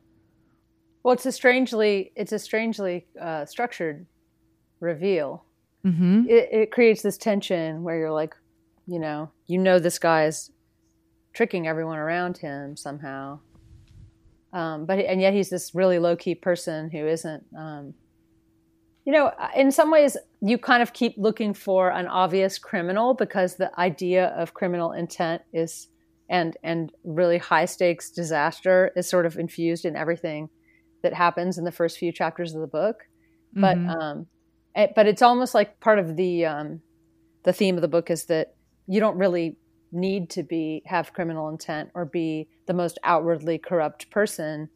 Well, 1.05 1.15
it's 1.15 1.27
a 1.27 1.33
strangely 1.33 2.11
it's 2.17 2.33
a 2.33 2.41
strangely 2.41 3.07
uh, 3.21 3.45
structured 3.45 4.07
reveal. 4.85 5.45
Mm-hmm. 5.85 6.27
It, 6.29 6.49
it 6.53 6.73
creates 6.73 7.03
this 7.03 7.19
tension 7.19 7.83
where 7.83 7.99
you're 7.99 8.13
like, 8.13 8.35
you 8.87 8.99
know, 8.99 9.31
you 9.47 9.59
know 9.59 9.79
this 9.79 9.99
guy 9.99 10.27
is 10.27 10.51
tricking 11.33 11.67
everyone 11.67 11.99
around 11.99 12.39
him 12.39 12.77
somehow. 12.77 13.41
Um, 14.53 14.87
but 14.87 15.01
and 15.01 15.21
yet 15.21 15.35
he's 15.35 15.51
this 15.51 15.75
really 15.75 15.99
low 15.99 16.17
key 16.17 16.35
person 16.37 16.91
who 16.91 17.07
isn't. 17.07 17.45
Um, 17.59 17.95
you 19.05 19.13
know, 19.13 19.33
in 19.55 19.71
some 19.71 19.91
ways, 19.91 20.17
you 20.41 20.57
kind 20.57 20.83
of 20.83 20.93
keep 20.93 21.15
looking 21.19 21.53
for 21.53 21.91
an 21.91 22.07
obvious 22.07 22.59
criminal 22.59 23.13
because 23.13 23.57
the 23.57 23.71
idea 23.79 24.29
of 24.29 24.55
criminal 24.55 24.93
intent 24.93 25.43
is 25.53 25.89
and 26.31 26.57
and 26.63 26.93
really 27.05 27.37
high 27.37 27.67
stakes 27.67 28.11
disaster 28.11 28.93
is 28.97 29.09
sort 29.09 29.27
of 29.27 29.37
infused 29.39 29.85
in 29.85 29.97
everything 29.97 30.49
that 31.03 31.13
happens 31.13 31.59
in 31.59 31.65
the 31.65 31.73
first 31.73 31.99
few 31.99 32.13
chapters 32.13 32.55
of 32.55 32.61
the 32.61 32.67
book. 32.67 33.03
But 33.53 33.77
mm-hmm. 33.77 33.91
um, 33.91 34.27
but 34.75 35.07
it's 35.07 35.23
almost 35.23 35.55
like 35.55 35.81
part 35.81 35.99
of 35.99 36.17
the 36.17 36.47
um, 36.47 36.81
the 37.45 37.53
theme 37.53 37.77
of 37.77 37.83
the 37.83 37.89
book 37.89 38.11
is 38.11 38.25
that 38.27 38.55
you 38.87 39.01
don't 39.01 39.17
really 39.17 39.57
need 39.93 40.29
to 40.31 40.43
be 40.43 40.83
have 40.87 41.13
criminal 41.13 41.49
intent 41.49 41.91
or 41.95 42.05
be 42.05 42.49
the 42.67 42.75
most 42.75 42.99
outwardly 43.05 43.59
corrupt 43.59 44.11
person 44.11 44.69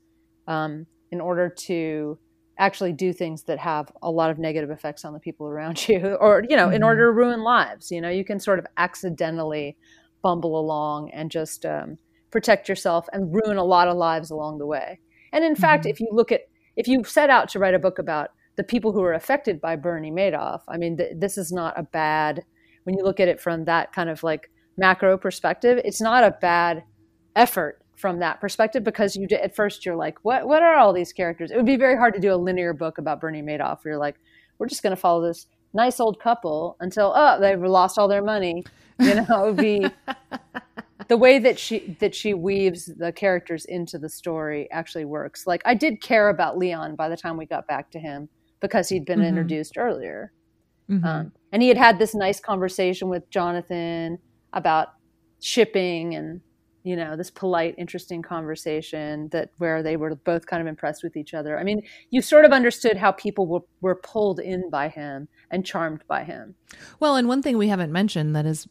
um, 0.47 0.87
in 1.11 1.21
order 1.21 1.49
to 1.49 2.19
actually 2.59 2.93
do 2.93 3.13
things 3.13 3.45
that 3.45 3.59
have 3.59 3.91
a 4.03 4.11
lot 4.11 4.31
of 4.31 4.39
negative 4.39 4.71
effects 4.71 5.05
on 5.05 5.13
the 5.13 5.21
people 5.21 5.47
around 5.47 5.89
you 5.89 6.17
or 6.21 6.45
you 6.49 6.57
know 6.57 6.67
mm-hmm. 6.67 6.75
in 6.75 6.83
order 6.83 7.07
to 7.07 7.13
ruin 7.13 7.43
lives 7.43 7.91
you 7.91 8.01
know 8.01 8.09
you 8.09 8.25
can 8.25 8.39
sort 8.39 8.59
of 8.59 8.67
accidentally 8.77 9.77
bumble 10.23 10.59
along 10.59 11.11
and 11.11 11.31
just 11.31 11.65
um, 11.65 11.97
protect 12.31 12.69
yourself 12.69 13.09
and 13.13 13.35
ruin 13.35 13.57
a 13.57 13.65
lot 13.65 13.89
of 13.89 13.97
lives 13.97 14.31
along 14.31 14.59
the 14.59 14.67
way 14.67 14.99
and 15.33 15.45
in 15.45 15.53
mm-hmm. 15.53 15.61
fact 15.61 15.87
if 15.87 16.01
you 16.01 16.09
look 16.13 16.31
at 16.33 16.43
if 16.77 16.87
you 16.87 17.03
set 17.05 17.31
out 17.31 17.49
to 17.49 17.59
write 17.59 17.75
a 17.75 17.79
book 17.79 17.99
about 17.99 18.31
the 18.59 18.65
people 18.65 18.93
who 18.93 19.03
are 19.03 19.15
affected 19.15 19.59
by 19.63 19.75
bernie 19.75 20.13
madoff 20.13 20.61
i 20.69 20.77
mean 20.77 20.99
th- 20.99 21.15
this 21.17 21.39
is 21.39 21.51
not 21.51 21.73
a 21.79 21.83
bad 21.83 22.45
when 22.89 22.97
you 22.97 23.05
look 23.05 23.21
at 23.21 23.29
it 23.29 23.39
from 23.39 23.67
that 23.67 23.93
kind 23.93 24.09
of 24.09 24.23
like 24.23 24.51
macro 24.79 25.19
perspective, 25.19 25.79
it's 25.85 26.01
not 26.01 26.25
a 26.25 26.31
bad 26.41 26.85
effort 27.37 27.83
from 27.97 28.21
that 28.21 28.41
perspective 28.41 28.83
because 28.83 29.15
you 29.15 29.27
at 29.43 29.55
first 29.55 29.85
you're 29.85 29.95
like, 29.95 30.17
what 30.23 30.47
what 30.49 30.63
are 30.63 30.77
all 30.77 30.95
these 30.95 31.13
characters? 31.13 31.51
It 31.51 31.57
would 31.57 31.67
be 31.67 31.77
very 31.77 31.97
hard 31.97 32.15
to 32.15 32.21
do 32.21 32.33
a 32.33 32.37
linear 32.37 32.73
book 32.73 32.97
about 32.97 33.21
Bernie 33.21 33.43
Madoff. 33.43 33.85
Where 33.85 33.93
you're 33.93 33.99
like, 33.99 34.17
we're 34.59 34.69
just 34.69 34.83
going 34.83 34.97
to 34.97 35.01
follow 35.01 35.27
this 35.27 35.47
nice 35.75 36.01
old 36.01 36.19
couple 36.19 36.79
until 36.81 37.13
oh 37.15 37.39
they've 37.39 37.61
lost 37.61 37.99
all 37.99 38.09
their 38.09 38.23
money. 38.23 38.65
You 38.99 39.17
know, 39.17 39.27
it 39.29 39.47
would 39.47 39.57
be 39.57 39.87
the 41.09 41.17
way 41.19 41.39
that 41.41 41.59
she 41.59 41.95
that 42.01 42.15
she 42.15 42.33
weaves 42.33 42.87
the 42.87 43.13
characters 43.13 43.67
into 43.67 43.99
the 43.99 44.09
story 44.09 44.67
actually 44.71 45.05
works. 45.05 45.47
Like 45.47 45.61
I 45.67 45.75
did 45.75 46.01
care 46.01 46.31
about 46.31 46.57
Leon 46.57 46.95
by 46.95 47.11
the 47.11 47.17
time 47.19 47.37
we 47.37 47.45
got 47.45 47.67
back 47.67 47.91
to 47.91 47.99
him 47.99 48.31
because 48.61 48.89
he'd 48.89 49.05
been 49.05 49.21
mm-hmm. 49.21 49.29
introduced 49.29 49.77
earlier. 49.77 50.33
Mm-hmm. 50.91 51.05
Um, 51.05 51.33
and 51.53 51.63
he 51.63 51.69
had 51.69 51.77
had 51.77 51.99
this 51.99 52.15
nice 52.15 52.41
conversation 52.41 53.09
with 53.09 53.29
Jonathan 53.31 54.19
about 54.53 54.89
shipping 55.41 56.15
and 56.15 56.41
you 56.85 56.97
know 56.97 57.17
this 57.17 57.31
polite 57.31 57.75
interesting 57.77 58.23
conversation 58.23 59.29
that 59.31 59.51
where 59.59 59.83
they 59.83 59.97
were 59.97 60.15
both 60.15 60.47
kind 60.47 60.61
of 60.61 60.67
impressed 60.67 61.03
with 61.03 61.17
each 61.17 61.35
other 61.35 61.59
i 61.59 61.63
mean 61.63 61.83
you 62.11 62.23
sort 62.23 62.45
of 62.45 62.53
understood 62.53 62.97
how 62.97 63.13
people 63.13 63.47
were, 63.47 63.61
were 63.81 63.97
pulled 63.97 64.41
in 64.41 64.71
by 64.71 64.89
him 64.89 65.29
and 65.51 65.67
charmed 65.67 66.03
by 66.09 66.25
him 66.25 66.55
well 66.99 67.17
and 67.17 67.29
one 67.29 67.43
thing 67.43 67.59
we 67.59 67.69
haven't 67.69 67.93
mentioned 67.93 68.35
that 68.35 68.47
is 68.47 68.67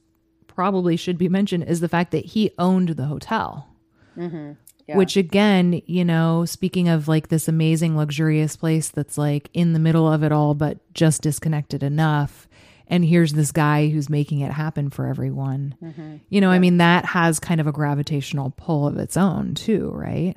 probably 0.48 0.98
should 0.98 1.18
be 1.18 1.30
mentioned 1.30 1.64
is 1.66 1.80
the 1.80 1.90
fact 1.90 2.12
that 2.12 2.26
he 2.26 2.52
owned 2.58 2.90
the 2.90 3.06
hotel 3.06 3.70
mm-hmm. 4.18 4.54
Yeah. 4.88 4.98
which 4.98 5.18
again 5.18 5.82
you 5.86 6.04
know 6.04 6.46
speaking 6.46 6.88
of 6.88 7.08
like 7.08 7.28
this 7.28 7.48
amazing 7.48 7.96
luxurious 7.96 8.56
place 8.56 8.90
that's 8.90 9.18
like 9.18 9.50
in 9.54 9.74
the 9.74 9.80
middle 9.80 10.12
of 10.12 10.24
it 10.24 10.32
all 10.32 10.54
but 10.54 10.78
just 10.94 11.22
disconnected 11.22 11.84
enough 11.84 12.48
and 12.90 13.04
here's 13.04 13.34
this 13.34 13.52
guy 13.52 13.90
who's 13.90 14.10
making 14.10 14.40
it 14.40 14.52
happen 14.52 14.90
for 14.90 15.08
everyone. 15.08 15.76
Mm-hmm. 15.84 16.18
You 16.30 16.42
know, 16.42 16.52
yeah. 16.52 16.56
I 16.56 16.60
mean, 16.60 16.78
that 16.78 17.06
has 17.06 17.40
kind 17.40 17.60
of 17.60 17.68
a 17.68 17.72
gravitational 17.72 18.54
pull 18.56 18.88
of 18.88 18.98
its 18.98 19.18
own, 19.18 19.56
too, 19.56 19.92
right? 19.94 20.36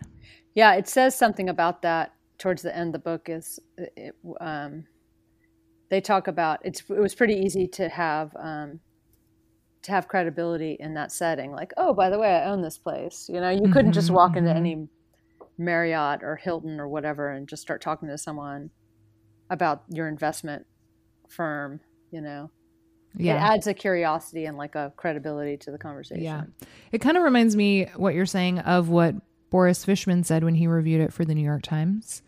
Yeah, 0.54 0.74
it 0.74 0.88
says 0.88 1.16
something 1.16 1.48
about 1.48 1.82
that 1.82 2.12
towards 2.38 2.62
the 2.62 2.76
end 2.76 2.88
of 2.88 2.92
the 2.94 3.10
book. 3.10 3.28
Is 3.28 3.60
it, 3.78 4.16
um, 4.40 4.86
they 5.90 6.00
talk 6.00 6.26
about 6.26 6.60
it's 6.64 6.82
it 6.88 7.00
was 7.00 7.14
pretty 7.14 7.34
easy 7.34 7.68
to 7.68 7.88
have 7.88 8.34
um, 8.36 8.80
to 9.82 9.92
have 9.92 10.08
credibility 10.08 10.76
in 10.78 10.94
that 10.94 11.12
setting. 11.12 11.52
Like, 11.52 11.72
oh, 11.76 11.94
by 11.94 12.10
the 12.10 12.18
way, 12.18 12.28
I 12.28 12.44
own 12.46 12.62
this 12.62 12.78
place. 12.78 13.28
You 13.32 13.40
know, 13.40 13.50
you 13.50 13.62
mm-hmm, 13.62 13.72
couldn't 13.72 13.92
just 13.92 14.10
walk 14.10 14.30
mm-hmm. 14.30 14.46
into 14.46 14.54
any 14.54 14.88
Marriott 15.58 16.22
or 16.22 16.36
Hilton 16.36 16.80
or 16.80 16.88
whatever 16.88 17.30
and 17.30 17.48
just 17.48 17.62
start 17.62 17.80
talking 17.80 18.08
to 18.08 18.18
someone 18.18 18.70
about 19.48 19.84
your 19.88 20.08
investment 20.08 20.66
firm. 21.28 21.80
You 22.10 22.20
know, 22.20 22.50
yeah. 23.16 23.34
it 23.34 23.54
adds 23.54 23.66
a 23.66 23.74
curiosity 23.74 24.44
and 24.46 24.56
like 24.56 24.74
a 24.74 24.92
credibility 24.96 25.56
to 25.58 25.70
the 25.70 25.78
conversation. 25.78 26.24
Yeah, 26.24 26.44
it 26.92 26.98
kind 26.98 27.16
of 27.16 27.22
reminds 27.22 27.56
me 27.56 27.86
what 27.96 28.14
you're 28.14 28.26
saying 28.26 28.58
of 28.60 28.88
what 28.88 29.14
Boris 29.50 29.84
Fishman 29.84 30.24
said 30.24 30.44
when 30.44 30.54
he 30.54 30.66
reviewed 30.66 31.00
it 31.00 31.12
for 31.12 31.24
the 31.24 31.34
New 31.34 31.44
York 31.44 31.62
Times 31.62 32.22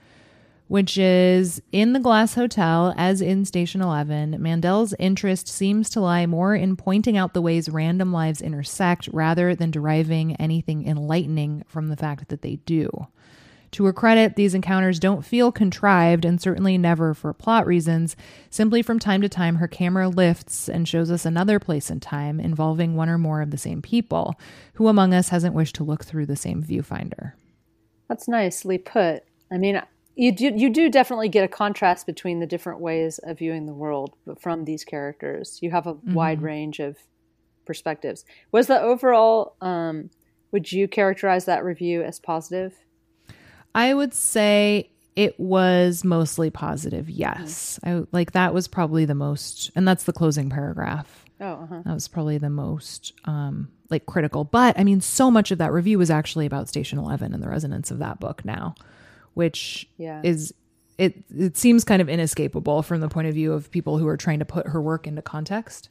which 0.72 0.96
is 0.96 1.60
in 1.70 1.92
the 1.92 2.00
Glass 2.00 2.32
Hotel, 2.32 2.94
as 2.96 3.20
in 3.20 3.44
Station 3.44 3.82
11, 3.82 4.40
Mandel's 4.40 4.94
interest 4.98 5.46
seems 5.46 5.90
to 5.90 6.00
lie 6.00 6.24
more 6.24 6.54
in 6.54 6.76
pointing 6.76 7.14
out 7.14 7.34
the 7.34 7.42
ways 7.42 7.68
random 7.68 8.10
lives 8.10 8.40
intersect 8.40 9.06
rather 9.12 9.54
than 9.54 9.70
deriving 9.70 10.34
anything 10.36 10.88
enlightening 10.88 11.62
from 11.66 11.88
the 11.88 11.96
fact 11.96 12.28
that 12.28 12.40
they 12.40 12.56
do. 12.64 12.88
To 13.72 13.84
her 13.84 13.92
credit, 13.92 14.36
these 14.36 14.54
encounters 14.54 14.98
don't 14.98 15.26
feel 15.26 15.52
contrived 15.52 16.24
and 16.24 16.40
certainly 16.40 16.78
never 16.78 17.12
for 17.12 17.34
plot 17.34 17.66
reasons. 17.66 18.16
Simply 18.48 18.80
from 18.80 18.98
time 18.98 19.20
to 19.20 19.28
time, 19.28 19.56
her 19.56 19.68
camera 19.68 20.08
lifts 20.08 20.70
and 20.70 20.88
shows 20.88 21.10
us 21.10 21.26
another 21.26 21.58
place 21.58 21.90
and 21.90 22.00
time 22.00 22.40
involving 22.40 22.96
one 22.96 23.10
or 23.10 23.18
more 23.18 23.42
of 23.42 23.50
the 23.50 23.58
same 23.58 23.82
people. 23.82 24.40
Who 24.74 24.88
among 24.88 25.12
us 25.12 25.28
hasn't 25.28 25.54
wished 25.54 25.74
to 25.74 25.84
look 25.84 26.02
through 26.02 26.24
the 26.24 26.34
same 26.34 26.62
viewfinder? 26.62 27.34
That's 28.08 28.26
nicely 28.26 28.78
put. 28.78 29.24
I 29.50 29.58
mean, 29.58 29.82
you 30.14 30.32
do 30.32 30.52
you 30.54 30.70
do 30.70 30.90
definitely 30.90 31.28
get 31.28 31.44
a 31.44 31.48
contrast 31.48 32.06
between 32.06 32.40
the 32.40 32.46
different 32.46 32.80
ways 32.80 33.18
of 33.18 33.38
viewing 33.38 33.66
the 33.66 33.72
world 33.72 34.14
from 34.38 34.64
these 34.64 34.84
characters. 34.84 35.58
You 35.62 35.70
have 35.70 35.86
a 35.86 35.94
mm-hmm. 35.94 36.14
wide 36.14 36.42
range 36.42 36.80
of 36.80 36.96
perspectives. 37.64 38.24
Was 38.50 38.66
the 38.66 38.80
overall 38.80 39.56
um, 39.60 40.10
would 40.50 40.70
you 40.70 40.86
characterize 40.86 41.46
that 41.46 41.64
review 41.64 42.02
as 42.02 42.20
positive? 42.20 42.74
I 43.74 43.94
would 43.94 44.12
say 44.12 44.90
it 45.16 45.38
was 45.40 46.04
mostly 46.04 46.50
positive. 46.50 47.08
Yes. 47.08 47.80
Mm-hmm. 47.84 48.02
I 48.02 48.06
like 48.12 48.32
that 48.32 48.52
was 48.52 48.68
probably 48.68 49.06
the 49.06 49.14
most 49.14 49.70
and 49.74 49.88
that's 49.88 50.04
the 50.04 50.12
closing 50.12 50.50
paragraph. 50.50 51.24
Oh, 51.40 51.54
uh-huh. 51.54 51.82
That 51.84 51.94
was 51.94 52.06
probably 52.06 52.36
the 52.36 52.50
most 52.50 53.14
um 53.24 53.68
like 53.88 54.04
critical. 54.04 54.44
But 54.44 54.78
I 54.78 54.84
mean 54.84 55.00
so 55.00 55.30
much 55.30 55.50
of 55.50 55.56
that 55.58 55.72
review 55.72 55.98
was 55.98 56.10
actually 56.10 56.44
about 56.44 56.68
Station 56.68 56.98
11 56.98 57.32
and 57.32 57.42
the 57.42 57.48
resonance 57.48 57.90
of 57.90 57.98
that 58.00 58.20
book 58.20 58.44
now 58.44 58.74
which 59.34 59.88
yeah. 59.98 60.20
is 60.22 60.54
it 60.98 61.24
it 61.36 61.56
seems 61.56 61.84
kind 61.84 62.02
of 62.02 62.08
inescapable 62.08 62.82
from 62.82 63.00
the 63.00 63.08
point 63.08 63.28
of 63.28 63.34
view 63.34 63.52
of 63.52 63.70
people 63.70 63.98
who 63.98 64.06
are 64.06 64.16
trying 64.16 64.38
to 64.38 64.44
put 64.44 64.68
her 64.68 64.80
work 64.80 65.06
into 65.06 65.22
context. 65.22 65.88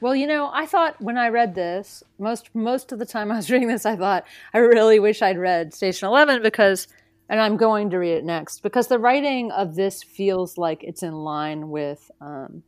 Well, 0.00 0.14
you 0.14 0.26
know, 0.26 0.50
I 0.52 0.66
thought 0.66 1.00
when 1.00 1.16
I 1.16 1.28
read 1.28 1.54
this, 1.54 2.02
most 2.18 2.54
most 2.54 2.92
of 2.92 2.98
the 2.98 3.06
time 3.06 3.30
I 3.32 3.36
was 3.36 3.50
reading 3.50 3.68
this, 3.68 3.86
I 3.86 3.96
thought 3.96 4.24
I 4.54 4.58
really 4.58 4.98
wish 4.98 5.22
I'd 5.22 5.38
read 5.38 5.74
Station 5.74 6.06
Eleven 6.06 6.42
because, 6.42 6.88
and 7.28 7.40
I'm 7.40 7.56
going 7.56 7.90
to 7.90 7.98
read 7.98 8.18
it 8.18 8.24
next 8.24 8.62
because 8.62 8.88
the 8.88 8.98
writing 8.98 9.50
of 9.52 9.74
this 9.74 10.02
feels 10.02 10.58
like 10.58 10.84
it's 10.84 11.02
in 11.02 11.14
line 11.14 11.68
with. 11.70 12.10
Um, 12.20 12.62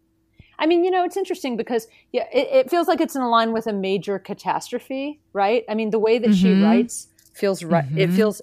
I 0.61 0.67
mean, 0.67 0.85
you 0.85 0.91
know, 0.91 1.05
it's 1.05 1.17
interesting 1.17 1.57
because 1.57 1.87
yeah, 2.13 2.27
it, 2.33 2.49
it, 2.51 2.71
feels 2.71 2.89
like 2.89 3.01
it's 3.01 3.15
in 3.15 3.23
line 3.23 3.53
with 3.53 3.69
a 3.69 3.73
major 3.73 4.19
catastrophe, 4.19 5.21
right? 5.33 5.65
I 5.69 5.75
mean, 5.75 5.91
the 5.91 6.01
way 6.01 6.19
that 6.19 6.31
mm-hmm. 6.31 6.59
she 6.59 6.63
writes 6.63 7.07
feels 7.33 7.63
right. 7.63 7.85
Mm-hmm. 7.85 7.99
It 7.99 8.11
feels 8.11 8.43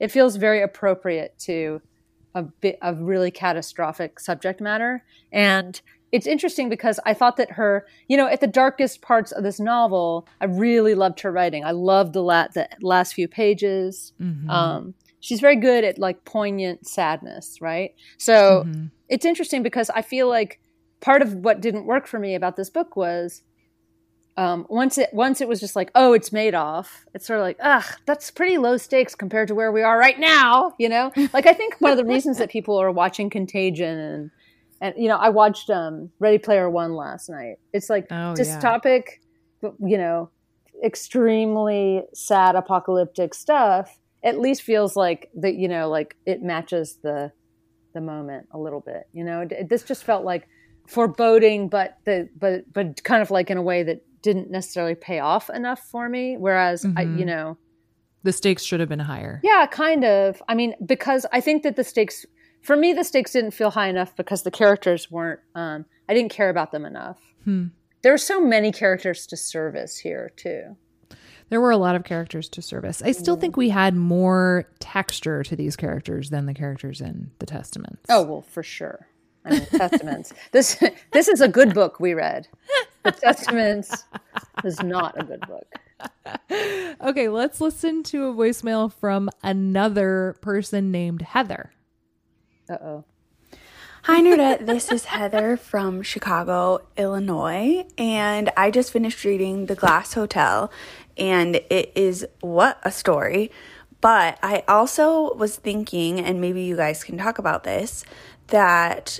it 0.00 0.10
feels 0.10 0.36
very 0.36 0.62
appropriate 0.62 1.38
to 1.40 1.80
a 2.34 2.42
bit 2.42 2.78
of 2.82 3.00
really 3.00 3.30
catastrophic 3.30 4.20
subject 4.20 4.60
matter. 4.60 5.04
And 5.32 5.80
it's 6.12 6.26
interesting 6.26 6.68
because 6.68 6.98
I 7.04 7.14
thought 7.14 7.36
that 7.36 7.52
her, 7.52 7.86
you 8.06 8.16
know, 8.16 8.26
at 8.26 8.40
the 8.40 8.46
darkest 8.46 9.02
parts 9.02 9.32
of 9.32 9.42
this 9.42 9.60
novel, 9.60 10.26
I 10.40 10.46
really 10.46 10.94
loved 10.94 11.20
her 11.20 11.32
writing. 11.32 11.64
I 11.64 11.72
loved 11.72 12.14
the, 12.14 12.22
la- 12.22 12.48
the 12.48 12.68
last 12.80 13.14
few 13.14 13.28
pages. 13.28 14.12
Mm-hmm. 14.20 14.48
Um, 14.48 14.94
she's 15.20 15.40
very 15.40 15.56
good 15.56 15.84
at 15.84 15.98
like 15.98 16.24
poignant 16.24 16.86
sadness, 16.86 17.60
right? 17.60 17.94
So 18.16 18.64
mm-hmm. 18.66 18.86
it's 19.08 19.24
interesting 19.24 19.62
because 19.62 19.90
I 19.90 20.02
feel 20.02 20.28
like 20.28 20.60
part 21.00 21.22
of 21.22 21.34
what 21.34 21.60
didn't 21.60 21.84
work 21.84 22.06
for 22.06 22.18
me 22.18 22.34
about 22.34 22.56
this 22.56 22.70
book 22.70 22.96
was 22.96 23.42
um, 24.38 24.66
once 24.68 24.98
it 24.98 25.10
once 25.12 25.40
it 25.40 25.48
was 25.48 25.58
just 25.58 25.74
like, 25.74 25.90
oh, 25.96 26.12
it's 26.12 26.30
Madoff. 26.30 27.04
It's 27.12 27.26
sort 27.26 27.40
of 27.40 27.42
like, 27.42 27.56
ugh, 27.60 27.84
that's 28.06 28.30
pretty 28.30 28.56
low 28.56 28.76
stakes 28.76 29.16
compared 29.16 29.48
to 29.48 29.54
where 29.56 29.72
we 29.72 29.82
are 29.82 29.98
right 29.98 30.18
now. 30.18 30.74
You 30.78 30.88
know, 30.88 31.12
like 31.32 31.46
I 31.46 31.52
think 31.52 31.74
one 31.80 31.90
of 31.90 31.98
the 31.98 32.04
reasons 32.04 32.38
that 32.38 32.48
people 32.48 32.80
are 32.80 32.92
watching 32.92 33.30
Contagion 33.30 33.98
and 33.98 34.30
and 34.80 34.94
you 34.96 35.08
know, 35.08 35.16
I 35.16 35.30
watched 35.30 35.70
um, 35.70 36.10
Ready 36.20 36.38
Player 36.38 36.70
One 36.70 36.94
last 36.94 37.28
night. 37.28 37.56
It's 37.72 37.90
like 37.90 38.06
oh, 38.12 38.34
dystopic, 38.38 39.06
yeah. 39.60 39.70
you 39.84 39.98
know, 39.98 40.30
extremely 40.84 42.04
sad 42.14 42.54
apocalyptic 42.54 43.34
stuff. 43.34 43.98
At 44.22 44.38
least 44.38 44.62
feels 44.62 44.94
like 44.94 45.30
that, 45.34 45.56
you 45.56 45.66
know, 45.66 45.88
like 45.88 46.14
it 46.26 46.42
matches 46.42 47.00
the 47.02 47.32
the 47.92 48.00
moment 48.00 48.46
a 48.52 48.58
little 48.58 48.80
bit. 48.80 49.08
You 49.12 49.24
know, 49.24 49.48
this 49.68 49.82
just 49.82 50.04
felt 50.04 50.24
like 50.24 50.46
foreboding, 50.86 51.68
but 51.68 51.98
the 52.04 52.28
but 52.38 52.72
but 52.72 53.02
kind 53.02 53.20
of 53.20 53.32
like 53.32 53.50
in 53.50 53.58
a 53.58 53.62
way 53.62 53.82
that 53.82 54.04
didn't 54.22 54.50
necessarily 54.50 54.94
pay 54.94 55.20
off 55.20 55.50
enough 55.50 55.80
for 55.80 56.08
me. 56.08 56.36
Whereas 56.36 56.84
mm-hmm. 56.84 56.98
I, 56.98 57.02
you 57.02 57.08
mm-hmm. 57.08 57.26
know, 57.26 57.58
the 58.22 58.32
stakes 58.32 58.62
should 58.62 58.80
have 58.80 58.88
been 58.88 58.98
higher. 58.98 59.40
Yeah, 59.44 59.66
kind 59.66 60.04
of. 60.04 60.42
I 60.48 60.54
mean, 60.54 60.74
because 60.84 61.26
I 61.32 61.40
think 61.40 61.62
that 61.62 61.76
the 61.76 61.84
stakes 61.84 62.26
for 62.62 62.76
me, 62.76 62.92
the 62.92 63.04
stakes 63.04 63.32
didn't 63.32 63.52
feel 63.52 63.70
high 63.70 63.88
enough 63.88 64.14
because 64.16 64.42
the 64.42 64.50
characters 64.50 65.10
weren't. 65.10 65.40
Um, 65.54 65.84
I 66.08 66.14
didn't 66.14 66.30
care 66.30 66.50
about 66.50 66.72
them 66.72 66.84
enough. 66.84 67.18
Hmm. 67.44 67.66
There 68.02 68.12
were 68.12 68.18
so 68.18 68.40
many 68.40 68.72
characters 68.72 69.26
to 69.28 69.36
service 69.36 69.98
here 69.98 70.30
too. 70.36 70.76
There 71.50 71.60
were 71.60 71.70
a 71.70 71.78
lot 71.78 71.96
of 71.96 72.04
characters 72.04 72.48
to 72.50 72.62
service. 72.62 73.00
I 73.02 73.12
still 73.12 73.36
think 73.36 73.56
we 73.56 73.70
had 73.70 73.96
more 73.96 74.68
texture 74.80 75.42
to 75.44 75.56
these 75.56 75.76
characters 75.76 76.28
than 76.28 76.44
the 76.44 76.52
characters 76.52 77.00
in 77.00 77.30
the 77.38 77.46
Testaments. 77.46 78.04
Oh 78.08 78.22
well, 78.22 78.42
for 78.42 78.62
sure. 78.62 79.06
I 79.44 79.50
mean, 79.50 79.66
Testaments. 79.70 80.34
This 80.52 80.82
this 81.12 81.28
is 81.28 81.40
a 81.40 81.48
good 81.48 81.72
book 81.74 82.00
we 82.00 82.12
read. 82.12 82.48
The 83.08 83.12
Testaments 83.12 84.04
is 84.64 84.82
not 84.82 85.18
a 85.18 85.24
good 85.24 85.40
book. 85.46 85.64
Okay, 87.00 87.28
let's 87.30 87.58
listen 87.58 88.02
to 88.02 88.26
a 88.26 88.34
voicemail 88.34 88.92
from 88.92 89.30
another 89.42 90.36
person 90.42 90.90
named 90.90 91.22
Heather. 91.22 91.72
Uh 92.68 92.74
oh. 92.74 93.04
Hi, 94.02 94.20
Nerdette. 94.20 94.66
This 94.66 94.92
is 94.92 95.06
Heather 95.06 95.56
from 95.56 96.02
Chicago, 96.02 96.86
Illinois, 96.98 97.86
and 97.96 98.50
I 98.58 98.70
just 98.70 98.92
finished 98.92 99.24
reading 99.24 99.66
The 99.66 99.74
Glass 99.74 100.12
Hotel, 100.12 100.70
and 101.16 101.56
it 101.56 101.90
is 101.94 102.26
what 102.42 102.78
a 102.82 102.90
story. 102.90 103.50
But 104.02 104.38
I 104.42 104.64
also 104.68 105.32
was 105.32 105.56
thinking, 105.56 106.20
and 106.20 106.42
maybe 106.42 106.60
you 106.60 106.76
guys 106.76 107.04
can 107.04 107.16
talk 107.16 107.38
about 107.38 107.64
this, 107.64 108.04
that 108.48 109.18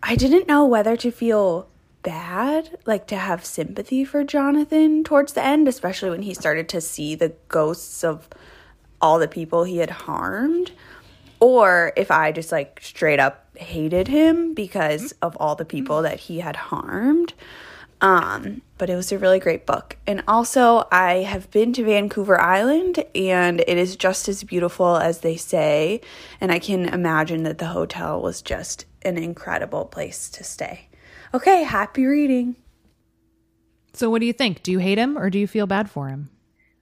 I 0.00 0.14
didn't 0.14 0.46
know 0.46 0.64
whether 0.64 0.96
to 0.98 1.10
feel 1.10 1.69
bad, 2.02 2.78
like 2.86 3.06
to 3.08 3.16
have 3.16 3.44
sympathy 3.44 4.04
for 4.04 4.24
Jonathan 4.24 5.04
towards 5.04 5.32
the 5.32 5.44
end, 5.44 5.68
especially 5.68 6.10
when 6.10 6.22
he 6.22 6.34
started 6.34 6.68
to 6.70 6.80
see 6.80 7.14
the 7.14 7.34
ghosts 7.48 8.04
of 8.04 8.28
all 9.00 9.18
the 9.18 9.28
people 9.28 9.64
he 9.64 9.78
had 9.78 9.90
harmed, 9.90 10.72
or 11.40 11.92
if 11.96 12.10
I 12.10 12.32
just 12.32 12.52
like 12.52 12.80
straight 12.82 13.18
up 13.18 13.46
hated 13.56 14.08
him 14.08 14.54
because 14.54 15.12
of 15.22 15.36
all 15.38 15.54
the 15.54 15.64
people 15.64 16.02
that 16.02 16.20
he 16.20 16.40
had 16.40 16.56
harmed. 16.56 17.34
Um, 18.02 18.62
but 18.78 18.88
it 18.88 18.96
was 18.96 19.12
a 19.12 19.18
really 19.18 19.38
great 19.38 19.66
book. 19.66 19.96
And 20.06 20.22
also, 20.26 20.88
I 20.90 21.16
have 21.16 21.50
been 21.50 21.74
to 21.74 21.84
Vancouver 21.84 22.40
Island 22.40 23.04
and 23.14 23.60
it 23.60 23.76
is 23.76 23.94
just 23.94 24.26
as 24.26 24.42
beautiful 24.42 24.96
as 24.96 25.18
they 25.18 25.36
say. 25.36 26.00
And 26.40 26.50
I 26.50 26.58
can 26.58 26.86
imagine 26.86 27.42
that 27.42 27.58
the 27.58 27.66
hotel 27.66 28.20
was 28.20 28.40
just 28.40 28.86
an 29.02 29.18
incredible 29.18 29.84
place 29.84 30.30
to 30.30 30.44
stay. 30.44 30.88
Okay, 31.32 31.62
happy 31.62 32.06
reading. 32.06 32.56
So, 33.92 34.10
what 34.10 34.20
do 34.20 34.26
you 34.26 34.32
think? 34.32 34.62
Do 34.62 34.72
you 34.72 34.78
hate 34.78 34.98
him 34.98 35.16
or 35.16 35.30
do 35.30 35.38
you 35.38 35.46
feel 35.46 35.66
bad 35.66 35.90
for 35.90 36.08
him? 36.08 36.30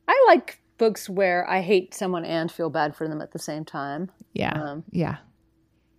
I 0.07 0.25
like 0.27 0.61
books 0.79 1.09
where 1.09 1.49
I 1.49 1.61
hate 1.61 1.95
someone 1.95 2.25
and 2.25 2.51
feel 2.51 2.71
bad 2.71 2.97
for 2.97 3.09
them 3.09 3.21
at 3.21 3.33
the 3.33 3.39
same 3.39 3.65
time. 3.65 4.11
Yeah. 4.33 4.53
Um, 4.53 4.85
yeah. 4.91 5.17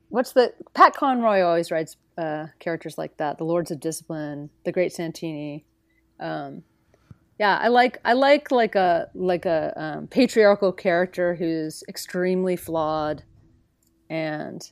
What's 0.10 0.32
the 0.32 0.54
Pat 0.74 0.95
Conroy 0.95 1.41
always 1.41 1.70
writes 1.70 1.97
uh, 2.18 2.47
characters 2.60 2.97
like 2.97 3.18
that? 3.18 3.38
The 3.38 3.43
Lords 3.43 3.70
of 3.70 3.80
Discipline, 3.80 4.50
The 4.66 4.72
Great 4.72 4.93
Santini. 4.93 5.66
Um, 6.20 6.64
yeah, 7.39 7.58
I 7.62 7.68
like 7.68 8.00
I 8.04 8.14
like 8.14 8.52
like 8.52 8.76
a 8.76 9.10
like 9.14 9.45
a 9.45 9.74
um, 9.82 10.08
patriarchal 10.08 10.74
character 10.74 11.36
who's 11.36 11.84
extremely 11.88 12.56
flawed 12.56 13.24
and 14.10 14.70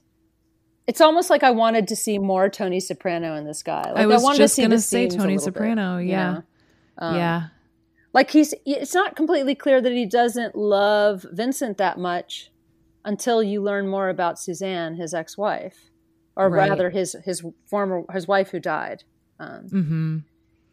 it's 0.87 1.01
almost 1.01 1.29
like 1.29 1.43
I 1.43 1.51
wanted 1.51 1.89
to 1.89 1.95
see 1.95 2.17
more 2.17 2.49
Tony 2.49 2.79
Soprano 2.79 3.35
in 3.35 3.45
this 3.45 3.61
guy. 3.61 3.91
Like 3.91 3.97
I 3.97 4.05
was 4.05 4.21
I 4.21 4.23
wanted 4.23 4.37
just 4.37 4.55
to 4.55 4.55
see 4.55 4.61
gonna 4.63 4.79
say 4.79 5.07
Tony 5.09 5.37
Soprano. 5.37 5.97
Bit, 5.97 6.07
yeah, 6.07 6.41
um, 6.97 7.15
yeah. 7.15 7.47
Like 8.13 8.31
he's, 8.31 8.53
it's 8.65 8.95
not 8.95 9.15
completely 9.15 9.53
clear 9.53 9.81
that 9.81 9.91
he 9.91 10.05
doesn't 10.05 10.55
love 10.55 11.25
Vincent 11.31 11.77
that 11.77 11.99
much 11.99 12.51
until 13.03 13.43
you 13.43 13.61
learn 13.61 13.87
more 13.87 14.09
about 14.09 14.39
Suzanne, 14.39 14.95
his 14.95 15.13
ex-wife, 15.13 15.91
or 16.35 16.49
right. 16.49 16.69
rather 16.69 16.89
his 16.89 17.15
his 17.23 17.43
former 17.65 18.03
his 18.11 18.27
wife 18.27 18.49
who 18.49 18.59
died. 18.59 19.03
Um, 19.39 19.67
mm-hmm. 19.69 20.17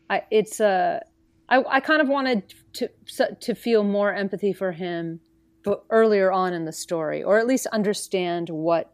I, 0.08 0.22
it's 0.30 0.60
a. 0.60 0.66
Uh, 0.66 1.00
I, 1.46 1.76
I 1.76 1.80
kind 1.80 2.00
of 2.00 2.08
wanted 2.08 2.54
to 2.74 2.88
to 3.40 3.54
feel 3.54 3.82
more 3.82 4.14
empathy 4.14 4.52
for 4.52 4.72
him, 4.72 5.20
but 5.64 5.84
earlier 5.90 6.32
on 6.32 6.54
in 6.54 6.64
the 6.64 6.72
story, 6.72 7.22
or 7.22 7.38
at 7.38 7.46
least 7.46 7.66
understand 7.66 8.48
what 8.48 8.93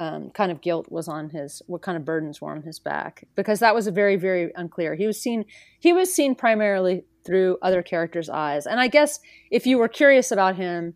um, 0.00 0.30
kind 0.30 0.50
of 0.50 0.62
guilt 0.62 0.90
was 0.90 1.06
on 1.06 1.28
his, 1.30 1.62
what 1.66 1.82
kind 1.82 1.96
of 1.96 2.04
burdens 2.04 2.40
were 2.40 2.50
on 2.50 2.62
his 2.62 2.78
back, 2.78 3.28
because 3.36 3.60
that 3.60 3.74
was 3.74 3.86
a 3.86 3.92
very 3.92 4.16
very 4.16 4.50
unclear. 4.56 4.96
He 4.96 5.06
was 5.06 5.20
seen 5.20 5.44
he 5.78 5.92
was 5.92 6.12
seen 6.12 6.34
primarily 6.34 7.04
through 7.24 7.58
other 7.60 7.82
characters' 7.82 8.30
eyes, 8.30 8.66
and 8.66 8.80
I 8.80 8.88
guess 8.88 9.20
if 9.50 9.66
you 9.66 9.78
were 9.78 9.88
curious 9.88 10.32
about 10.32 10.56
him, 10.56 10.94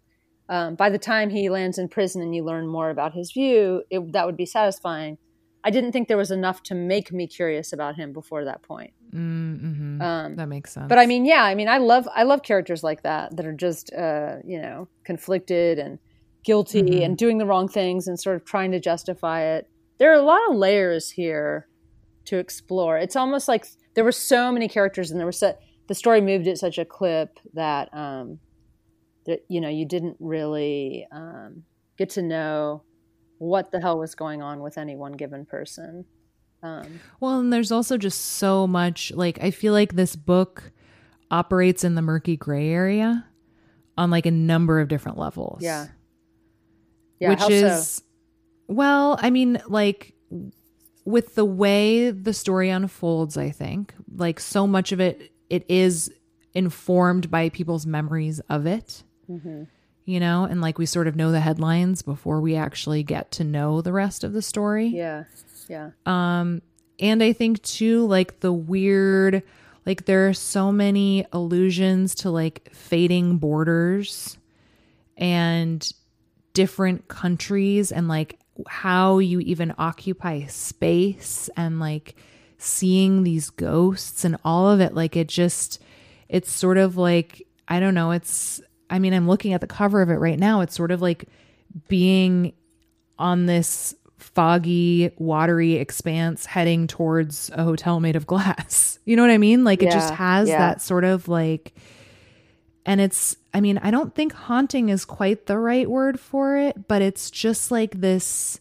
um, 0.48 0.74
by 0.74 0.88
the 0.88 0.98
time 0.98 1.30
he 1.30 1.50
lands 1.50 1.78
in 1.78 1.88
prison 1.88 2.22
and 2.22 2.34
you 2.34 2.42
learn 2.42 2.66
more 2.66 2.90
about 2.90 3.12
his 3.12 3.30
view, 3.30 3.82
it, 3.90 4.12
that 4.12 4.26
would 4.26 4.38
be 4.38 4.46
satisfying. 4.46 5.18
I 5.66 5.70
didn't 5.70 5.92
think 5.92 6.08
there 6.08 6.18
was 6.18 6.30
enough 6.30 6.62
to 6.64 6.74
make 6.74 7.10
me 7.12 7.26
curious 7.26 7.72
about 7.72 7.96
him 7.96 8.12
before 8.12 8.44
that 8.44 8.62
point. 8.62 8.92
Mm-hmm. 9.14 10.00
Um, 10.00 10.36
that 10.36 10.48
makes 10.48 10.72
sense. 10.72 10.88
But 10.88 10.98
I 10.98 11.06
mean, 11.06 11.24
yeah, 11.24 11.42
I 11.42 11.54
mean, 11.54 11.68
I 11.68 11.78
love 11.78 12.08
I 12.14 12.22
love 12.22 12.42
characters 12.42 12.82
like 12.82 13.02
that 13.02 13.36
that 13.36 13.46
are 13.46 13.52
just 13.52 13.92
uh, 13.92 14.36
you 14.44 14.60
know 14.60 14.88
conflicted 15.04 15.78
and 15.78 15.98
guilty 16.44 16.82
mm-hmm. 16.82 17.02
and 17.02 17.18
doing 17.18 17.38
the 17.38 17.46
wrong 17.46 17.68
things 17.68 18.06
and 18.06 18.18
sort 18.18 18.36
of 18.36 18.44
trying 18.44 18.70
to 18.72 18.80
justify 18.80 19.42
it. 19.42 19.68
There 19.98 20.10
are 20.10 20.18
a 20.18 20.22
lot 20.22 20.40
of 20.48 20.56
layers 20.56 21.10
here 21.10 21.68
to 22.26 22.38
explore. 22.38 22.98
It's 22.98 23.16
almost 23.16 23.48
like 23.48 23.66
there 23.94 24.04
were 24.04 24.12
so 24.12 24.52
many 24.52 24.68
characters 24.68 25.10
and 25.10 25.18
there 25.18 25.26
was 25.26 25.38
so, 25.38 25.56
the 25.86 25.94
story 25.94 26.20
moved 26.20 26.46
at 26.46 26.58
such 26.58 26.78
a 26.78 26.84
clip 26.84 27.38
that 27.54 27.92
um, 27.94 28.38
that 29.26 29.44
you 29.48 29.60
know 29.60 29.68
you 29.68 29.86
didn't 29.86 30.16
really 30.20 31.06
um, 31.12 31.64
get 31.96 32.10
to 32.10 32.22
know 32.22 32.82
what 33.38 33.70
the 33.72 33.80
hell 33.80 33.98
was 33.98 34.14
going 34.14 34.42
on 34.42 34.60
with 34.60 34.78
any 34.78 34.96
one 34.96 35.12
given 35.12 35.44
person. 35.44 36.04
Um, 36.62 37.00
well, 37.20 37.40
and 37.40 37.52
there's 37.52 37.70
also 37.70 37.98
just 37.98 38.20
so 38.20 38.66
much. 38.66 39.12
Like, 39.12 39.38
I 39.42 39.50
feel 39.50 39.72
like 39.72 39.94
this 39.94 40.16
book 40.16 40.72
operates 41.30 41.84
in 41.84 41.94
the 41.94 42.02
murky 42.02 42.36
gray 42.36 42.70
area 42.70 43.26
on 43.98 44.10
like 44.10 44.26
a 44.26 44.30
number 44.30 44.80
of 44.80 44.88
different 44.88 45.18
levels. 45.18 45.62
Yeah. 45.62 45.88
Yeah. 47.18 47.30
Which 47.30 47.50
is, 47.50 47.88
so? 47.88 48.02
well, 48.68 49.18
I 49.20 49.30
mean, 49.30 49.60
like, 49.66 50.14
with 51.04 51.34
the 51.34 51.44
way 51.44 52.10
the 52.10 52.32
story 52.32 52.70
unfolds, 52.70 53.36
I 53.36 53.50
think, 53.50 53.94
like, 54.14 54.40
so 54.40 54.66
much 54.66 54.92
of 54.92 55.00
it, 55.00 55.32
it 55.50 55.64
is 55.68 56.12
informed 56.54 57.30
by 57.30 57.48
people's 57.48 57.86
memories 57.86 58.40
of 58.48 58.66
it. 58.66 59.02
Mm-hmm 59.30 59.64
you 60.04 60.20
know, 60.20 60.44
and 60.44 60.60
like 60.60 60.78
we 60.78 60.86
sort 60.86 61.08
of 61.08 61.16
know 61.16 61.32
the 61.32 61.40
headlines 61.40 62.02
before 62.02 62.40
we 62.40 62.56
actually 62.56 63.02
get 63.02 63.30
to 63.32 63.44
know 63.44 63.80
the 63.80 63.92
rest 63.92 64.24
of 64.24 64.32
the 64.32 64.42
story. 64.42 64.86
Yeah. 64.86 65.24
Yeah. 65.68 65.90
Um 66.06 66.62
and 66.98 67.22
I 67.22 67.32
think 67.32 67.62
too 67.62 68.06
like 68.06 68.40
the 68.40 68.52
weird 68.52 69.42
like 69.86 70.04
there 70.04 70.28
are 70.28 70.34
so 70.34 70.70
many 70.70 71.26
allusions 71.32 72.14
to 72.16 72.30
like 72.30 72.70
fading 72.72 73.38
borders 73.38 74.36
and 75.16 75.90
different 76.54 77.08
countries 77.08 77.92
and 77.92 78.08
like 78.08 78.38
how 78.68 79.18
you 79.18 79.40
even 79.40 79.74
occupy 79.78 80.46
space 80.46 81.50
and 81.56 81.78
like 81.78 82.14
seeing 82.56 83.24
these 83.24 83.50
ghosts 83.50 84.24
and 84.24 84.38
all 84.44 84.70
of 84.70 84.80
it 84.80 84.94
like 84.94 85.16
it 85.16 85.28
just 85.28 85.82
it's 86.28 86.50
sort 86.50 86.78
of 86.78 86.96
like 86.96 87.46
I 87.68 87.80
don't 87.80 87.94
know 87.94 88.12
it's 88.12 88.62
I 88.90 88.98
mean, 88.98 89.12
I'm 89.12 89.26
looking 89.26 89.52
at 89.52 89.60
the 89.60 89.66
cover 89.66 90.02
of 90.02 90.10
it 90.10 90.16
right 90.16 90.38
now. 90.38 90.60
It's 90.60 90.76
sort 90.76 90.90
of 90.90 91.02
like 91.02 91.26
being 91.88 92.52
on 93.18 93.46
this 93.46 93.94
foggy, 94.18 95.10
watery 95.18 95.74
expanse 95.74 96.46
heading 96.46 96.86
towards 96.86 97.50
a 97.54 97.64
hotel 97.64 98.00
made 98.00 98.16
of 98.16 98.26
glass. 98.26 98.92
You 99.06 99.16
know 99.16 99.22
what 99.22 99.32
I 99.32 99.36
mean? 99.36 99.64
Like 99.64 99.82
yeah, 99.82 99.88
it 99.88 99.92
just 99.92 100.14
has 100.14 100.48
yeah. 100.48 100.56
that 100.56 100.80
sort 100.80 101.04
of 101.04 101.28
like, 101.28 101.74
and 102.86 103.00
it's, 103.00 103.36
I 103.52 103.60
mean, 103.60 103.78
I 103.78 103.90
don't 103.90 104.14
think 104.14 104.32
haunting 104.32 104.88
is 104.88 105.04
quite 105.04 105.46
the 105.46 105.58
right 105.58 105.88
word 105.88 106.20
for 106.20 106.56
it, 106.56 106.88
but 106.88 107.02
it's 107.02 107.30
just 107.30 107.70
like 107.70 108.00
this, 108.00 108.60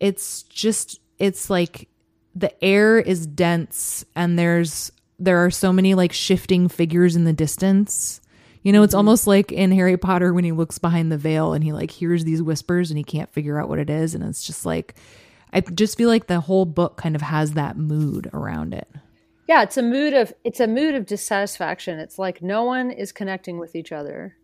it's 0.00 0.42
just, 0.42 1.00
it's 1.18 1.50
like 1.50 1.88
the 2.34 2.64
air 2.64 2.98
is 2.98 3.26
dense 3.26 4.04
and 4.14 4.38
there's, 4.38 4.92
there 5.18 5.44
are 5.44 5.50
so 5.50 5.72
many 5.72 5.94
like 5.94 6.12
shifting 6.12 6.68
figures 6.68 7.16
in 7.16 7.24
the 7.24 7.32
distance 7.32 8.20
you 8.62 8.72
know, 8.72 8.82
it's 8.82 8.92
mm-hmm. 8.92 8.98
almost 8.98 9.26
like 9.26 9.52
in 9.52 9.72
Harry 9.72 9.96
Potter 9.96 10.32
when 10.34 10.44
he 10.44 10.52
looks 10.52 10.78
behind 10.78 11.10
the 11.10 11.18
veil 11.18 11.52
and 11.52 11.62
he 11.64 11.72
like 11.72 11.90
hears 11.90 12.24
these 12.24 12.42
whispers 12.42 12.90
and 12.90 12.98
he 12.98 13.04
can't 13.04 13.32
figure 13.32 13.58
out 13.58 13.68
what 13.68 13.78
it 13.78 13.90
is. 13.90 14.14
And 14.14 14.24
it's 14.24 14.44
just 14.44 14.66
like, 14.66 14.94
I 15.52 15.60
just 15.60 15.96
feel 15.96 16.08
like 16.08 16.26
the 16.26 16.40
whole 16.40 16.66
book 16.66 16.96
kind 16.96 17.14
of 17.14 17.22
has 17.22 17.52
that 17.52 17.76
mood 17.76 18.28
around 18.32 18.74
it. 18.74 18.88
Yeah, 19.48 19.62
it's 19.62 19.78
a 19.78 19.82
mood 19.82 20.12
of 20.12 20.34
it's 20.44 20.60
a 20.60 20.66
mood 20.66 20.94
of 20.94 21.06
dissatisfaction. 21.06 21.98
It's 21.98 22.18
like 22.18 22.42
no 22.42 22.64
one 22.64 22.90
is 22.90 23.12
connecting 23.12 23.58
with 23.58 23.74
each 23.74 23.92
other. 23.92 24.36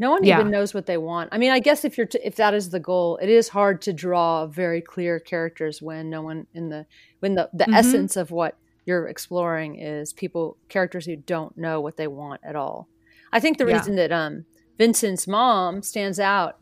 No 0.00 0.10
one 0.10 0.24
yeah. 0.24 0.40
even 0.40 0.50
knows 0.50 0.74
what 0.74 0.86
they 0.86 0.96
want. 0.96 1.28
I 1.30 1.38
mean, 1.38 1.52
I 1.52 1.60
guess 1.60 1.84
if 1.84 1.96
you're 1.96 2.08
t- 2.08 2.18
if 2.24 2.34
that 2.34 2.54
is 2.54 2.70
the 2.70 2.80
goal, 2.80 3.18
it 3.22 3.28
is 3.28 3.48
hard 3.48 3.80
to 3.82 3.92
draw 3.92 4.46
very 4.46 4.80
clear 4.80 5.20
characters 5.20 5.80
when 5.80 6.10
no 6.10 6.22
one 6.22 6.48
in 6.52 6.70
the 6.70 6.86
when 7.20 7.36
the 7.36 7.48
the 7.54 7.64
mm-hmm. 7.64 7.74
essence 7.74 8.16
of 8.16 8.32
what 8.32 8.58
you're 8.84 9.06
exploring 9.06 9.78
is 9.78 10.12
people 10.12 10.56
characters 10.68 11.06
who 11.06 11.14
don't 11.14 11.56
know 11.56 11.80
what 11.80 11.96
they 11.96 12.08
want 12.08 12.40
at 12.42 12.56
all. 12.56 12.88
I 13.32 13.38
think 13.38 13.58
the 13.58 13.66
yeah. 13.66 13.76
reason 13.76 13.94
that 13.94 14.10
um, 14.10 14.44
Vincent's 14.76 15.28
mom 15.28 15.82
stands 15.82 16.18
out, 16.18 16.58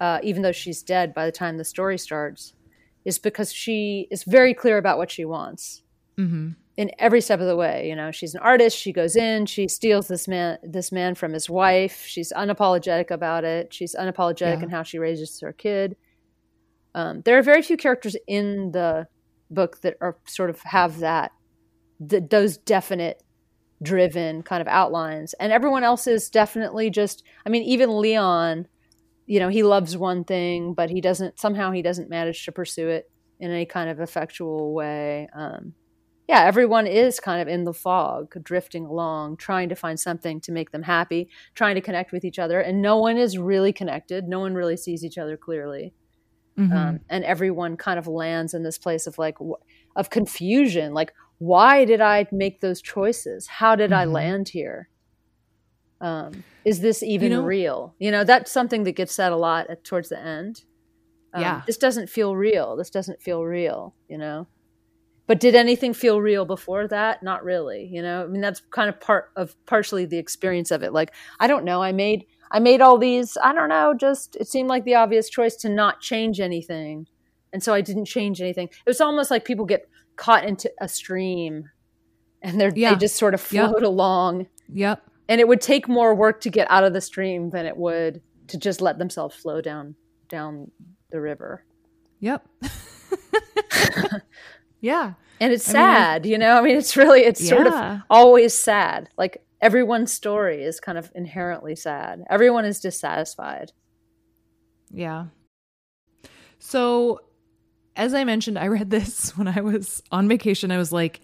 uh, 0.00 0.18
even 0.24 0.42
though 0.42 0.52
she's 0.52 0.82
dead 0.82 1.14
by 1.14 1.24
the 1.24 1.32
time 1.32 1.56
the 1.56 1.64
story 1.64 1.98
starts, 1.98 2.52
is 3.04 3.16
because 3.20 3.52
she 3.52 4.08
is 4.10 4.24
very 4.24 4.54
clear 4.54 4.76
about 4.76 4.98
what 4.98 5.12
she 5.12 5.24
wants 5.24 5.82
mm-hmm. 6.18 6.50
in 6.76 6.90
every 6.98 7.20
step 7.20 7.40
of 7.40 7.46
the 7.46 7.56
way. 7.56 7.88
You 7.88 7.96
know, 7.96 8.10
she's 8.10 8.34
an 8.34 8.40
artist. 8.40 8.76
She 8.76 8.92
goes 8.92 9.16
in. 9.16 9.46
She 9.46 9.68
steals 9.68 10.08
this 10.08 10.28
man 10.28 10.58
this 10.62 10.92
man 10.92 11.14
from 11.14 11.32
his 11.32 11.48
wife. 11.48 12.04
She's 12.06 12.32
unapologetic 12.32 13.10
about 13.10 13.44
it. 13.44 13.72
She's 13.72 13.94
unapologetic 13.94 14.58
yeah. 14.58 14.64
in 14.64 14.70
how 14.70 14.82
she 14.82 14.98
raises 14.98 15.40
her 15.40 15.52
kid. 15.52 15.96
Um, 16.94 17.22
there 17.24 17.38
are 17.38 17.42
very 17.42 17.62
few 17.62 17.76
characters 17.76 18.16
in 18.26 18.72
the 18.72 19.06
book 19.50 19.80
that 19.82 19.94
are 20.00 20.18
sort 20.26 20.50
of 20.50 20.60
have 20.62 20.98
that, 20.98 21.32
that 22.00 22.30
those 22.30 22.58
definite 22.58 23.22
driven 23.82 24.42
kind 24.42 24.60
of 24.60 24.66
outlines 24.66 25.34
and 25.34 25.52
everyone 25.52 25.84
else 25.84 26.08
is 26.08 26.30
definitely 26.30 26.90
just 26.90 27.22
i 27.46 27.48
mean 27.48 27.62
even 27.62 28.00
leon 28.00 28.66
you 29.26 29.38
know 29.38 29.48
he 29.48 29.62
loves 29.62 29.96
one 29.96 30.24
thing 30.24 30.74
but 30.74 30.90
he 30.90 31.00
doesn't 31.00 31.38
somehow 31.38 31.70
he 31.70 31.82
doesn't 31.82 32.10
manage 32.10 32.44
to 32.44 32.50
pursue 32.50 32.88
it 32.88 33.08
in 33.38 33.52
any 33.52 33.66
kind 33.66 33.88
of 33.88 34.00
effectual 34.00 34.74
way 34.74 35.28
um, 35.32 35.72
yeah 36.28 36.44
everyone 36.44 36.86
is 36.86 37.18
kind 37.20 37.40
of 37.42 37.48
in 37.48 37.64
the 37.64 37.72
fog 37.72 38.34
drifting 38.44 38.84
along 38.84 39.36
trying 39.36 39.68
to 39.68 39.74
find 39.74 39.98
something 39.98 40.40
to 40.40 40.52
make 40.52 40.70
them 40.70 40.82
happy 40.82 41.28
trying 41.54 41.74
to 41.74 41.80
connect 41.80 42.12
with 42.12 42.24
each 42.24 42.38
other 42.38 42.60
and 42.60 42.80
no 42.80 42.98
one 42.98 43.16
is 43.16 43.38
really 43.38 43.72
connected 43.72 44.28
no 44.28 44.40
one 44.40 44.54
really 44.54 44.76
sees 44.76 45.04
each 45.04 45.18
other 45.18 45.36
clearly 45.36 45.92
mm-hmm. 46.58 46.72
um, 46.76 47.00
and 47.08 47.24
everyone 47.24 47.76
kind 47.76 47.98
of 47.98 48.06
lands 48.06 48.54
in 48.54 48.62
this 48.62 48.78
place 48.78 49.06
of 49.06 49.18
like 49.18 49.36
of 49.96 50.10
confusion 50.10 50.94
like 50.94 51.12
why 51.38 51.84
did 51.84 52.00
I 52.00 52.26
make 52.32 52.60
those 52.60 52.82
choices? 52.82 53.46
How 53.46 53.76
did 53.76 53.90
mm-hmm. 53.90 54.00
I 54.00 54.04
land 54.04 54.48
here? 54.48 54.88
Um, 56.00 56.44
is 56.64 56.80
this 56.80 57.02
even 57.02 57.30
you 57.30 57.38
know, 57.38 57.44
real? 57.44 57.94
You 57.98 58.10
know, 58.10 58.24
that's 58.24 58.52
something 58.52 58.84
that 58.84 58.92
gets 58.92 59.14
said 59.14 59.32
a 59.32 59.36
lot 59.36 59.70
at, 59.70 59.84
towards 59.84 60.08
the 60.08 60.18
end. 60.18 60.64
Um, 61.32 61.42
yeah. 61.42 61.62
This 61.66 61.76
doesn't 61.76 62.08
feel 62.08 62.36
real. 62.36 62.76
This 62.76 62.90
doesn't 62.90 63.22
feel 63.22 63.44
real, 63.44 63.94
you 64.08 64.18
know? 64.18 64.46
But 65.28 65.40
did 65.40 65.54
anything 65.54 65.92
feel 65.92 66.22
real 66.22 66.46
before 66.46 66.88
that? 66.88 67.22
Not 67.22 67.44
really, 67.44 67.84
you 67.84 68.00
know? 68.00 68.24
I 68.24 68.26
mean, 68.26 68.40
that's 68.40 68.62
kind 68.70 68.88
of 68.88 68.98
part 68.98 69.30
of 69.36 69.54
partially 69.66 70.06
the 70.06 70.16
experience 70.16 70.70
of 70.70 70.82
it. 70.82 70.94
Like, 70.94 71.12
I 71.38 71.46
don't 71.46 71.66
know. 71.66 71.82
I 71.82 71.92
made, 71.92 72.24
I 72.50 72.60
made 72.60 72.80
all 72.80 72.96
these, 72.96 73.36
I 73.42 73.52
don't 73.52 73.68
know, 73.68 73.92
just, 73.92 74.36
it 74.36 74.48
seemed 74.48 74.70
like 74.70 74.84
the 74.84 74.94
obvious 74.94 75.28
choice 75.28 75.54
to 75.56 75.68
not 75.68 76.00
change 76.00 76.40
anything. 76.40 77.06
And 77.52 77.62
so 77.62 77.74
I 77.74 77.82
didn't 77.82 78.06
change 78.06 78.40
anything. 78.40 78.68
It 78.68 78.88
was 78.88 79.02
almost 79.02 79.30
like 79.30 79.44
people 79.44 79.66
get 79.66 79.86
caught 80.16 80.44
into 80.44 80.72
a 80.80 80.88
stream 80.88 81.68
and 82.40 82.58
they're 82.58 82.72
yeah. 82.74 82.94
they 82.94 82.96
just 82.98 83.16
sort 83.16 83.34
of 83.34 83.40
float 83.40 83.76
yep. 83.80 83.86
along. 83.86 84.46
Yep. 84.72 85.02
And 85.28 85.42
it 85.42 85.48
would 85.48 85.60
take 85.60 85.88
more 85.88 86.14
work 86.14 86.40
to 86.42 86.50
get 86.50 86.70
out 86.70 86.84
of 86.84 86.94
the 86.94 87.02
stream 87.02 87.50
than 87.50 87.66
it 87.66 87.76
would 87.76 88.22
to 88.46 88.56
just 88.56 88.80
let 88.80 88.98
themselves 88.98 89.36
flow 89.36 89.60
down 89.60 89.94
down 90.30 90.70
the 91.10 91.20
river. 91.20 91.64
Yep. 92.20 92.48
yeah. 94.80 95.14
And 95.40 95.52
it's 95.52 95.68
I 95.68 95.72
sad, 95.72 96.22
mean, 96.24 96.32
you 96.32 96.38
know? 96.38 96.58
I 96.58 96.62
mean, 96.62 96.76
it's 96.76 96.96
really 96.96 97.20
it's 97.20 97.40
yeah. 97.40 97.48
sort 97.48 97.66
of 97.66 98.00
always 98.10 98.54
sad. 98.54 99.08
Like 99.16 99.42
everyone's 99.60 100.12
story 100.12 100.62
is 100.62 100.80
kind 100.80 100.98
of 100.98 101.10
inherently 101.14 101.76
sad. 101.76 102.24
Everyone 102.30 102.64
is 102.64 102.80
dissatisfied. 102.80 103.72
Yeah. 104.90 105.26
So 106.58 107.20
as 107.96 108.14
I 108.14 108.24
mentioned, 108.24 108.58
I 108.58 108.68
read 108.68 108.90
this 108.90 109.36
when 109.36 109.48
I 109.48 109.60
was 109.60 110.02
on 110.10 110.28
vacation. 110.28 110.70
I 110.70 110.78
was 110.78 110.92
like 110.92 111.20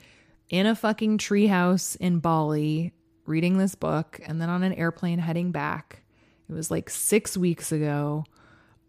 in 0.51 0.67
a 0.67 0.75
fucking 0.75 1.19
treehouse 1.19 1.97
in 1.97 2.19
Bali 2.19 2.93
reading 3.27 3.57
this 3.57 3.75
book 3.75 4.21
and 4.27 4.41
then 4.41 4.51
on 4.51 4.63
an 4.63 4.75
airplane 4.75 5.19
heading 5.19 5.51
back. 5.51 6.03
It 6.49 6.53
was 6.53 6.71
like 6.71 6.91
6 6.91 7.37
weeks 7.37 7.73
ago. 7.73 8.25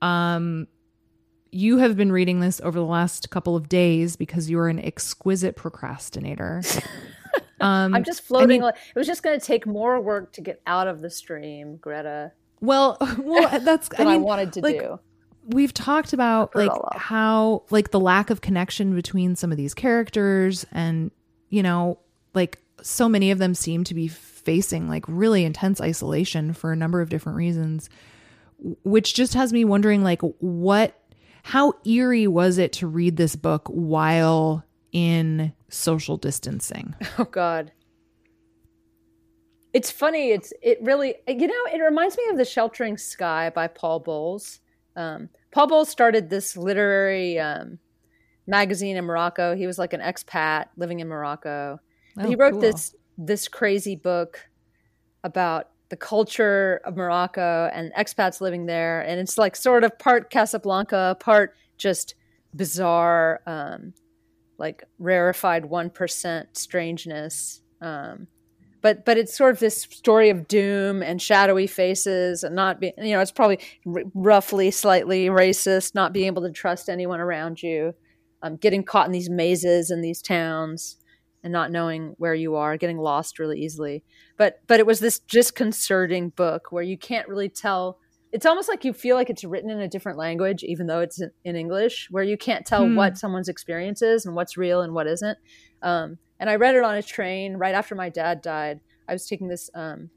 Um 0.02 0.68
you 1.56 1.78
have 1.78 1.96
been 1.96 2.12
reading 2.12 2.42
this 2.42 2.60
over 2.62 2.78
the 2.78 2.86
last 2.86 3.30
couple 3.30 3.56
of 3.56 3.70
days 3.70 4.18
because 4.18 4.50
you 4.50 4.60
are 4.60 4.68
an 4.68 4.80
exquisite 4.80 5.56
procrastinator. 5.56 6.62
Um, 7.62 7.96
I'm 7.96 8.04
just 8.04 8.22
floating. 8.22 8.62
It 8.62 8.76
was 8.96 9.08
just 9.08 9.24
going 9.24 9.40
to 9.40 9.46
take 9.46 9.66
more 9.66 10.00
work 10.02 10.34
to 10.34 10.42
get 10.42 10.62
out 10.68 10.90
of 10.90 11.02
the 11.02 11.10
stream, 11.10 11.78
Greta. 11.78 12.34
Well, 12.60 12.98
well, 13.18 13.60
that's 13.62 13.90
I, 13.98 14.04
mean, 14.04 14.14
I 14.14 14.18
wanted 14.18 14.54
to 14.54 14.62
like, 14.62 14.80
do. 14.80 15.00
We've 15.48 15.74
talked 15.74 16.12
about 16.12 16.54
like 16.54 16.70
how 16.96 17.64
like 17.70 17.92
the 17.92 18.00
lack 18.00 18.30
of 18.30 18.42
connection 18.42 18.94
between 18.94 19.38
some 19.38 19.52
of 19.52 19.58
these 19.58 19.74
characters, 19.74 20.66
and 20.74 21.12
you 21.50 21.64
know, 21.64 21.98
like 22.34 22.60
so 22.82 23.08
many 23.08 23.32
of 23.32 23.40
them 23.40 23.56
seem 23.56 23.86
to 23.86 23.94
be 23.94 24.10
facing 24.10 24.90
like 24.90 25.06
really 25.08 25.46
intense 25.46 25.80
isolation 25.80 26.54
for 26.54 26.74
a 26.74 26.76
number 26.76 27.00
of 27.00 27.10
different 27.10 27.38
reasons, 27.38 27.90
which 28.84 29.14
just 29.14 29.34
has 29.34 29.54
me 29.54 29.64
wondering 29.64 30.04
like 30.04 30.22
what 30.40 31.02
how 31.46 31.74
eerie 31.86 32.26
was 32.26 32.58
it 32.58 32.74
to 32.74 32.88
read 32.88 33.18
this 33.18 33.36
book 33.36 33.68
while 33.68 34.66
in 34.92 35.54
social 35.70 36.18
distancing? 36.18 36.96
Oh 37.20 37.26
God. 37.26 37.72
It's 39.72 39.92
funny. 39.92 40.32
It's 40.32 40.52
it 40.64 40.80
really 40.82 41.14
you 41.28 41.46
know 41.48 41.64
it 41.72 41.84
reminds 41.84 42.18
me 42.18 42.24
of 42.32 42.38
the 42.38 42.46
Sheltering 42.46 42.98
Sky 42.98 43.52
by 43.52 43.68
Paul 43.68 44.00
Bowles. 44.00 44.60
Um, 44.96 45.30
Paul 45.52 45.68
Bowles 45.68 45.88
started 45.88 46.32
this 46.32 46.58
literary 46.58 47.38
um, 47.38 47.78
magazine 48.48 48.98
in 48.98 49.06
Morocco. 49.06 49.56
He 49.56 49.68
was 49.68 49.78
like 49.78 49.94
an 49.94 50.02
expat 50.02 50.70
living 50.78 51.00
in 51.00 51.08
Morocco. 51.08 51.80
Oh, 52.18 52.28
he 52.28 52.36
wrote 52.36 52.54
cool. 52.54 52.62
this 52.62 52.96
this 53.20 53.48
crazy 53.48 53.96
book 53.96 54.50
about 55.24 55.70
the 55.90 55.96
culture 55.96 56.82
of 56.86 56.96
Morocco 56.96 57.70
and 57.74 57.94
expats 57.94 58.42
living 58.42 58.66
there, 58.66 59.02
and 59.02 59.20
it's 59.20 59.38
like 59.38 59.56
sort 59.56 59.84
of 59.84 59.98
part 60.00 60.30
Casablanca, 60.30 61.18
part 61.20 61.56
just 61.78 62.16
bizarre, 62.56 63.42
um, 63.46 63.94
like 64.58 64.84
rarefied 64.98 65.66
one 65.66 65.90
percent 65.90 66.58
strangeness. 66.58 67.62
Um, 67.82 68.28
but 68.82 69.06
but 69.06 69.18
it's 69.18 69.36
sort 69.36 69.52
of 69.54 69.60
this 69.60 69.82
story 69.82 70.30
of 70.30 70.48
doom 70.48 71.04
and 71.04 71.22
shadowy 71.22 71.68
faces 71.68 72.44
and 72.44 72.56
not 72.56 72.80
being 72.80 72.94
you 72.98 73.14
know 73.14 73.20
it's 73.20 73.32
probably 73.32 73.60
r- 73.86 74.04
roughly 74.14 74.72
slightly 74.72 75.28
racist, 75.28 75.94
not 75.94 76.14
being 76.14 76.28
able 76.28 76.44
to 76.44 76.52
trust 76.52 76.90
anyone 76.90 77.20
around 77.20 77.62
you, 77.62 77.94
um, 78.42 78.56
getting 78.56 78.84
caught 78.84 79.06
in 79.06 79.12
these 79.12 79.30
mazes 79.30 79.92
in 79.92 80.02
these 80.02 80.22
towns 80.22 80.98
and 81.46 81.52
not 81.52 81.72
knowing 81.72 82.16
where 82.18 82.34
you 82.34 82.56
are, 82.56 82.76
getting 82.76 82.98
lost 82.98 83.38
really 83.38 83.62
easily. 83.62 84.04
But 84.36 84.60
but 84.66 84.80
it 84.80 84.88
was 84.88 85.00
this 85.00 85.20
disconcerting 85.20 86.30
book 86.30 86.72
where 86.72 86.84
you 86.84 86.98
can't 86.98 87.30
really 87.30 87.50
tell. 87.50 88.00
It's 88.32 88.48
almost 88.48 88.68
like 88.68 88.84
you 88.84 88.92
feel 88.92 89.16
like 89.16 89.30
it's 89.30 89.44
written 89.44 89.70
in 89.70 89.80
a 89.80 89.88
different 89.88 90.18
language, 90.18 90.64
even 90.64 90.88
though 90.88 91.00
it's 91.00 91.22
in, 91.46 91.56
English, 91.56 92.08
where 92.10 92.24
you 92.24 92.36
can't 92.36 92.66
tell 92.66 92.86
hmm. 92.86 92.96
what 92.96 93.18
someone's 93.18 93.48
experience 93.48 94.02
is 94.02 94.26
and 94.26 94.36
what's 94.36 94.58
real 94.58 94.82
and 94.82 94.94
what 94.94 95.08
isn't. 95.08 95.38
Um, 95.84 96.18
and 96.40 96.50
I 96.50 96.56
read 96.56 96.76
it 96.76 96.84
on 96.84 96.96
a 96.96 97.04
train 97.04 97.56
right 97.56 97.76
after 97.76 97.94
my 97.94 98.10
dad 98.10 98.42
died. 98.42 98.82
I 99.08 99.14
was 99.14 99.28
taking 99.28 99.48
this. 99.48 99.70
Um, 99.76 100.10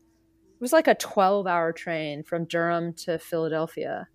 it 0.55 0.61
was 0.62 0.72
like 0.72 0.89
a 0.89 0.95
twelve-hour 0.95 1.74
train 1.74 2.24
from 2.24 2.47
Durham 2.47 2.95
to 3.05 3.18
Philadelphia. 3.18 4.09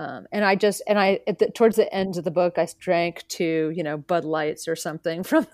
Um, 0.00 0.26
and 0.32 0.46
I 0.46 0.54
just 0.54 0.80
and 0.86 0.98
I 0.98 1.20
the, 1.26 1.50
towards 1.50 1.76
the 1.76 1.92
end 1.94 2.16
of 2.16 2.24
the 2.24 2.30
book 2.30 2.56
I 2.56 2.66
drank 2.78 3.22
two 3.28 3.70
you 3.76 3.82
know 3.82 3.98
Bud 3.98 4.24
Lights 4.24 4.66
or 4.66 4.74
something 4.74 5.22
from 5.24 5.46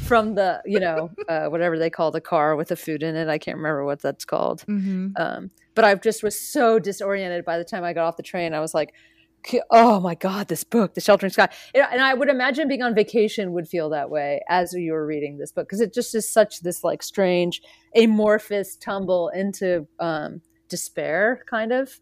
from 0.00 0.34
the 0.34 0.60
you 0.66 0.78
know 0.78 1.10
uh, 1.30 1.46
whatever 1.46 1.78
they 1.78 1.88
call 1.88 2.10
the 2.10 2.20
car 2.20 2.56
with 2.56 2.68
the 2.68 2.76
food 2.76 3.02
in 3.02 3.16
it. 3.16 3.26
I 3.26 3.38
can't 3.38 3.56
remember 3.56 3.86
what 3.86 4.02
that's 4.02 4.26
called. 4.26 4.66
Mm-hmm. 4.68 5.12
Um, 5.16 5.50
but 5.74 5.86
I 5.86 5.94
just 5.94 6.22
was 6.22 6.38
so 6.38 6.78
disoriented 6.78 7.46
by 7.46 7.56
the 7.56 7.64
time 7.64 7.84
I 7.84 7.94
got 7.94 8.04
off 8.04 8.18
the 8.18 8.22
train. 8.22 8.52
I 8.52 8.60
was 8.60 8.74
like, 8.74 8.92
oh 9.70 9.98
my 9.98 10.14
god, 10.14 10.48
this 10.48 10.64
book, 10.64 10.92
The 10.92 11.00
Sheltering 11.00 11.32
Sky. 11.32 11.48
And 11.74 12.02
I 12.02 12.12
would 12.12 12.28
imagine 12.28 12.68
being 12.68 12.82
on 12.82 12.94
vacation 12.94 13.52
would 13.52 13.66
feel 13.66 13.88
that 13.90 14.10
way 14.10 14.42
as 14.50 14.74
you 14.74 14.92
were 14.92 15.06
reading 15.06 15.38
this 15.38 15.52
book 15.52 15.66
because 15.66 15.80
it 15.80 15.94
just 15.94 16.14
is 16.14 16.30
such 16.30 16.60
this 16.60 16.84
like 16.84 17.02
strange 17.02 17.62
amorphous 17.96 18.76
tumble 18.76 19.28
into 19.30 19.86
um, 20.00 20.42
despair, 20.68 21.44
kind 21.48 21.72
of. 21.72 21.98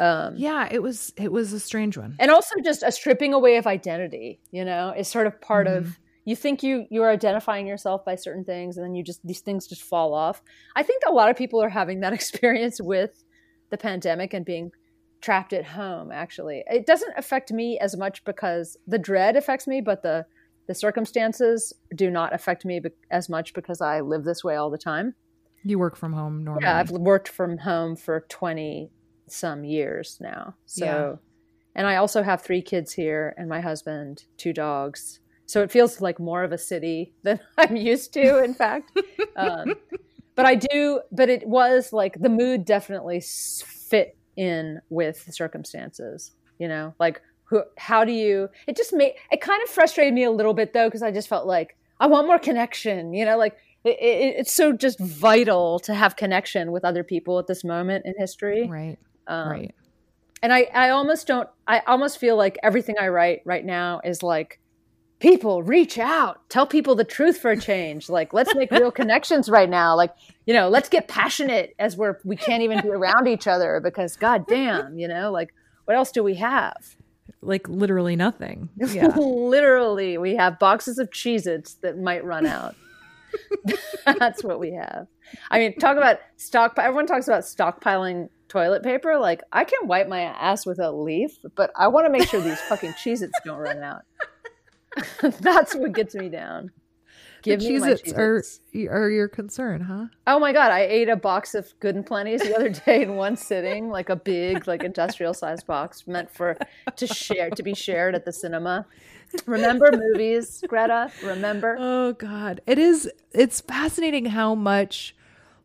Um, 0.00 0.34
yeah, 0.36 0.66
it 0.70 0.82
was 0.82 1.12
it 1.16 1.30
was 1.30 1.52
a 1.52 1.60
strange 1.60 1.96
one, 1.98 2.16
and 2.18 2.30
also 2.30 2.54
just 2.64 2.82
a 2.82 2.90
stripping 2.90 3.34
away 3.34 3.56
of 3.58 3.66
identity. 3.66 4.40
You 4.50 4.64
know, 4.64 4.94
is 4.96 5.08
sort 5.08 5.26
of 5.26 5.40
part 5.40 5.66
mm-hmm. 5.66 5.76
of 5.76 5.98
you 6.24 6.36
think 6.36 6.62
you 6.62 6.86
you're 6.90 7.10
identifying 7.10 7.66
yourself 7.66 8.04
by 8.04 8.14
certain 8.14 8.44
things 8.44 8.76
and 8.76 8.84
then 8.84 8.94
you 8.94 9.02
just 9.02 9.20
these 9.26 9.40
things 9.40 9.66
just 9.66 9.82
fall 9.82 10.14
off 10.14 10.42
i 10.76 10.82
think 10.82 11.02
a 11.06 11.12
lot 11.12 11.30
of 11.30 11.36
people 11.36 11.62
are 11.62 11.68
having 11.68 12.00
that 12.00 12.12
experience 12.20 12.80
with 12.80 13.24
the 13.70 13.78
pandemic 13.78 14.34
and 14.34 14.44
being 14.44 14.70
trapped 15.20 15.52
at 15.52 15.64
home 15.64 16.10
actually 16.12 16.62
it 16.70 16.86
doesn't 16.86 17.12
affect 17.16 17.52
me 17.52 17.78
as 17.78 17.96
much 17.96 18.24
because 18.24 18.76
the 18.86 18.98
dread 18.98 19.36
affects 19.36 19.66
me 19.66 19.80
but 19.80 20.02
the 20.02 20.24
the 20.66 20.74
circumstances 20.74 21.72
do 21.94 22.10
not 22.10 22.32
affect 22.32 22.64
me 22.64 22.80
as 23.10 23.28
much 23.28 23.52
because 23.52 23.80
i 23.80 24.00
live 24.00 24.24
this 24.24 24.44
way 24.44 24.56
all 24.56 24.70
the 24.70 24.78
time 24.78 25.14
you 25.64 25.78
work 25.78 25.96
from 25.96 26.12
home 26.12 26.44
normally 26.44 26.64
yeah 26.64 26.78
i've 26.78 26.90
worked 26.90 27.28
from 27.28 27.58
home 27.58 27.96
for 27.96 28.24
20 28.28 28.90
some 29.32 29.64
years 29.64 30.18
now 30.20 30.54
so 30.66 30.84
yeah. 30.84 31.14
and 31.74 31.86
i 31.86 31.96
also 31.96 32.22
have 32.22 32.42
three 32.42 32.62
kids 32.62 32.92
here 32.92 33.34
and 33.36 33.48
my 33.48 33.60
husband 33.60 34.24
two 34.36 34.52
dogs 34.52 35.20
so 35.50 35.62
it 35.62 35.72
feels 35.72 36.00
like 36.00 36.20
more 36.20 36.44
of 36.44 36.52
a 36.52 36.58
city 36.58 37.12
than 37.24 37.40
I'm 37.58 37.74
used 37.74 38.12
to, 38.14 38.42
in 38.42 38.54
fact. 38.54 38.96
Um, 39.36 39.74
but 40.34 40.44
I 40.44 40.54
do, 40.54 41.00
but 41.12 41.30
it 41.30 41.46
was 41.46 41.94
like 41.94 42.20
the 42.20 42.28
mood 42.28 42.66
definitely 42.66 43.20
fit 43.20 44.18
in 44.36 44.80
with 44.90 45.24
the 45.24 45.32
circumstances, 45.32 46.32
you 46.58 46.68
know, 46.68 46.94
like 46.98 47.22
who, 47.44 47.62
how 47.78 48.04
do 48.04 48.12
you, 48.12 48.48
it 48.66 48.76
just 48.76 48.92
made, 48.92 49.14
it 49.30 49.40
kind 49.40 49.62
of 49.62 49.70
frustrated 49.70 50.12
me 50.12 50.24
a 50.24 50.30
little 50.30 50.52
bit 50.52 50.74
though, 50.74 50.88
because 50.88 51.02
I 51.02 51.10
just 51.10 51.28
felt 51.28 51.46
like 51.46 51.76
I 52.00 52.06
want 52.06 52.26
more 52.26 52.38
connection, 52.38 53.14
you 53.14 53.24
know, 53.24 53.38
like 53.38 53.56
it, 53.84 53.96
it, 54.00 54.36
it's 54.40 54.52
so 54.52 54.72
just 54.72 54.98
vital 55.00 55.78
to 55.80 55.94
have 55.94 56.16
connection 56.16 56.70
with 56.70 56.84
other 56.84 57.04
people 57.04 57.38
at 57.38 57.46
this 57.46 57.64
moment 57.64 58.04
in 58.04 58.12
history. 58.18 58.68
Right. 58.68 58.98
Um, 59.26 59.48
right. 59.48 59.74
And 60.42 60.52
I, 60.52 60.68
I 60.74 60.90
almost 60.90 61.26
don't, 61.26 61.48
I 61.66 61.80
almost 61.86 62.18
feel 62.18 62.36
like 62.36 62.58
everything 62.62 62.96
I 62.98 63.08
write 63.08 63.42
right 63.44 63.64
now 63.64 64.00
is 64.02 64.22
like, 64.22 64.60
people 65.20 65.62
reach 65.62 65.98
out. 65.98 66.48
Tell 66.48 66.66
people 66.66 66.94
the 66.96 67.04
truth 67.04 67.38
for 67.38 67.52
a 67.52 67.56
change. 67.56 68.08
Like 68.08 68.32
let's 68.32 68.54
make 68.54 68.70
real 68.72 68.90
connections 69.02 69.48
right 69.48 69.70
now. 69.70 69.94
Like 69.94 70.12
you 70.46 70.54
know 70.54 70.68
let's 70.68 70.88
get 70.88 71.06
passionate 71.06 71.74
as 71.78 71.96
we're 71.96 72.18
we 72.24 72.34
can't 72.34 72.62
even 72.62 72.80
be 72.80 72.88
around 72.90 73.28
each 73.28 73.46
other 73.46 73.80
because 73.80 74.16
god 74.16 74.46
damn 74.48 74.98
you 74.98 75.06
know 75.06 75.30
like 75.30 75.54
what 75.84 75.96
else 75.96 76.10
do 76.10 76.24
we 76.24 76.34
have? 76.34 76.96
Like 77.42 77.68
literally 77.68 78.16
nothing. 78.16 78.68
Yeah. 78.76 79.06
Literally 79.16 80.18
we 80.18 80.34
have 80.36 80.58
boxes 80.58 80.98
of 80.98 81.10
cheez-its 81.10 81.74
that 81.74 81.98
might 81.98 82.24
run 82.24 82.46
out. 82.46 82.74
That's 84.04 84.42
what 84.42 84.58
we 84.58 84.72
have. 84.72 85.06
I 85.50 85.58
mean 85.58 85.78
talk 85.78 85.96
about 85.96 86.18
stock 86.36 86.74
everyone 86.78 87.06
talks 87.06 87.28
about 87.28 87.42
stockpiling 87.42 88.28
toilet 88.50 88.82
paper 88.82 89.18
like 89.18 89.42
i 89.52 89.64
can 89.64 89.86
wipe 89.86 90.08
my 90.08 90.22
ass 90.22 90.66
with 90.66 90.78
a 90.78 90.90
leaf 90.90 91.38
but 91.54 91.70
i 91.76 91.86
want 91.86 92.04
to 92.04 92.10
make 92.10 92.28
sure 92.28 92.40
these 92.40 92.60
fucking 92.62 92.92
cheez-its 92.92 93.32
don't 93.44 93.58
run 93.58 93.82
out 93.82 94.02
That's 95.40 95.74
what 95.74 95.92
gets 95.92 96.14
me 96.14 96.28
down. 96.28 96.70
Give 97.42 97.58
the 97.58 97.70
me 97.70 97.78
Cheez-Its 97.78 98.12
are, 98.12 98.42
are 98.90 99.10
your 99.10 99.28
concern, 99.28 99.80
huh? 99.80 100.06
Oh 100.26 100.38
my 100.38 100.52
god, 100.52 100.72
I 100.72 100.80
ate 100.80 101.08
a 101.08 101.16
box 101.16 101.54
of 101.54 101.72
Good 101.80 101.94
and 101.94 102.04
Plenty's 102.04 102.42
the 102.42 102.54
other 102.54 102.68
day 102.68 103.02
in 103.02 103.16
one 103.16 103.36
sitting, 103.36 103.88
like 103.88 104.10
a 104.10 104.16
big, 104.16 104.68
like 104.68 104.84
industrial 104.84 105.32
sized 105.32 105.66
box 105.66 106.06
meant 106.06 106.30
for 106.30 106.58
to 106.96 107.06
share 107.06 107.50
to 107.50 107.62
be 107.62 107.72
shared 107.72 108.14
at 108.14 108.26
the 108.26 108.32
cinema. 108.32 108.84
Remember 109.46 109.90
movies, 109.92 110.62
Greta? 110.68 111.10
Remember? 111.24 111.76
Oh 111.78 112.12
god. 112.12 112.60
It 112.66 112.78
is 112.78 113.10
it's 113.32 113.62
fascinating 113.62 114.26
how 114.26 114.54
much 114.54 115.14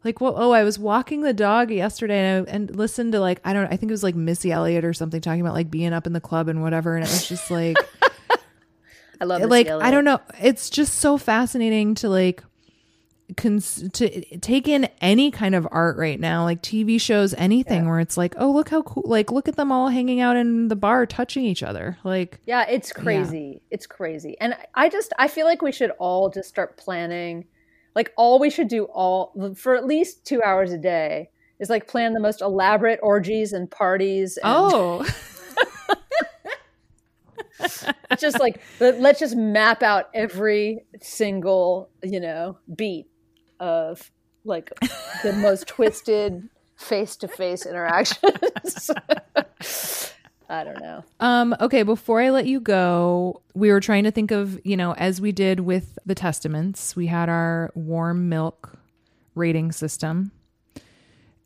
like 0.06 0.22
well 0.22 0.36
oh 0.38 0.52
i 0.52 0.64
was 0.64 0.80
walking 0.80 1.22
the 1.22 1.34
dog 1.34 1.72
yesterday 1.72 2.20
and, 2.20 2.48
I, 2.48 2.52
and 2.52 2.76
listened 2.76 3.12
to 3.12 3.20
like 3.20 3.42
i 3.44 3.52
don't 3.52 3.64
know 3.64 3.70
i 3.72 3.76
think 3.76 3.90
it 3.90 3.94
was 3.94 4.04
like 4.04 4.16
missy 4.16 4.52
elliott 4.52 4.86
or 4.86 4.94
something 4.94 5.20
talking 5.20 5.42
about 5.42 5.56
like 5.56 5.70
being 5.70 5.92
up 5.92 6.08
in 6.08 6.14
the 6.14 6.22
club 6.22 6.48
and 6.48 6.62
whatever 6.62 6.96
and 6.96 7.06
it 7.06 7.10
was 7.10 7.28
just 7.28 7.52
like 7.52 7.76
I 9.22 9.26
love 9.26 9.42
like 9.44 9.68
I 9.68 9.92
don't 9.92 10.06
know. 10.06 10.20
It's 10.42 10.70
just 10.70 10.96
so 10.96 11.18
fascinating 11.18 11.96
to 11.96 12.10
like 12.10 12.44
cons- 13.38 13.90
to 13.94 14.38
take 14.40 14.68
in 14.68 14.90
any 15.02 15.32
kind 15.32 15.56
of 15.56 15.68
art 15.72 15.98
right 15.98 16.20
now, 16.20 16.44
like 16.44 16.62
TV 16.62 17.00
shows, 17.00 17.34
anything 17.36 17.84
yeah. 17.84 17.90
where 17.90 18.00
it's 18.00 18.18
like, 18.18 18.36
oh 18.38 18.52
look 18.52 18.70
how 18.70 18.82
cool! 18.82 19.04
Like 19.06 19.32
look 19.32 19.48
at 19.48 19.56
them 19.56 19.72
all 19.72 19.90
hanging 19.90 20.20
out 20.20 20.38
in 20.38 20.68
the 20.68 20.76
bar, 20.76 21.06
touching 21.06 21.46
each 21.46 21.64
other. 21.64 21.98
Like 22.04 22.40
yeah, 22.46 22.66
it's 22.68 22.92
crazy. 22.92 23.54
Yeah. 23.54 23.68
It's 23.72 23.88
crazy, 23.88 24.38
and 24.40 24.56
I 24.74 24.90
just 24.90 25.14
I 25.18 25.28
feel 25.28 25.46
like 25.46 25.62
we 25.62 25.72
should 25.72 25.92
all 25.92 26.30
just 26.30 26.50
start 26.50 26.78
planning. 26.78 27.46
Like 27.96 28.14
all 28.18 28.40
we 28.40 28.50
should 28.50 28.68
do 28.68 28.86
all 28.86 29.34
for 29.56 29.76
at 29.76 29.86
least 29.86 30.26
two 30.26 30.44
hours 30.44 30.72
a 30.72 30.78
day 30.78 31.30
is 31.60 31.70
like 31.70 31.88
plan 31.88 32.14
the 32.14 32.20
most 32.20 32.42
elaborate 32.42 33.00
orgies 33.02 33.54
and 33.54 33.72
parties. 33.72 34.38
And, 34.38 34.46
oh. 34.46 35.06
just 38.20 38.40
like 38.40 38.62
let's 38.80 39.20
just 39.20 39.36
map 39.36 39.82
out 39.82 40.10
every 40.14 40.86
single 41.02 41.90
you 42.04 42.20
know 42.20 42.58
beat 42.76 43.08
of 43.60 44.12
like 44.44 44.72
the 45.24 45.34
most 45.34 45.68
twisted 45.68 46.50
face-to-face 46.78 47.66
interactions 47.66 48.92
I 50.50 50.64
don't 50.64 50.80
know. 50.80 51.04
Um, 51.20 51.56
okay, 51.60 51.84
before 51.84 52.22
I 52.22 52.30
let 52.30 52.46
you 52.46 52.60
go, 52.60 53.42
we 53.54 53.72
were 53.72 53.80
trying 53.80 54.04
to 54.04 54.12
think 54.12 54.32
of, 54.32 54.60
you 54.64 54.78
know, 54.78 54.94
as 54.94 55.20
we 55.20 55.32
did 55.32 55.62
with 55.62 55.98
the 56.06 56.16
testaments, 56.16 56.96
we 56.96 57.08
had 57.08 57.30
our 57.30 57.72
warm 57.74 58.30
milk 58.30 58.78
rating 59.34 59.72
system. 59.72 60.32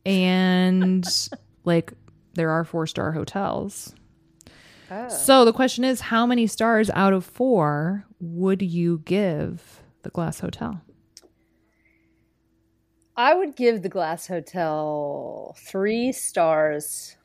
And 0.05 1.05
like 1.63 1.93
there 2.33 2.49
are 2.49 2.63
four 2.63 2.87
star 2.87 3.11
hotels. 3.11 3.93
Oh. 4.91 5.07
So 5.07 5.45
the 5.45 5.53
question 5.53 5.83
is 5.83 6.01
how 6.01 6.25
many 6.25 6.47
stars 6.47 6.89
out 6.91 7.13
of 7.13 7.23
4 7.23 8.05
would 8.19 8.61
you 8.61 9.01
give 9.05 9.83
the 10.01 10.09
Glass 10.09 10.39
Hotel? 10.39 10.81
I 13.15 13.35
would 13.35 13.55
give 13.55 13.83
the 13.83 13.89
Glass 13.89 14.27
Hotel 14.27 15.55
3 15.59 16.11
stars 16.11 17.17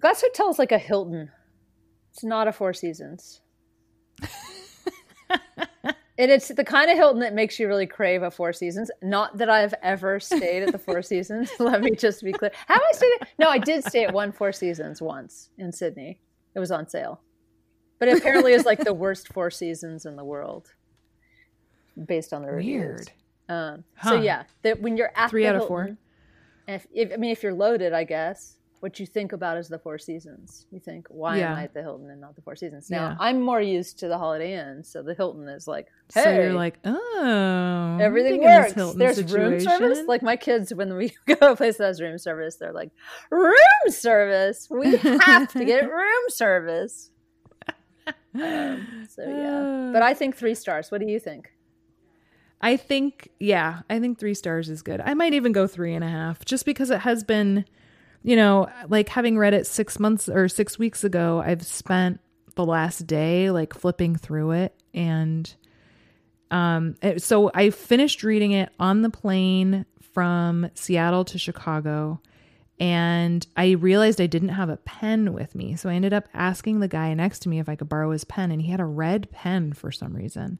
the 0.00 0.08
Glass 0.08 0.22
Hotel 0.22 0.48
is 0.48 0.58
like 0.58 0.72
a 0.72 0.78
Hilton. 0.78 1.30
It's 2.10 2.24
not 2.24 2.48
a 2.48 2.52
Four 2.52 2.72
Seasons. 2.72 3.42
and 5.28 6.30
it's 6.30 6.48
the 6.48 6.64
kind 6.64 6.90
of 6.90 6.96
Hilton 6.96 7.20
that 7.20 7.34
makes 7.34 7.60
you 7.60 7.68
really 7.68 7.86
crave 7.86 8.22
a 8.22 8.30
Four 8.30 8.54
Seasons. 8.54 8.90
Not 9.02 9.36
that 9.36 9.50
I've 9.50 9.74
ever 9.82 10.18
stayed 10.18 10.62
at 10.62 10.72
the 10.72 10.78
Four 10.78 11.02
Seasons. 11.02 11.50
Let 11.58 11.82
me 11.82 11.90
just 11.90 12.24
be 12.24 12.32
clear. 12.32 12.50
Have 12.66 12.80
I 12.80 12.92
stayed? 12.92 13.12
At, 13.20 13.28
no, 13.38 13.50
I 13.50 13.58
did 13.58 13.84
stay 13.84 14.04
at 14.04 14.14
one 14.14 14.32
Four 14.32 14.52
Seasons 14.52 15.02
once 15.02 15.50
in 15.58 15.70
Sydney. 15.70 16.18
It 16.54 16.60
was 16.60 16.70
on 16.70 16.88
sale, 16.88 17.20
but 17.98 18.08
it 18.08 18.16
apparently 18.16 18.54
is 18.54 18.64
like 18.64 18.82
the 18.82 18.94
worst 18.94 19.30
Four 19.34 19.50
Seasons 19.50 20.06
in 20.06 20.16
the 20.16 20.24
world, 20.24 20.72
based 22.06 22.32
on 22.32 22.40
the 22.40 22.50
reviews. 22.50 22.80
Weird. 22.80 23.12
Um, 23.50 23.84
huh. 23.96 24.08
So 24.08 24.14
yeah, 24.22 24.44
that 24.62 24.80
when 24.80 24.96
you're 24.96 25.12
at 25.14 25.28
three 25.28 25.46
out 25.46 25.56
Hilton, 25.56 25.62
of 25.62 25.68
four. 25.68 25.96
If, 26.66 26.86
if 26.94 27.12
I 27.12 27.16
mean, 27.16 27.32
if 27.32 27.42
you're 27.42 27.52
loaded, 27.52 27.92
I 27.92 28.04
guess 28.04 28.56
what 28.80 28.98
you 28.98 29.06
think 29.06 29.32
about 29.32 29.58
is 29.58 29.68
the 29.68 29.78
Four 29.78 29.98
Seasons. 29.98 30.66
You 30.70 30.80
think, 30.80 31.06
why 31.10 31.38
yeah. 31.38 31.52
am 31.52 31.58
I 31.58 31.64
at 31.64 31.74
the 31.74 31.82
Hilton 31.82 32.10
and 32.10 32.20
not 32.20 32.34
the 32.34 32.42
Four 32.42 32.56
Seasons? 32.56 32.90
Now, 32.90 33.10
yeah. 33.10 33.16
I'm 33.20 33.40
more 33.42 33.60
used 33.60 33.98
to 34.00 34.08
the 34.08 34.16
Holiday 34.16 34.54
Inn, 34.54 34.82
so 34.84 35.02
the 35.02 35.14
Hilton 35.14 35.48
is 35.48 35.68
like, 35.68 35.88
hey, 36.14 36.22
so 36.22 36.32
you're 36.32 36.52
like, 36.54 36.78
oh, 36.84 37.98
everything 38.00 38.42
works. 38.42 38.72
There's 38.94 39.16
situation. 39.16 39.50
room 39.52 39.60
service. 39.60 40.00
Like 40.08 40.22
my 40.22 40.36
kids, 40.36 40.72
when 40.72 40.96
we 40.96 41.12
go 41.26 41.34
to 41.34 41.52
a 41.52 41.56
place 41.56 41.76
that 41.76 41.84
has 41.84 42.00
room 42.00 42.16
service, 42.16 42.56
they're 42.56 42.72
like, 42.72 42.90
room 43.30 43.54
service. 43.88 44.66
We 44.70 44.96
have 44.96 45.52
to 45.52 45.64
get 45.64 45.90
room 45.90 46.24
service. 46.28 47.10
Um, 48.34 49.06
so 49.10 49.22
yeah, 49.22 49.90
but 49.92 50.02
I 50.02 50.14
think 50.14 50.36
three 50.36 50.54
stars. 50.54 50.90
What 50.90 51.00
do 51.00 51.06
you 51.06 51.18
think? 51.18 51.52
I 52.62 52.76
think, 52.76 53.30
yeah, 53.38 53.80
I 53.88 53.98
think 54.00 54.18
three 54.18 54.34
stars 54.34 54.68
is 54.68 54.82
good. 54.82 55.00
I 55.00 55.14
might 55.14 55.32
even 55.32 55.52
go 55.52 55.66
three 55.66 55.94
and 55.94 56.04
a 56.04 56.08
half, 56.08 56.44
just 56.44 56.64
because 56.64 56.90
it 56.90 57.00
has 57.00 57.24
been 57.24 57.64
you 58.22 58.36
know, 58.36 58.68
like 58.88 59.08
having 59.08 59.38
read 59.38 59.54
it 59.54 59.66
six 59.66 59.98
months 59.98 60.28
or 60.28 60.48
six 60.48 60.78
weeks 60.78 61.04
ago, 61.04 61.42
I've 61.44 61.64
spent 61.64 62.20
the 62.54 62.64
last 62.64 63.06
day 63.06 63.50
like 63.50 63.74
flipping 63.74 64.16
through 64.16 64.52
it. 64.52 64.74
And 64.92 65.52
um, 66.50 66.96
so 67.18 67.50
I 67.54 67.70
finished 67.70 68.22
reading 68.22 68.52
it 68.52 68.70
on 68.78 69.02
the 69.02 69.10
plane 69.10 69.86
from 70.12 70.70
Seattle 70.74 71.24
to 71.26 71.38
Chicago. 71.38 72.20
And 72.78 73.46
I 73.56 73.72
realized 73.72 74.20
I 74.20 74.26
didn't 74.26 74.50
have 74.50 74.70
a 74.70 74.78
pen 74.78 75.32
with 75.32 75.54
me. 75.54 75.76
So 75.76 75.88
I 75.88 75.94
ended 75.94 76.12
up 76.12 76.28
asking 76.34 76.80
the 76.80 76.88
guy 76.88 77.12
next 77.14 77.40
to 77.40 77.48
me 77.48 77.58
if 77.58 77.68
I 77.68 77.76
could 77.76 77.88
borrow 77.88 78.10
his 78.10 78.24
pen. 78.24 78.50
And 78.50 78.60
he 78.60 78.70
had 78.70 78.80
a 78.80 78.86
red 78.86 79.30
pen 79.30 79.72
for 79.72 79.92
some 79.92 80.14
reason. 80.14 80.58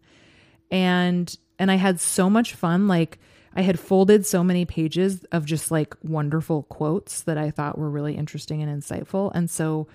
And 0.70 1.34
and 1.58 1.70
I 1.70 1.74
had 1.74 2.00
so 2.00 2.30
much 2.30 2.54
fun 2.54 2.88
like 2.88 3.18
I 3.54 3.62
had 3.62 3.80
folded 3.80 4.24
so 4.24 4.44
many 4.44 4.64
pages 4.64 5.24
of 5.32 5.44
just 5.44 5.70
like 5.70 5.96
wonderful 6.02 6.64
quotes 6.64 7.22
that 7.22 7.36
I 7.36 7.50
thought 7.50 7.78
were 7.78 7.90
really 7.90 8.16
interesting 8.16 8.62
and 8.62 8.82
insightful. 8.82 9.32
And 9.34 9.50
so 9.50 9.88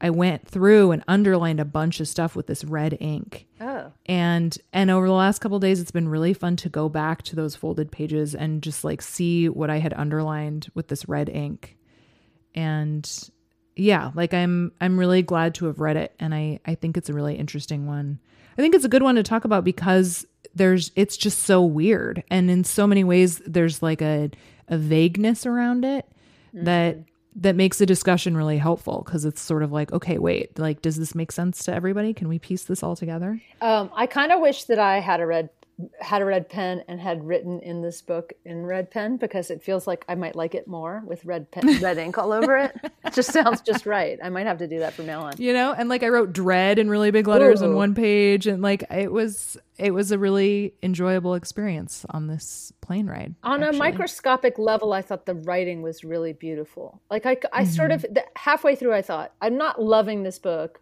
I 0.00 0.10
went 0.10 0.46
through 0.46 0.90
and 0.90 1.04
underlined 1.06 1.60
a 1.60 1.64
bunch 1.64 2.00
of 2.00 2.08
stuff 2.08 2.34
with 2.34 2.48
this 2.48 2.64
red 2.64 2.96
ink. 3.00 3.46
Oh. 3.60 3.92
And 4.06 4.56
and 4.72 4.90
over 4.90 5.06
the 5.06 5.12
last 5.12 5.40
couple 5.40 5.58
days 5.60 5.80
it's 5.80 5.92
been 5.92 6.08
really 6.08 6.34
fun 6.34 6.56
to 6.56 6.68
go 6.68 6.88
back 6.88 7.22
to 7.22 7.36
those 7.36 7.56
folded 7.56 7.90
pages 7.90 8.34
and 8.34 8.62
just 8.62 8.82
like 8.84 9.00
see 9.00 9.48
what 9.48 9.70
I 9.70 9.78
had 9.78 9.94
underlined 9.94 10.68
with 10.74 10.88
this 10.88 11.08
red 11.08 11.28
ink. 11.28 11.76
And 12.54 13.08
yeah, 13.76 14.10
like 14.14 14.34
I'm 14.34 14.72
I'm 14.80 14.98
really 14.98 15.22
glad 15.22 15.54
to 15.56 15.66
have 15.66 15.80
read 15.80 15.96
it 15.96 16.14
and 16.18 16.34
I 16.34 16.60
I 16.66 16.74
think 16.76 16.96
it's 16.96 17.08
a 17.08 17.14
really 17.14 17.36
interesting 17.36 17.86
one. 17.86 18.20
I 18.58 18.60
think 18.60 18.74
it's 18.74 18.84
a 18.84 18.88
good 18.88 19.02
one 19.02 19.14
to 19.14 19.22
talk 19.22 19.44
about 19.44 19.64
because 19.64 20.26
there's 20.54 20.90
it's 20.96 21.16
just 21.16 21.40
so 21.40 21.62
weird. 21.62 22.22
And 22.30 22.50
in 22.50 22.64
so 22.64 22.86
many 22.86 23.04
ways 23.04 23.40
there's 23.46 23.82
like 23.82 24.02
a 24.02 24.30
a 24.68 24.78
vagueness 24.78 25.46
around 25.46 25.84
it 25.84 26.06
mm-hmm. 26.54 26.64
that 26.64 26.98
that 27.34 27.56
makes 27.56 27.78
the 27.78 27.86
discussion 27.86 28.36
really 28.36 28.58
helpful 28.58 29.02
because 29.04 29.24
it's 29.24 29.40
sort 29.40 29.62
of 29.62 29.72
like 29.72 29.90
okay 29.92 30.18
wait 30.18 30.58
like 30.58 30.82
does 30.82 30.96
this 30.96 31.14
make 31.14 31.32
sense 31.32 31.64
to 31.64 31.74
everybody? 31.74 32.12
Can 32.12 32.28
we 32.28 32.38
piece 32.38 32.64
this 32.64 32.82
all 32.82 32.96
together? 32.96 33.40
Um, 33.60 33.90
i 33.94 34.06
kind 34.06 34.32
of 34.32 34.40
wish 34.40 34.64
that 34.64 34.78
i 34.78 35.00
had 35.00 35.20
a 35.20 35.26
red 35.26 35.50
had 36.00 36.22
a 36.22 36.24
red 36.24 36.48
pen 36.48 36.82
and 36.88 37.00
had 37.00 37.24
written 37.24 37.60
in 37.60 37.82
this 37.82 38.02
book 38.02 38.32
in 38.44 38.64
red 38.64 38.90
pen 38.90 39.16
because 39.16 39.50
it 39.50 39.62
feels 39.62 39.86
like 39.86 40.04
I 40.08 40.14
might 40.14 40.36
like 40.36 40.54
it 40.54 40.66
more 40.66 41.02
with 41.06 41.24
red 41.24 41.50
pen, 41.50 41.80
red 41.80 41.98
ink 41.98 42.18
all 42.18 42.32
over 42.32 42.56
it. 42.56 42.74
It 43.04 43.12
just 43.14 43.32
sounds 43.32 43.60
just 43.60 43.86
right. 43.86 44.18
I 44.22 44.28
might 44.28 44.46
have 44.46 44.58
to 44.58 44.68
do 44.68 44.80
that 44.80 44.94
from 44.94 45.06
now 45.06 45.22
on. 45.22 45.34
You 45.38 45.52
know, 45.52 45.72
and 45.72 45.88
like 45.88 46.02
I 46.02 46.08
wrote 46.08 46.32
dread 46.32 46.78
in 46.78 46.88
really 46.88 47.10
big 47.10 47.26
letters 47.26 47.62
Ooh. 47.62 47.66
on 47.66 47.74
one 47.74 47.94
page, 47.94 48.46
and 48.46 48.62
like 48.62 48.84
it 48.90 49.12
was 49.12 49.56
it 49.78 49.92
was 49.92 50.12
a 50.12 50.18
really 50.18 50.74
enjoyable 50.82 51.34
experience 51.34 52.06
on 52.10 52.26
this 52.26 52.72
plane 52.80 53.06
ride. 53.06 53.34
On 53.42 53.62
actually. 53.62 53.76
a 53.76 53.78
microscopic 53.78 54.58
level, 54.58 54.92
I 54.92 55.02
thought 55.02 55.26
the 55.26 55.34
writing 55.34 55.82
was 55.82 56.04
really 56.04 56.32
beautiful. 56.32 57.00
Like 57.10 57.26
I, 57.26 57.36
I 57.52 57.62
mm-hmm. 57.62 57.72
sort 57.72 57.90
of 57.90 58.06
halfway 58.36 58.76
through, 58.76 58.94
I 58.94 59.02
thought 59.02 59.32
I'm 59.40 59.56
not 59.56 59.82
loving 59.82 60.22
this 60.22 60.38
book 60.38 60.80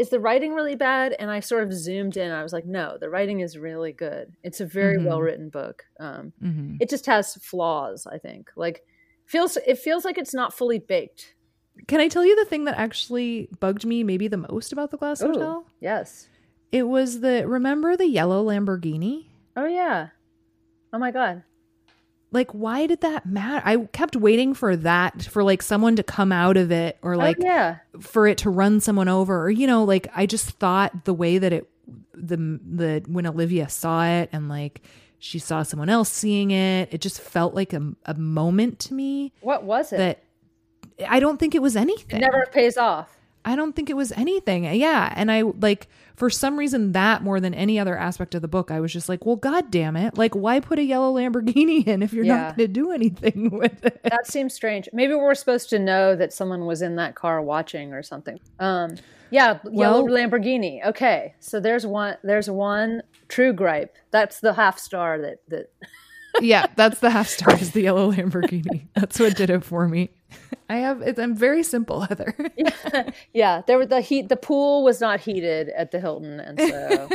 is 0.00 0.08
the 0.08 0.18
writing 0.18 0.54
really 0.54 0.76
bad? 0.76 1.14
And 1.18 1.30
I 1.30 1.40
sort 1.40 1.62
of 1.62 1.74
zoomed 1.74 2.16
in. 2.16 2.32
I 2.32 2.42
was 2.42 2.54
like, 2.54 2.64
no, 2.64 2.96
the 2.98 3.10
writing 3.10 3.40
is 3.40 3.58
really 3.58 3.92
good. 3.92 4.32
It's 4.42 4.60
a 4.60 4.66
very 4.66 4.96
mm-hmm. 4.96 5.04
well 5.04 5.20
written 5.20 5.50
book. 5.50 5.84
Um, 6.00 6.32
mm-hmm. 6.42 6.76
It 6.80 6.88
just 6.88 7.04
has 7.04 7.34
flaws. 7.34 8.06
I 8.10 8.16
think 8.16 8.50
like 8.56 8.82
feels 9.26 9.58
it 9.58 9.78
feels 9.78 10.06
like 10.06 10.16
it's 10.16 10.32
not 10.32 10.54
fully 10.54 10.78
baked. 10.78 11.34
Can 11.86 12.00
I 12.00 12.08
tell 12.08 12.24
you 12.24 12.34
the 12.34 12.46
thing 12.46 12.64
that 12.64 12.78
actually 12.78 13.50
bugged 13.60 13.84
me 13.84 14.02
maybe 14.02 14.26
the 14.26 14.38
most 14.38 14.72
about 14.72 14.90
the 14.90 14.96
Glass 14.96 15.22
Ooh, 15.22 15.26
Hotel? 15.26 15.66
Yes. 15.80 16.28
It 16.72 16.84
was 16.84 17.20
the 17.20 17.46
remember 17.46 17.94
the 17.94 18.06
yellow 18.06 18.42
Lamborghini? 18.42 19.26
Oh 19.54 19.66
yeah. 19.66 20.08
Oh 20.94 20.98
my 20.98 21.10
god 21.10 21.42
like 22.32 22.52
why 22.52 22.86
did 22.86 23.00
that 23.00 23.26
matter? 23.26 23.62
I 23.64 23.76
kept 23.92 24.16
waiting 24.16 24.54
for 24.54 24.76
that 24.76 25.22
for 25.22 25.42
like 25.42 25.62
someone 25.62 25.96
to 25.96 26.02
come 26.02 26.32
out 26.32 26.56
of 26.56 26.70
it 26.70 26.98
or 27.02 27.14
oh, 27.14 27.18
like 27.18 27.38
oh, 27.40 27.44
yeah. 27.44 27.78
for 28.00 28.26
it 28.26 28.38
to 28.38 28.50
run 28.50 28.80
someone 28.80 29.08
over 29.08 29.44
or 29.44 29.50
you 29.50 29.66
know 29.66 29.84
like 29.84 30.08
i 30.14 30.26
just 30.26 30.50
thought 30.50 31.04
the 31.04 31.14
way 31.14 31.38
that 31.38 31.52
it 31.52 31.68
the 32.14 32.36
the 32.36 33.02
when 33.06 33.26
olivia 33.26 33.68
saw 33.68 34.04
it 34.04 34.28
and 34.32 34.48
like 34.48 34.82
she 35.18 35.38
saw 35.38 35.62
someone 35.62 35.88
else 35.88 36.10
seeing 36.10 36.50
it 36.50 36.92
it 36.92 37.00
just 37.00 37.20
felt 37.20 37.54
like 37.54 37.72
a, 37.72 37.92
a 38.06 38.14
moment 38.14 38.78
to 38.78 38.94
me 38.94 39.32
what 39.40 39.64
was 39.64 39.92
it? 39.92 39.98
that 39.98 40.22
i 41.08 41.18
don't 41.20 41.38
think 41.38 41.54
it 41.54 41.62
was 41.62 41.76
anything. 41.76 42.20
It 42.20 42.24
never 42.24 42.46
pays 42.52 42.76
off. 42.76 43.16
I 43.44 43.56
don't 43.56 43.74
think 43.74 43.88
it 43.88 43.96
was 43.96 44.12
anything. 44.12 44.64
Yeah. 44.64 45.12
And 45.16 45.32
I 45.32 45.42
like, 45.42 45.88
for 46.20 46.28
some 46.28 46.58
reason, 46.58 46.92
that 46.92 47.22
more 47.22 47.40
than 47.40 47.54
any 47.54 47.78
other 47.78 47.96
aspect 47.96 48.34
of 48.34 48.42
the 48.42 48.46
book, 48.46 48.70
I 48.70 48.78
was 48.78 48.92
just 48.92 49.08
like, 49.08 49.24
well, 49.24 49.36
God 49.36 49.70
damn 49.70 49.96
it. 49.96 50.18
Like, 50.18 50.34
why 50.34 50.60
put 50.60 50.78
a 50.78 50.82
yellow 50.82 51.14
Lamborghini 51.14 51.86
in 51.86 52.02
if 52.02 52.12
you're 52.12 52.26
yeah. 52.26 52.34
not 52.34 52.56
going 52.58 52.68
to 52.68 52.72
do 52.74 52.92
anything 52.92 53.48
with 53.58 53.86
it? 53.86 54.02
That 54.02 54.26
seems 54.26 54.52
strange. 54.52 54.86
Maybe 54.92 55.14
we're 55.14 55.34
supposed 55.34 55.70
to 55.70 55.78
know 55.78 56.14
that 56.14 56.34
someone 56.34 56.66
was 56.66 56.82
in 56.82 56.96
that 56.96 57.14
car 57.14 57.40
watching 57.40 57.94
or 57.94 58.02
something. 58.02 58.38
Um, 58.58 58.96
yeah. 59.30 59.60
Yellow 59.72 60.06
Lamborghini. 60.06 60.84
Okay. 60.84 61.34
So 61.40 61.58
there's 61.58 61.86
one, 61.86 62.18
there's 62.22 62.50
one 62.50 63.00
true 63.28 63.54
gripe. 63.54 63.96
That's 64.10 64.40
the 64.40 64.52
half 64.52 64.78
star 64.78 65.18
that, 65.22 65.38
that. 65.48 65.72
Yeah. 66.40 66.66
That's 66.76 67.00
the 67.00 67.10
half 67.10 67.28
star 67.28 67.54
is 67.54 67.70
the 67.72 67.82
yellow 67.82 68.12
Lamborghini. 68.12 68.88
That's 68.94 69.18
what 69.18 69.36
did 69.36 69.50
it 69.50 69.64
for 69.64 69.88
me. 69.88 70.10
I 70.68 70.76
have. 70.76 71.02
It's, 71.02 71.18
I'm 71.18 71.34
very 71.34 71.62
simple, 71.62 72.02
Heather. 72.02 72.34
yeah, 72.56 73.10
yeah. 73.34 73.62
There 73.66 73.76
were 73.76 73.86
the 73.86 74.00
heat. 74.00 74.28
The 74.28 74.36
pool 74.36 74.84
was 74.84 75.00
not 75.00 75.20
heated 75.20 75.68
at 75.70 75.90
the 75.90 75.98
Hilton, 76.00 76.38
and 76.38 76.60
so 76.60 77.08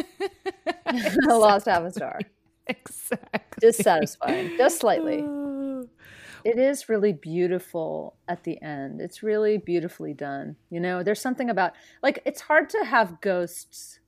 I 0.86 1.34
lost 1.34 1.66
half 1.66 1.84
a 1.84 1.91
star. 1.91 2.20
Exactly. 2.68 3.39
Dissatisfying, 3.61 4.57
just 4.57 4.80
slightly. 4.80 5.20
it 6.43 6.59
is 6.59 6.89
really 6.89 7.13
beautiful 7.13 8.16
at 8.28 8.43
the 8.43 8.61
end. 8.61 8.99
It's 8.99 9.24
really 9.24 9.57
beautifully 9.57 10.13
done. 10.13 10.57
You 10.70 10.82
know, 10.82 11.03
there's 11.03 11.22
something 11.22 11.49
about 11.49 11.74
like 12.03 12.22
it's 12.26 12.41
hard 12.41 12.70
to 12.72 12.84
have 12.84 13.22
ghosts 13.22 13.99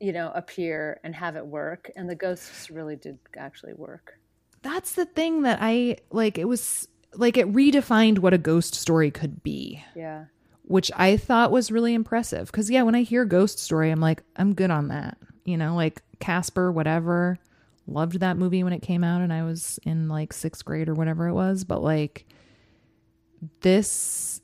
you 0.00 0.12
know 0.12 0.32
appear 0.34 1.00
and 1.04 1.14
have 1.14 1.36
it 1.36 1.46
work 1.46 1.90
and 1.96 2.08
the 2.08 2.14
ghosts 2.14 2.70
really 2.70 2.96
did 2.96 3.18
actually 3.36 3.74
work 3.74 4.18
that's 4.62 4.92
the 4.94 5.04
thing 5.04 5.42
that 5.42 5.58
i 5.60 5.96
like 6.10 6.38
it 6.38 6.46
was 6.46 6.88
like 7.14 7.36
it 7.36 7.52
redefined 7.52 8.18
what 8.18 8.34
a 8.34 8.38
ghost 8.38 8.74
story 8.74 9.10
could 9.10 9.42
be. 9.42 9.82
Yeah. 9.94 10.26
Which 10.64 10.90
I 10.96 11.16
thought 11.16 11.50
was 11.50 11.72
really 11.72 11.94
impressive. 11.94 12.50
Cause 12.52 12.70
yeah, 12.70 12.82
when 12.82 12.94
I 12.94 13.02
hear 13.02 13.24
ghost 13.24 13.58
story, 13.58 13.90
I'm 13.90 14.00
like, 14.00 14.22
I'm 14.36 14.54
good 14.54 14.70
on 14.70 14.88
that. 14.88 15.18
You 15.44 15.56
know, 15.56 15.74
like 15.74 16.02
Casper, 16.20 16.70
whatever. 16.70 17.38
Loved 17.86 18.20
that 18.20 18.36
movie 18.36 18.62
when 18.62 18.72
it 18.72 18.82
came 18.82 19.02
out 19.02 19.20
and 19.20 19.32
I 19.32 19.42
was 19.42 19.80
in 19.82 20.08
like 20.08 20.32
sixth 20.32 20.64
grade 20.64 20.88
or 20.88 20.94
whatever 20.94 21.26
it 21.26 21.34
was. 21.34 21.64
But 21.64 21.82
like 21.82 22.26
this 23.60 24.40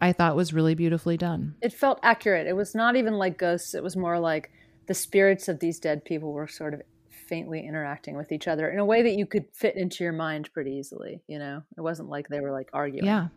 I 0.00 0.12
thought 0.12 0.36
was 0.36 0.52
really 0.52 0.76
beautifully 0.76 1.16
done. 1.16 1.56
It 1.60 1.72
felt 1.72 1.98
accurate. 2.04 2.46
It 2.46 2.52
was 2.52 2.72
not 2.72 2.94
even 2.94 3.14
like 3.14 3.36
ghosts. 3.36 3.74
It 3.74 3.82
was 3.82 3.96
more 3.96 4.20
like 4.20 4.52
the 4.88 4.94
spirits 4.94 5.48
of 5.48 5.60
these 5.60 5.78
dead 5.78 6.04
people 6.04 6.32
were 6.32 6.48
sort 6.48 6.74
of 6.74 6.82
faintly 7.10 7.64
interacting 7.64 8.16
with 8.16 8.32
each 8.32 8.48
other 8.48 8.70
in 8.70 8.78
a 8.78 8.84
way 8.84 9.02
that 9.02 9.16
you 9.16 9.26
could 9.26 9.44
fit 9.52 9.76
into 9.76 10.02
your 10.02 10.14
mind 10.14 10.50
pretty 10.52 10.72
easily. 10.72 11.20
You 11.28 11.38
know, 11.38 11.62
it 11.76 11.82
wasn't 11.82 12.08
like 12.08 12.28
they 12.28 12.40
were 12.40 12.50
like 12.50 12.70
arguing. 12.72 13.04
Yeah. 13.04 13.28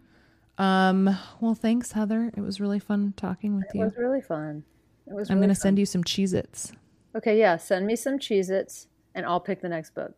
Um. 0.57 1.15
Well, 1.39 1.55
thanks, 1.55 1.91
Heather. 1.91 2.31
It 2.35 2.41
was 2.41 2.59
really 2.59 2.79
fun 2.79 3.13
talking 3.17 3.55
with 3.55 3.65
it 3.65 3.75
you. 3.75 3.81
It 3.81 3.85
was 3.85 3.97
really 3.97 4.21
fun. 4.21 4.63
It 5.07 5.13
was. 5.13 5.29
I'm 5.29 5.37
really 5.37 5.47
going 5.47 5.55
to 5.55 5.61
send 5.61 5.77
you 5.77 5.85
some 5.85 6.03
Cheez-Its. 6.03 6.71
Okay. 7.15 7.37
Yeah. 7.37 7.57
Send 7.57 7.85
me 7.85 7.95
some 7.95 8.17
Cheez-Its, 8.17 8.87
and 9.13 9.25
I'll 9.25 9.39
pick 9.39 9.61
the 9.61 9.69
next 9.69 9.93
book. 9.95 10.13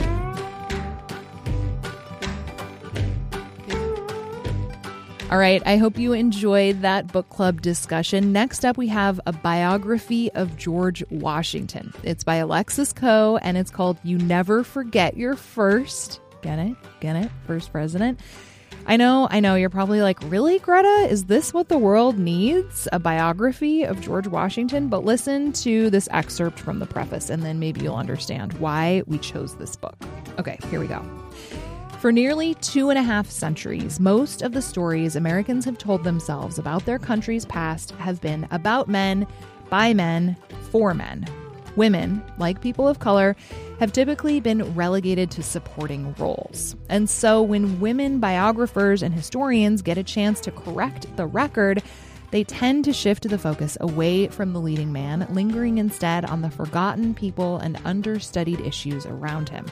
All 5.28 5.38
right, 5.38 5.60
I 5.66 5.76
hope 5.76 5.98
you 5.98 6.12
enjoyed 6.12 6.82
that 6.82 7.08
book 7.08 7.28
club 7.30 7.60
discussion. 7.60 8.32
Next 8.32 8.64
up, 8.64 8.76
we 8.76 8.86
have 8.86 9.20
a 9.26 9.32
biography 9.32 10.30
of 10.34 10.56
George 10.56 11.02
Washington. 11.10 11.92
It's 12.04 12.22
by 12.22 12.36
Alexis 12.36 12.92
Coe 12.92 13.36
and 13.42 13.58
it's 13.58 13.72
called 13.72 13.98
You 14.04 14.18
Never 14.18 14.62
Forget 14.62 15.16
Your 15.16 15.34
First. 15.34 16.20
Get 16.42 16.60
it? 16.60 16.76
Get 17.00 17.16
it? 17.16 17.28
First 17.44 17.72
president. 17.72 18.20
I 18.86 18.96
know, 18.96 19.26
I 19.28 19.40
know, 19.40 19.56
you're 19.56 19.68
probably 19.68 20.00
like, 20.00 20.20
really, 20.30 20.60
Greta? 20.60 21.08
Is 21.10 21.24
this 21.24 21.52
what 21.52 21.68
the 21.68 21.78
world 21.78 22.20
needs? 22.20 22.86
A 22.92 23.00
biography 23.00 23.82
of 23.82 24.00
George 24.00 24.28
Washington? 24.28 24.86
But 24.86 25.04
listen 25.04 25.52
to 25.54 25.90
this 25.90 26.08
excerpt 26.12 26.60
from 26.60 26.78
the 26.78 26.86
preface 26.86 27.30
and 27.30 27.42
then 27.42 27.58
maybe 27.58 27.80
you'll 27.80 27.96
understand 27.96 28.52
why 28.54 29.02
we 29.06 29.18
chose 29.18 29.56
this 29.56 29.74
book. 29.74 29.96
Okay, 30.38 30.56
here 30.70 30.78
we 30.78 30.86
go. 30.86 31.25
For 32.06 32.12
nearly 32.12 32.54
two 32.54 32.88
and 32.90 33.00
a 33.00 33.02
half 33.02 33.28
centuries, 33.28 33.98
most 33.98 34.40
of 34.40 34.52
the 34.52 34.62
stories 34.62 35.16
Americans 35.16 35.64
have 35.64 35.76
told 35.76 36.04
themselves 36.04 36.56
about 36.56 36.84
their 36.84 37.00
country's 37.00 37.44
past 37.44 37.90
have 37.98 38.20
been 38.20 38.46
about 38.52 38.86
men, 38.88 39.26
by 39.70 39.92
men, 39.92 40.36
for 40.70 40.94
men. 40.94 41.26
Women, 41.74 42.22
like 42.38 42.60
people 42.60 42.86
of 42.86 43.00
color, 43.00 43.34
have 43.80 43.92
typically 43.92 44.38
been 44.38 44.72
relegated 44.76 45.32
to 45.32 45.42
supporting 45.42 46.14
roles. 46.16 46.76
And 46.88 47.10
so 47.10 47.42
when 47.42 47.80
women 47.80 48.20
biographers 48.20 49.02
and 49.02 49.12
historians 49.12 49.82
get 49.82 49.98
a 49.98 50.04
chance 50.04 50.38
to 50.42 50.52
correct 50.52 51.08
the 51.16 51.26
record, 51.26 51.82
they 52.30 52.44
tend 52.44 52.84
to 52.84 52.92
shift 52.92 53.28
the 53.28 53.38
focus 53.38 53.76
away 53.80 54.28
from 54.28 54.52
the 54.52 54.60
leading 54.60 54.92
man, 54.92 55.26
lingering 55.30 55.78
instead 55.78 56.24
on 56.24 56.42
the 56.42 56.50
forgotten 56.50 57.14
people 57.14 57.58
and 57.58 57.80
understudied 57.84 58.60
issues 58.60 59.06
around 59.06 59.48
him, 59.48 59.66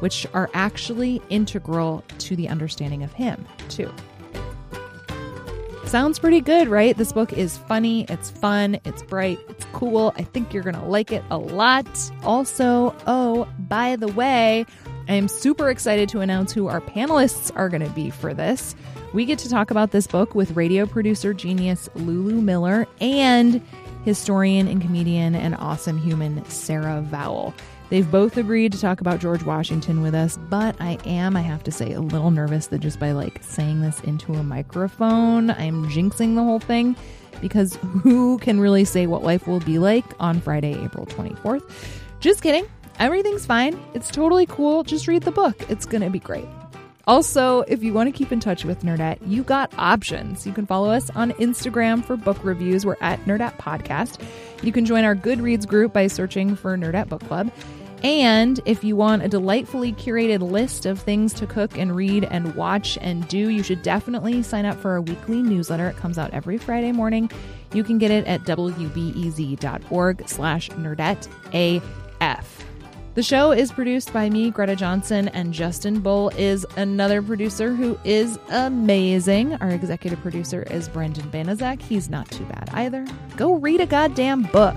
which 0.00 0.26
are 0.34 0.50
actually 0.54 1.20
integral 1.28 2.04
to 2.18 2.36
the 2.36 2.48
understanding 2.48 3.02
of 3.02 3.12
him, 3.12 3.44
too. 3.68 3.92
Sounds 5.88 6.18
pretty 6.18 6.42
good, 6.42 6.68
right? 6.68 6.94
This 6.94 7.12
book 7.12 7.32
is 7.32 7.56
funny, 7.56 8.04
it's 8.10 8.30
fun, 8.30 8.78
it's 8.84 9.02
bright, 9.02 9.38
it's 9.48 9.64
cool. 9.72 10.12
I 10.16 10.22
think 10.22 10.52
you're 10.52 10.62
gonna 10.62 10.86
like 10.86 11.10
it 11.10 11.24
a 11.30 11.38
lot. 11.38 11.86
Also, 12.24 12.94
oh, 13.06 13.48
by 13.58 13.96
the 13.96 14.08
way, 14.08 14.66
I 15.08 15.14
am 15.14 15.28
super 15.28 15.70
excited 15.70 16.10
to 16.10 16.20
announce 16.20 16.52
who 16.52 16.66
our 16.66 16.82
panelists 16.82 17.50
are 17.56 17.70
gonna 17.70 17.88
be 17.88 18.10
for 18.10 18.34
this. 18.34 18.76
We 19.14 19.24
get 19.24 19.38
to 19.38 19.48
talk 19.48 19.70
about 19.70 19.92
this 19.92 20.06
book 20.06 20.34
with 20.34 20.54
radio 20.54 20.84
producer 20.84 21.32
genius 21.32 21.88
Lulu 21.94 22.42
Miller 22.42 22.86
and 23.00 23.62
historian 24.04 24.68
and 24.68 24.82
comedian 24.82 25.34
and 25.34 25.54
awesome 25.54 25.96
human 25.96 26.44
Sarah 26.50 27.02
Vowell. 27.10 27.54
They've 27.90 28.10
both 28.10 28.36
agreed 28.36 28.72
to 28.72 28.80
talk 28.80 29.00
about 29.00 29.18
George 29.18 29.42
Washington 29.42 30.02
with 30.02 30.14
us, 30.14 30.38
but 30.50 30.76
I 30.78 30.98
am, 31.06 31.36
I 31.36 31.40
have 31.40 31.64
to 31.64 31.72
say, 31.72 31.92
a 31.92 32.00
little 32.00 32.30
nervous 32.30 32.66
that 32.66 32.80
just 32.80 33.00
by 33.00 33.12
like 33.12 33.42
saying 33.42 33.80
this 33.80 34.00
into 34.00 34.34
a 34.34 34.42
microphone, 34.42 35.50
I'm 35.50 35.86
jinxing 35.88 36.34
the 36.34 36.44
whole 36.44 36.60
thing 36.60 36.96
because 37.40 37.76
who 38.02 38.38
can 38.38 38.60
really 38.60 38.84
say 38.84 39.06
what 39.06 39.22
life 39.22 39.46
will 39.46 39.60
be 39.60 39.78
like 39.78 40.04
on 40.20 40.40
Friday, 40.40 40.78
April 40.84 41.06
24th? 41.06 41.70
Just 42.20 42.42
kidding. 42.42 42.66
Everything's 42.98 43.46
fine. 43.46 43.80
It's 43.94 44.10
totally 44.10 44.44
cool. 44.46 44.82
Just 44.82 45.06
read 45.06 45.22
the 45.22 45.30
book. 45.30 45.56
It's 45.70 45.86
going 45.86 46.02
to 46.02 46.10
be 46.10 46.18
great. 46.18 46.48
Also, 47.06 47.60
if 47.62 47.82
you 47.82 47.94
want 47.94 48.06
to 48.06 48.12
keep 48.12 48.32
in 48.32 48.40
touch 48.40 48.66
with 48.66 48.82
Nerdette, 48.82 49.18
you 49.26 49.42
got 49.42 49.72
options. 49.78 50.46
You 50.46 50.52
can 50.52 50.66
follow 50.66 50.90
us 50.90 51.08
on 51.10 51.32
Instagram 51.32 52.04
for 52.04 52.18
book 52.18 52.36
reviews. 52.44 52.84
We're 52.84 52.98
at 53.00 53.18
Nerdette 53.24 53.56
Podcast. 53.56 54.22
You 54.62 54.72
can 54.72 54.84
join 54.84 55.04
our 55.04 55.14
Goodreads 55.16 55.66
group 55.66 55.94
by 55.94 56.08
searching 56.08 56.54
for 56.54 56.76
Nerdette 56.76 57.08
Book 57.08 57.24
Club. 57.26 57.50
And 58.02 58.60
if 58.64 58.84
you 58.84 58.94
want 58.96 59.22
a 59.22 59.28
delightfully 59.28 59.92
curated 59.92 60.40
list 60.40 60.86
of 60.86 61.00
things 61.00 61.32
to 61.34 61.46
cook 61.46 61.76
and 61.76 61.94
read 61.94 62.24
and 62.24 62.54
watch 62.54 62.96
and 63.00 63.26
do, 63.28 63.48
you 63.48 63.62
should 63.62 63.82
definitely 63.82 64.42
sign 64.42 64.64
up 64.64 64.78
for 64.78 64.92
our 64.92 65.00
weekly 65.00 65.42
newsletter. 65.42 65.88
It 65.88 65.96
comes 65.96 66.18
out 66.18 66.32
every 66.32 66.58
Friday 66.58 66.92
morning. 66.92 67.30
You 67.72 67.82
can 67.84 67.98
get 67.98 68.10
it 68.10 68.26
at 68.26 68.42
wbez.org 68.42 70.28
slash 70.28 70.70
nerdette 70.70 71.28
AF. 72.20 72.64
The 73.14 73.22
show 73.24 73.50
is 73.50 73.72
produced 73.72 74.12
by 74.12 74.30
me, 74.30 74.50
Greta 74.50 74.76
Johnsen, 74.76 75.28
and 75.32 75.52
Justin 75.52 75.98
Bull 75.98 76.30
is 76.36 76.64
another 76.76 77.20
producer 77.20 77.74
who 77.74 77.98
is 78.04 78.38
amazing. 78.50 79.54
Our 79.54 79.70
executive 79.70 80.20
producer 80.20 80.62
is 80.62 80.88
Brendan 80.88 81.28
Banaszak. 81.32 81.82
He's 81.82 82.08
not 82.08 82.30
too 82.30 82.44
bad 82.44 82.70
either. 82.74 83.04
Go 83.36 83.54
read 83.54 83.80
a 83.80 83.86
goddamn 83.86 84.42
book. 84.42 84.76